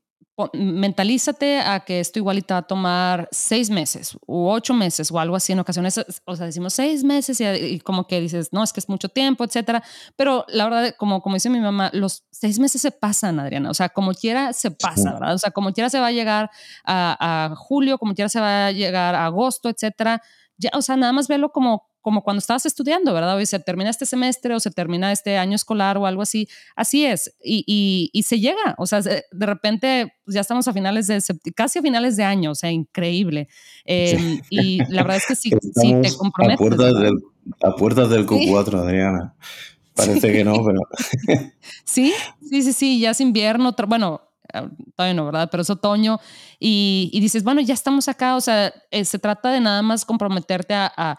mentalízate 0.54 1.60
a 1.60 1.80
que 1.80 2.00
esto 2.00 2.18
igual 2.18 2.42
te 2.44 2.54
va 2.54 2.58
a 2.58 2.62
tomar 2.62 3.28
seis 3.30 3.68
meses 3.68 4.16
u 4.26 4.48
ocho 4.48 4.72
meses 4.72 5.10
o 5.10 5.18
algo 5.18 5.36
así. 5.36 5.52
En 5.52 5.58
ocasiones, 5.58 6.00
o 6.24 6.36
sea, 6.36 6.46
decimos 6.46 6.72
seis 6.72 7.04
meses 7.04 7.40
y, 7.40 7.80
como 7.80 8.06
que 8.06 8.20
dices, 8.20 8.52
no, 8.52 8.62
es 8.62 8.72
que 8.72 8.80
es 8.80 8.88
mucho 8.88 9.08
tiempo, 9.08 9.44
etcétera. 9.44 9.82
Pero 10.16 10.44
la 10.48 10.64
verdad, 10.64 10.94
como, 10.98 11.20
como 11.20 11.34
dice 11.34 11.50
mi 11.50 11.60
mamá, 11.60 11.90
los 11.92 12.24
seis 12.30 12.58
meses 12.58 12.80
se 12.80 12.90
pasan, 12.90 13.40
Adriana. 13.40 13.70
O 13.70 13.74
sea, 13.74 13.88
como 13.88 14.12
quiera 14.12 14.52
se 14.52 14.70
pasa, 14.70 15.12
¿verdad? 15.14 15.34
O 15.34 15.38
sea, 15.38 15.50
como 15.50 15.72
quiera 15.72 15.90
se 15.90 16.00
va 16.00 16.06
a 16.06 16.12
llegar 16.12 16.50
a, 16.84 17.50
a 17.50 17.56
julio, 17.56 17.98
como 17.98 18.14
quiera 18.14 18.28
se 18.28 18.40
va 18.40 18.66
a 18.66 18.72
llegar 18.72 19.14
a 19.14 19.26
agosto, 19.26 19.68
etcétera. 19.68 20.22
Ya, 20.56 20.70
o 20.74 20.82
sea, 20.82 20.96
nada 20.96 21.12
más 21.12 21.28
verlo 21.28 21.52
como 21.52 21.89
como 22.00 22.22
cuando 22.22 22.38
estabas 22.38 22.64
estudiando, 22.66 23.12
¿verdad? 23.12 23.36
Hoy 23.36 23.46
se 23.46 23.58
termina 23.60 23.90
este 23.90 24.06
semestre 24.06 24.54
o 24.54 24.60
se 24.60 24.70
termina 24.70 25.12
este 25.12 25.36
año 25.36 25.54
escolar 25.54 25.98
o 25.98 26.06
algo 26.06 26.22
así. 26.22 26.48
Así 26.74 27.04
es. 27.04 27.34
Y, 27.42 28.10
y, 28.12 28.22
se 28.22 28.40
llega. 28.40 28.74
O 28.78 28.86
sea, 28.86 29.00
de 29.00 29.24
repente 29.32 30.14
pues, 30.24 30.34
ya 30.34 30.40
estamos 30.40 30.66
a 30.68 30.72
finales 30.72 31.06
de, 31.06 31.22
casi 31.54 31.78
a 31.78 31.82
finales 31.82 32.16
de 32.16 32.24
año. 32.24 32.52
O 32.52 32.54
sea, 32.54 32.70
increíble. 32.70 33.48
Em, 33.84 34.40
y 34.48 34.78
la 34.92 35.02
verdad 35.02 35.18
es 35.18 35.26
que 35.26 35.34
sí, 35.34 35.50
sí 35.74 35.94
te 36.02 36.14
comprometes. 36.16 36.54
A 36.54 36.58
puertas 36.58 36.94
del, 37.00 37.14
a 37.62 37.76
puertas 37.76 38.10
del 38.10 38.26
Q4, 38.26 38.74
Adriana. 38.80 39.34
Parece 39.94 40.32
que 40.32 40.44
no, 40.44 40.64
pero... 40.64 40.80
sí, 41.84 42.14
sí, 42.48 42.62
sí, 42.62 42.72
sí. 42.72 43.00
Ya 43.00 43.10
es 43.10 43.20
invierno. 43.20 43.74
Bueno, 43.86 44.22
ah, 44.54 44.70
todavía 44.96 45.14
no, 45.14 45.26
¿verdad? 45.26 45.48
Pero 45.50 45.62
es 45.62 45.68
otoño 45.68 46.18
y, 46.58 47.10
y 47.12 47.20
dices, 47.20 47.44
bueno, 47.44 47.60
ya 47.60 47.74
estamos 47.74 48.08
acá. 48.08 48.36
O 48.36 48.40
sea, 48.40 48.72
eh, 48.90 49.04
se 49.04 49.18
trata 49.18 49.50
de 49.50 49.60
nada 49.60 49.82
más 49.82 50.06
comprometerte 50.06 50.72
a 50.72 51.18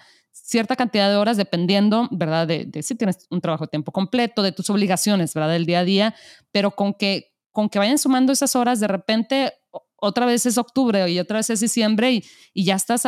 cierta 0.51 0.75
cantidad 0.75 1.09
de 1.09 1.15
horas 1.15 1.37
dependiendo, 1.37 2.09
¿verdad? 2.11 2.45
De, 2.45 2.83
si 2.83 2.95
tienes 2.95 3.25
un 3.29 3.39
trabajo 3.39 3.63
de 3.63 3.69
tiempo 3.69 3.91
completo, 3.91 4.43
de 4.43 4.51
tus 4.51 4.69
obligaciones, 4.69 5.33
¿verdad? 5.33 5.51
Del 5.51 5.65
día 5.65 5.79
a 5.79 5.85
día, 5.85 6.15
pero 6.51 6.71
con 6.71 6.93
que, 6.93 7.33
con 7.51 7.69
que 7.69 7.79
vayan 7.79 7.97
sumando 7.97 8.33
esas 8.33 8.55
horas, 8.55 8.79
de 8.81 8.87
repente 8.87 9.53
otra 9.95 10.25
vez 10.25 10.45
es 10.45 10.57
octubre 10.57 11.09
y 11.09 11.19
otra 11.19 11.37
vez 11.37 11.49
es 11.49 11.61
diciembre 11.61 12.11
y, 12.11 12.23
y 12.53 12.65
ya 12.65 12.75
estás 12.75 13.07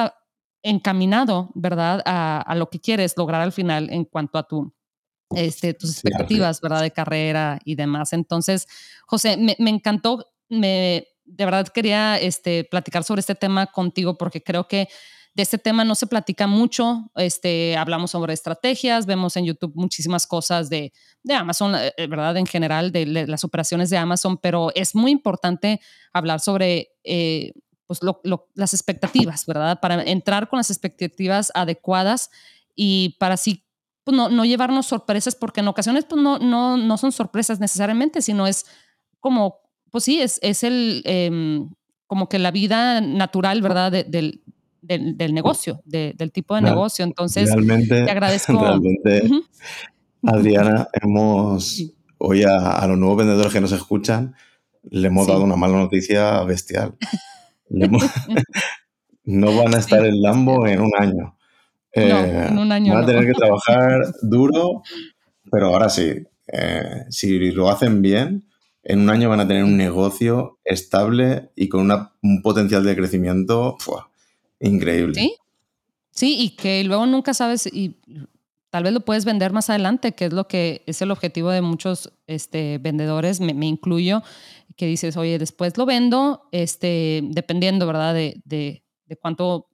encaminado, 0.61 1.49
¿verdad? 1.53 2.01
A, 2.05 2.55
lo 2.55 2.69
que 2.69 2.79
quieres 2.79 3.13
lograr 3.17 3.41
al 3.41 3.51
final 3.51 3.89
en 3.91 4.05
cuanto 4.05 4.37
a 4.37 4.47
tu, 4.47 4.73
este, 5.35 5.73
tus 5.73 5.91
expectativas, 5.91 6.61
¿verdad? 6.61 6.81
De 6.81 6.91
carrera 6.91 7.59
y 7.65 7.75
demás. 7.75 8.13
Entonces, 8.13 8.67
José, 9.05 9.35
me, 9.35 9.57
me 9.59 9.69
encantó, 9.69 10.31
me, 10.47 11.07
de 11.25 11.45
verdad 11.45 11.67
quería 11.67 12.17
este, 12.17 12.63
platicar 12.63 13.03
sobre 13.03 13.19
este 13.19 13.35
tema 13.35 13.67
contigo 13.67 14.17
porque 14.17 14.41
creo 14.41 14.69
que 14.69 14.87
de 15.33 15.43
este 15.43 15.57
tema 15.57 15.83
no 15.83 15.95
se 15.95 16.07
platica 16.07 16.45
mucho. 16.47 17.11
Este, 17.15 17.75
hablamos 17.75 18.11
sobre 18.11 18.33
estrategias, 18.33 19.05
vemos 19.05 19.35
en 19.35 19.45
YouTube 19.45 19.73
muchísimas 19.75 20.27
cosas 20.27 20.69
de, 20.69 20.93
de 21.23 21.33
Amazon, 21.33 21.75
eh, 21.75 21.91
eh, 21.97 22.07
¿verdad? 22.07 22.37
En 22.37 22.45
general, 22.45 22.91
de, 22.91 23.05
las 23.05 23.43
operaciones 23.43 23.89
de 23.89 23.97
Amazon, 23.97 24.37
pero 24.37 24.71
es 24.75 24.93
muy 24.93 25.11
importante 25.11 25.81
hablar 26.11 26.39
sobre 26.39 26.91
eh, 27.03 27.53
pues 27.87 27.99
las 28.53 28.73
expectativas, 28.73 29.45
¿verdad? 29.45 29.79
Para 29.79 30.03
entrar 30.03 30.49
con 30.49 30.57
las 30.57 30.69
expectativas 30.69 31.51
adecuadas 31.55 32.29
y 32.75 33.15
para 33.19 33.33
así 33.33 33.65
pues, 34.03 34.15
no, 34.15 34.29
no, 34.29 34.45
llevarnos 34.45 34.85
sorpresas, 34.85 35.35
porque 35.35 35.61
en 35.61 35.67
ocasiones 35.67 36.05
pues, 36.05 36.21
no, 36.21 36.37
no, 36.37 36.77
no 36.77 36.97
son 36.97 37.11
sorpresas 37.11 37.59
necesariamente, 37.59 38.21
sino 38.21 38.45
es 38.45 38.65
como, 39.19 39.61
pues 39.89 40.03
sí, 40.03 40.21
es, 40.21 40.39
es 40.43 40.63
el, 40.63 41.01
em, 41.05 41.69
como 42.05 42.29
que 42.29 42.37
la 42.37 42.51
vida 42.51 43.01
natural, 43.01 43.61
¿verdad? 43.61 44.05
Del, 44.83 45.17
del, 45.17 45.33
negocio, 45.33 45.81
del 45.85 46.31
tipo 46.31 46.55
de 46.55 46.61
negocio. 46.61 47.03
Entonces, 47.05 47.49
te 47.87 48.11
agradezco. 48.11 48.53
Realmente, 48.61 49.29
Adriana, 50.23 50.87
hemos 51.01 51.83
hoy 52.17 52.43
a, 52.43 52.85
los 52.87 52.97
nuevos 52.97 53.17
vendedores 53.17 53.51
que 53.51 53.61
nos 53.61 53.71
escuchan, 53.71 54.35
le 54.89 55.07
hemos 55.07 55.27
dado 55.27 55.43
una 55.43 55.55
mala 55.55 55.77
noticia 55.77 56.41
bestial. 56.43 56.95
no 59.25 59.55
van 59.57 59.75
a 59.75 59.77
estar 59.77 60.05
en 60.05 60.21
Lambo 60.21 60.67
en 60.67 60.81
un 60.81 60.91
año. 60.97 61.37
Eh, 61.93 62.47
en 62.49 62.57
un 62.57 62.71
año. 62.71 62.93
Van 62.93 63.03
a 63.03 63.05
tener 63.07 63.25
que 63.25 63.33
trabajar 63.33 64.13
duro, 64.21 64.83
pero 65.51 65.67
ahora 65.67 65.89
sí, 65.89 66.25
eh, 66.47 67.05
si 67.09 67.51
lo 67.51 67.69
hacen 67.69 68.01
bien, 68.01 68.45
en 68.83 68.99
un 68.99 69.09
año 69.09 69.29
van 69.29 69.39
a 69.39 69.47
tener 69.47 69.63
un 69.63 69.77
negocio 69.77 70.59
estable 70.63 71.51
y 71.55 71.69
con 71.69 71.89
un 72.21 72.41
potencial 72.41 72.83
de 72.83 72.95
crecimiento 72.95 73.77
Increíble. 74.63 75.13
Sí, 75.15 75.35
sí, 76.11 76.35
y 76.39 76.49
que 76.55 76.83
luego 76.83 77.05
nunca 77.05 77.33
sabes 77.33 77.67
y 77.67 77.97
tal 78.69 78.83
vez 78.83 78.93
lo 78.93 79.01
puedes 79.01 79.25
vender 79.25 79.53
más 79.53 79.69
adelante, 79.69 80.13
que 80.13 80.25
es 80.25 80.33
lo 80.33 80.47
que 80.47 80.83
es 80.87 81.01
el 81.01 81.11
objetivo 81.11 81.51
de 81.51 81.61
muchos 81.61 82.11
este, 82.25 82.79
vendedores, 82.79 83.39
me, 83.39 83.67
incluyo, 83.67 84.23
que 84.75 84.87
dices, 84.87 85.15
oye, 85.15 85.37
después 85.37 85.77
lo 85.77 85.85
vendo, 85.85 86.47
este, 86.51 87.21
dependiendo, 87.23 87.85
¿verdad? 87.85 88.15
De, 88.15 88.41
de, 88.45 88.83
de 89.05 89.15
cuánto 89.15 89.67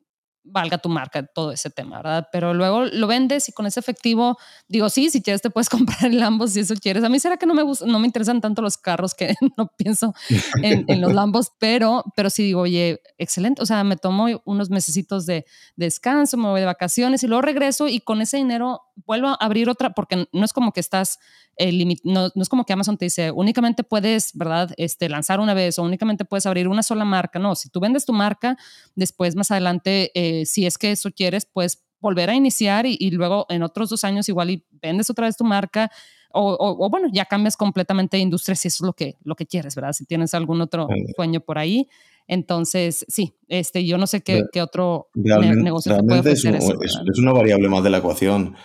valga 0.52 0.78
tu 0.78 0.90
marca, 0.90 1.26
todo 1.26 1.52
ese 1.52 1.70
tema, 1.70 1.98
¿verdad? 1.98 2.28
Pero 2.32 2.54
luego 2.54 2.86
lo 2.86 3.08
vendes 3.08 3.50
y 3.50 3.52
con 3.52 3.66
ese 3.66 3.80
efectivo, 3.80 4.38
digo, 4.68 4.90
sí, 4.90 5.10
si 5.10 5.22
quieres 5.22 5.42
te 5.42 5.50
puedes 5.50 5.70
comprar 5.70 6.06
el 6.06 6.20
Lambos 6.20 6.52
si 6.52 6.60
eso 6.60 6.76
quieres. 6.76 7.04
A 7.04 7.10
mí 7.10 7.20
será 7.20 7.38
que 7.38 7.46
no 7.46 7.54
me 7.54 7.64
no 7.86 8.00
me 8.00 8.06
interesan 8.06 8.42
tanto 8.42 8.62
los 8.62 8.78
carros 8.78 9.14
que 9.14 9.36
no 9.58 9.72
pienso 9.78 10.14
en, 10.62 11.02
los 11.02 11.14
Lambos, 11.14 11.52
pero, 11.60 12.04
pero 12.16 12.30
sí 12.30 12.44
digo, 12.44 12.62
oye, 12.62 13.02
excelente, 13.18 13.62
o 13.62 13.66
sea, 13.66 13.84
me 13.84 13.96
tomo 13.96 14.28
unos 14.46 14.70
mesecitos 14.70 15.26
de, 15.26 15.46
descanso, 15.76 16.38
me 16.38 16.50
voy 16.50 16.60
de 16.60 16.66
vacaciones 16.66 17.24
y 17.24 17.28
luego 17.28 17.42
regreso 17.42 17.88
y 17.88 18.00
con 18.00 18.22
ese 18.22 18.38
dinero 18.38 18.82
vuelvo 19.06 19.28
a 19.30 19.34
abrir 19.36 19.70
otra, 19.70 19.92
porque 19.92 20.28
no 20.32 20.46
es 20.46 20.54
como 20.54 20.72
que 20.72 20.80
estás, 20.80 21.20
eh, 21.58 21.72
no, 22.04 22.30
no, 22.34 22.42
es 22.42 22.50
como 22.50 22.66
que 22.66 22.74
Amazon 22.74 22.98
te 22.98 23.06
dice, 23.06 23.32
únicamente 23.32 23.84
puedes, 23.84 24.32
¿verdad? 24.34 24.72
Este, 24.78 25.10
lanzar 25.10 25.40
una 25.40 25.54
vez 25.54 25.80
o 25.80 25.84
únicamente 25.84 26.26
puedes 26.26 26.46
abrir 26.46 26.68
una 26.68 26.84
sola 26.84 27.06
marca. 27.06 27.40
No, 27.40 27.56
si 27.56 27.70
tú 27.70 27.80
vendes 27.80 28.06
tu 28.06 28.14
marca, 28.14 28.58
después 28.96 29.36
más 29.36 29.52
adelante, 29.52 30.12
eh, 30.14 30.46
si 30.46 30.66
es 30.66 30.78
que 30.78 30.92
eso 30.92 31.12
quieres, 31.12 31.46
puedes 31.46 31.84
volver 32.00 32.30
a 32.30 32.36
iniciar 32.36 32.86
y, 32.86 33.12
luego 33.12 33.46
en 33.50 33.64
otros 33.64 33.90
dos 33.90 34.04
años 34.04 34.30
igual 34.30 34.50
y 34.52 34.66
vendes 34.82 35.10
otra 35.10 35.26
vez 35.28 35.36
tu 35.36 35.44
marca. 35.44 35.92
O, 36.32 36.56
o, 36.60 36.90
bueno, 36.92 37.08
ya 37.12 37.26
cambias 37.26 37.58
completamente 37.58 38.18
de 38.18 38.22
industria 38.22 38.56
si 38.56 38.68
eso 38.68 38.84
es 38.84 38.86
lo 38.86 38.94
que, 38.94 39.18
lo 39.24 39.36
que 39.36 39.48
quieres, 39.48 39.74
¿verdad? 39.74 39.94
Si 39.94 40.06
tienes 40.06 40.36
algún 40.36 40.62
otro 40.62 40.88
sueño 41.16 41.40
por 41.40 41.58
ahí. 41.58 41.88
Entonces, 42.28 43.04
sí, 43.08 43.34
este, 43.48 43.84
yo 43.84 43.98
no 43.98 44.06
sé 44.06 44.22
qué, 44.22 44.44
qué 44.52 44.62
otro 44.62 45.10
negocio 45.16 45.98
te 45.98 46.04
puede 46.04 46.32
es, 46.32 46.46
es, 46.46 47.18
una 47.18 47.34
variable 47.34 47.68
más 47.68 47.84
de 47.84 47.90
la 47.90 47.98
ecuación 47.98 48.56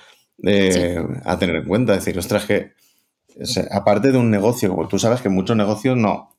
a 0.43 1.39
tener 1.39 1.57
en 1.57 1.65
cuenta. 1.65 1.95
Es 1.95 2.05
decir, 2.05 2.19
ostras, 2.19 2.45
que 2.45 2.73
aparte 3.71 4.13
de 4.13 4.19
un 4.19 4.31
negocio, 4.31 4.77
tú 4.89 4.99
sabes 4.99 5.21
que 5.21 5.29
muchos 5.29 5.57
negocios 5.57 5.97
no, 5.97 6.35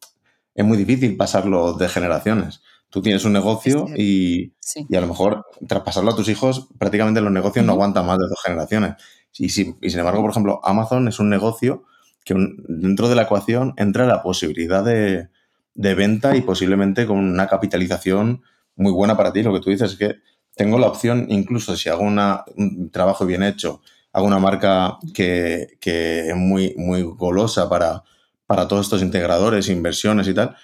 es 0.56 0.66
muy 0.66 0.78
difícil 0.78 1.18
pasarlo 1.18 1.74
de 1.74 1.90
generaciones. 1.90 2.62
Tú 2.90 3.02
tienes 3.02 3.26
un 3.26 3.34
negocio 3.34 3.88
y, 3.96 4.54
y, 4.88 4.96
a 4.96 5.02
lo 5.02 5.08
mejor 5.08 5.46
traspasarlo 5.68 6.12
a 6.12 6.16
tus 6.16 6.30
hijos, 6.30 6.70
prácticamente 6.80 7.20
los 7.20 7.32
negocios 7.32 7.66
no 7.66 7.74
aguantan 7.74 8.06
más 8.06 8.18
de 8.18 8.28
dos 8.30 8.42
generaciones. 8.42 8.94
Y, 9.38 9.50
sin 9.50 9.76
embargo, 9.82 10.22
por 10.22 10.32
ejemplo, 10.32 10.62
Amazon 10.64 11.10
es 11.10 11.20
un 11.20 11.30
negocio 11.30 11.84
que 12.24 12.36
dentro 12.70 13.10
de 13.10 13.16
la 13.16 13.24
ecuación 13.24 13.74
entra 13.76 14.06
la 14.06 14.24
posibilidad 14.24 14.84
de, 14.84 15.28
de 15.74 15.94
venta 15.94 16.38
y 16.38 16.42
posiblemente 16.42 17.06
con 17.06 17.18
una 17.18 17.48
capitalización 17.48 18.44
muy 18.78 18.94
buena 18.94 19.18
para 19.18 19.34
ti. 19.34 19.44
Lo 19.44 19.54
que 19.54 19.60
tú 19.60 19.70
dices 19.70 19.92
es 19.92 19.98
que 19.98 20.16
tengo 20.56 20.80
la 20.80 20.88
opción, 20.88 21.28
incluso 21.30 21.76
si 21.76 21.90
hago 21.90 22.04
un 22.04 22.90
trabajo 22.92 23.26
bien 23.26 23.44
hecho, 23.44 23.82
hago 24.14 24.28
una 24.28 24.40
marca 24.40 24.98
que, 25.14 25.78
es 25.82 26.36
muy, 26.36 26.74
muy 26.78 27.02
golosa 27.02 27.68
para, 27.68 28.04
para 28.46 28.68
todos 28.68 28.86
estos 28.86 29.02
integradores, 29.02 29.68
inversiones 29.68 30.28
y 30.30 30.34
tal, 30.34 30.56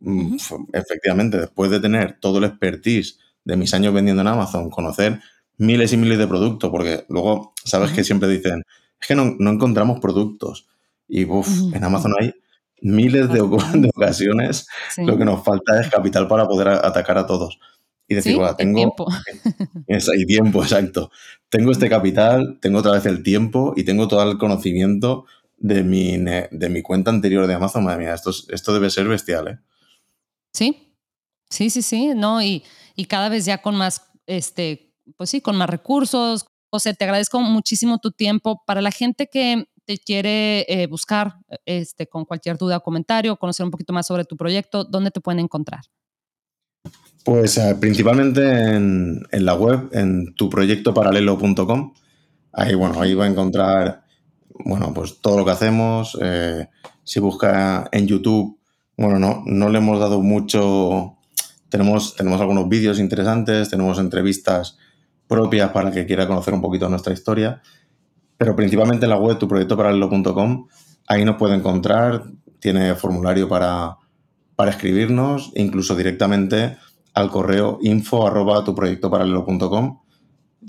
mm, 0.00 0.36
efectivamente, 0.72 1.38
después 1.38 1.70
de 1.70 1.80
tener 1.80 2.18
todo 2.18 2.38
el 2.38 2.44
expertise 2.44 3.18
de 3.44 3.56
mis 3.56 3.74
años 3.74 3.92
vendiendo 3.92 4.22
en 4.22 4.28
Amazon, 4.28 4.70
conocer 4.70 5.20
miles 5.58 5.92
y 5.92 5.98
miles 5.98 6.18
de 6.18 6.26
productos, 6.26 6.70
porque 6.70 7.04
luego, 7.10 7.52
sabes 7.64 7.92
que 7.92 8.02
siempre 8.02 8.28
dicen, 8.28 8.62
es 8.98 9.06
que 9.06 9.14
no, 9.14 9.36
encontramos 9.38 10.00
productos. 10.00 10.66
Y 11.06 11.22
en 11.22 11.84
Amazon 11.84 12.14
hay 12.18 12.34
miles 12.80 13.30
de, 13.30 13.40
ocasiones, 13.94 14.66
lo 14.96 15.18
que 15.18 15.24
nos 15.24 15.44
falta 15.44 15.80
es 15.80 15.88
capital 15.88 16.26
para 16.26 16.48
poder 16.48 16.68
atacar 16.68 17.18
a 17.18 17.26
todos 17.26 17.58
y 18.08 18.14
decir, 18.14 18.36
bueno, 18.36 18.54
tengo... 18.56 18.78
Tiempo. 18.78 19.06
y 20.16 20.26
tiempo, 20.26 20.62
exacto. 20.62 21.10
Tengo 21.48 21.72
este 21.72 21.88
capital, 21.88 22.58
tengo 22.60 22.78
otra 22.78 22.92
vez 22.92 23.06
el 23.06 23.22
tiempo 23.22 23.74
y 23.76 23.84
tengo 23.84 24.08
todo 24.08 24.30
el 24.30 24.38
conocimiento 24.38 25.24
de 25.56 25.82
mi, 25.82 26.16
de 26.18 26.68
mi 26.68 26.82
cuenta 26.82 27.10
anterior 27.10 27.46
de 27.46 27.54
Amazon. 27.54 27.84
Madre 27.84 28.04
mía, 28.04 28.14
esto, 28.14 28.30
esto 28.30 28.72
debe 28.72 28.90
ser 28.90 29.08
bestial, 29.08 29.48
¿eh? 29.48 29.58
Sí, 30.52 30.94
sí, 31.50 31.70
sí, 31.70 31.82
sí, 31.82 32.12
no, 32.14 32.42
y, 32.42 32.64
y 32.94 33.06
cada 33.06 33.28
vez 33.28 33.44
ya 33.44 33.60
con 33.60 33.76
más, 33.76 34.02
este, 34.26 34.94
pues 35.16 35.30
sí, 35.30 35.40
con 35.40 35.56
más 35.56 35.68
recursos. 35.68 36.46
José, 36.70 36.94
te 36.94 37.04
agradezco 37.04 37.40
muchísimo 37.40 37.98
tu 37.98 38.10
tiempo. 38.10 38.62
Para 38.66 38.80
la 38.80 38.90
gente 38.90 39.28
que 39.28 39.66
te 39.84 39.98
quiere 39.98 40.66
eh, 40.68 40.86
buscar 40.86 41.36
este, 41.64 42.06
con 42.08 42.24
cualquier 42.24 42.58
duda 42.58 42.78
o 42.78 42.82
comentario, 42.82 43.36
conocer 43.36 43.64
un 43.64 43.70
poquito 43.70 43.92
más 43.92 44.06
sobre 44.06 44.24
tu 44.24 44.36
proyecto, 44.36 44.84
¿dónde 44.84 45.10
te 45.10 45.20
pueden 45.20 45.40
encontrar? 45.40 45.82
Pues 47.26 47.58
eh, 47.58 47.74
principalmente 47.80 48.40
en, 48.76 49.26
la 49.32 49.54
web, 49.54 49.88
en 49.90 50.32
tuproyectoparalelo.com. 50.34 51.92
Ahí, 52.52 52.76
bueno, 52.76 53.02
ahí 53.02 53.14
va 53.14 53.24
a 53.24 53.28
encontrar, 53.28 54.04
bueno, 54.64 54.94
pues 54.94 55.20
todo 55.20 55.38
lo 55.38 55.44
que 55.44 55.50
hacemos. 55.50 56.16
Eh, 56.22 56.68
si 57.02 57.18
busca 57.18 57.88
en 57.90 58.06
YouTube, 58.06 58.60
bueno, 58.96 59.18
no, 59.18 59.42
no 59.44 59.68
le 59.70 59.78
hemos 59.78 59.98
dado 59.98 60.22
mucho. 60.22 61.16
Tenemos, 61.68 62.14
tenemos 62.14 62.40
algunos 62.40 62.68
vídeos 62.68 63.00
interesantes, 63.00 63.70
tenemos 63.70 63.98
entrevistas 63.98 64.78
propias 65.26 65.72
para 65.72 65.90
que 65.90 66.06
quiera 66.06 66.28
conocer 66.28 66.54
un 66.54 66.60
poquito 66.60 66.88
nuestra 66.88 67.12
historia. 67.12 67.60
Pero 68.36 68.54
principalmente 68.54 69.06
en 69.06 69.10
la 69.10 69.18
web 69.18 69.36
tuproyectoparalelo.com, 69.36 70.68
ahí 71.08 71.24
nos 71.24 71.34
puede 71.34 71.56
encontrar, 71.56 72.22
tiene 72.60 72.94
formulario 72.94 73.48
para, 73.48 73.96
para 74.54 74.70
escribirnos, 74.70 75.50
incluso 75.56 75.96
directamente 75.96 76.76
al 77.16 77.30
correo 77.30 77.78
info 77.80 78.26
arroba 78.26 78.62
tuproyectoparalelo.com. 78.62 80.00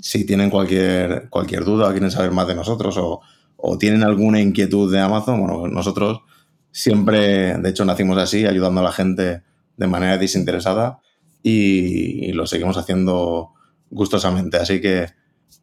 Si 0.00 0.24
tienen 0.24 0.48
cualquier, 0.48 1.28
cualquier 1.28 1.64
duda, 1.64 1.90
quieren 1.90 2.10
saber 2.10 2.30
más 2.30 2.48
de 2.48 2.54
nosotros 2.54 2.96
o, 2.96 3.20
o 3.56 3.76
tienen 3.76 4.02
alguna 4.02 4.40
inquietud 4.40 4.90
de 4.90 4.98
Amazon, 4.98 5.40
bueno, 5.40 5.68
nosotros 5.68 6.22
siempre, 6.70 7.58
de 7.58 7.68
hecho, 7.68 7.84
nacimos 7.84 8.16
así, 8.16 8.46
ayudando 8.46 8.80
a 8.80 8.84
la 8.84 8.92
gente 8.92 9.42
de 9.76 9.86
manera 9.86 10.16
desinteresada 10.16 11.00
y, 11.42 12.32
lo 12.32 12.46
seguimos 12.46 12.78
haciendo 12.78 13.52
gustosamente. 13.90 14.56
Así 14.56 14.80
que, 14.80 15.06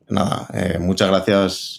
nada, 0.08 0.48
eh, 0.54 0.78
muchas 0.80 1.08
gracias, 1.08 1.78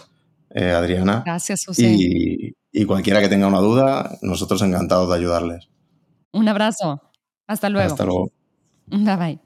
eh, 0.50 0.70
Adriana. 0.70 1.22
Gracias, 1.24 1.64
José. 1.64 1.86
Y, 1.86 2.56
y 2.72 2.84
cualquiera 2.86 3.20
que 3.20 3.28
tenga 3.28 3.46
una 3.46 3.60
duda, 3.60 4.18
nosotros 4.22 4.60
encantados 4.62 5.08
de 5.10 5.14
ayudarles. 5.14 5.68
Un 6.32 6.48
abrazo. 6.48 7.02
Hasta 7.46 7.68
luego. 7.68 7.92
Hasta 7.92 8.04
luego. 8.04 8.35
Está 8.90 9.16
bem. 9.16 9.40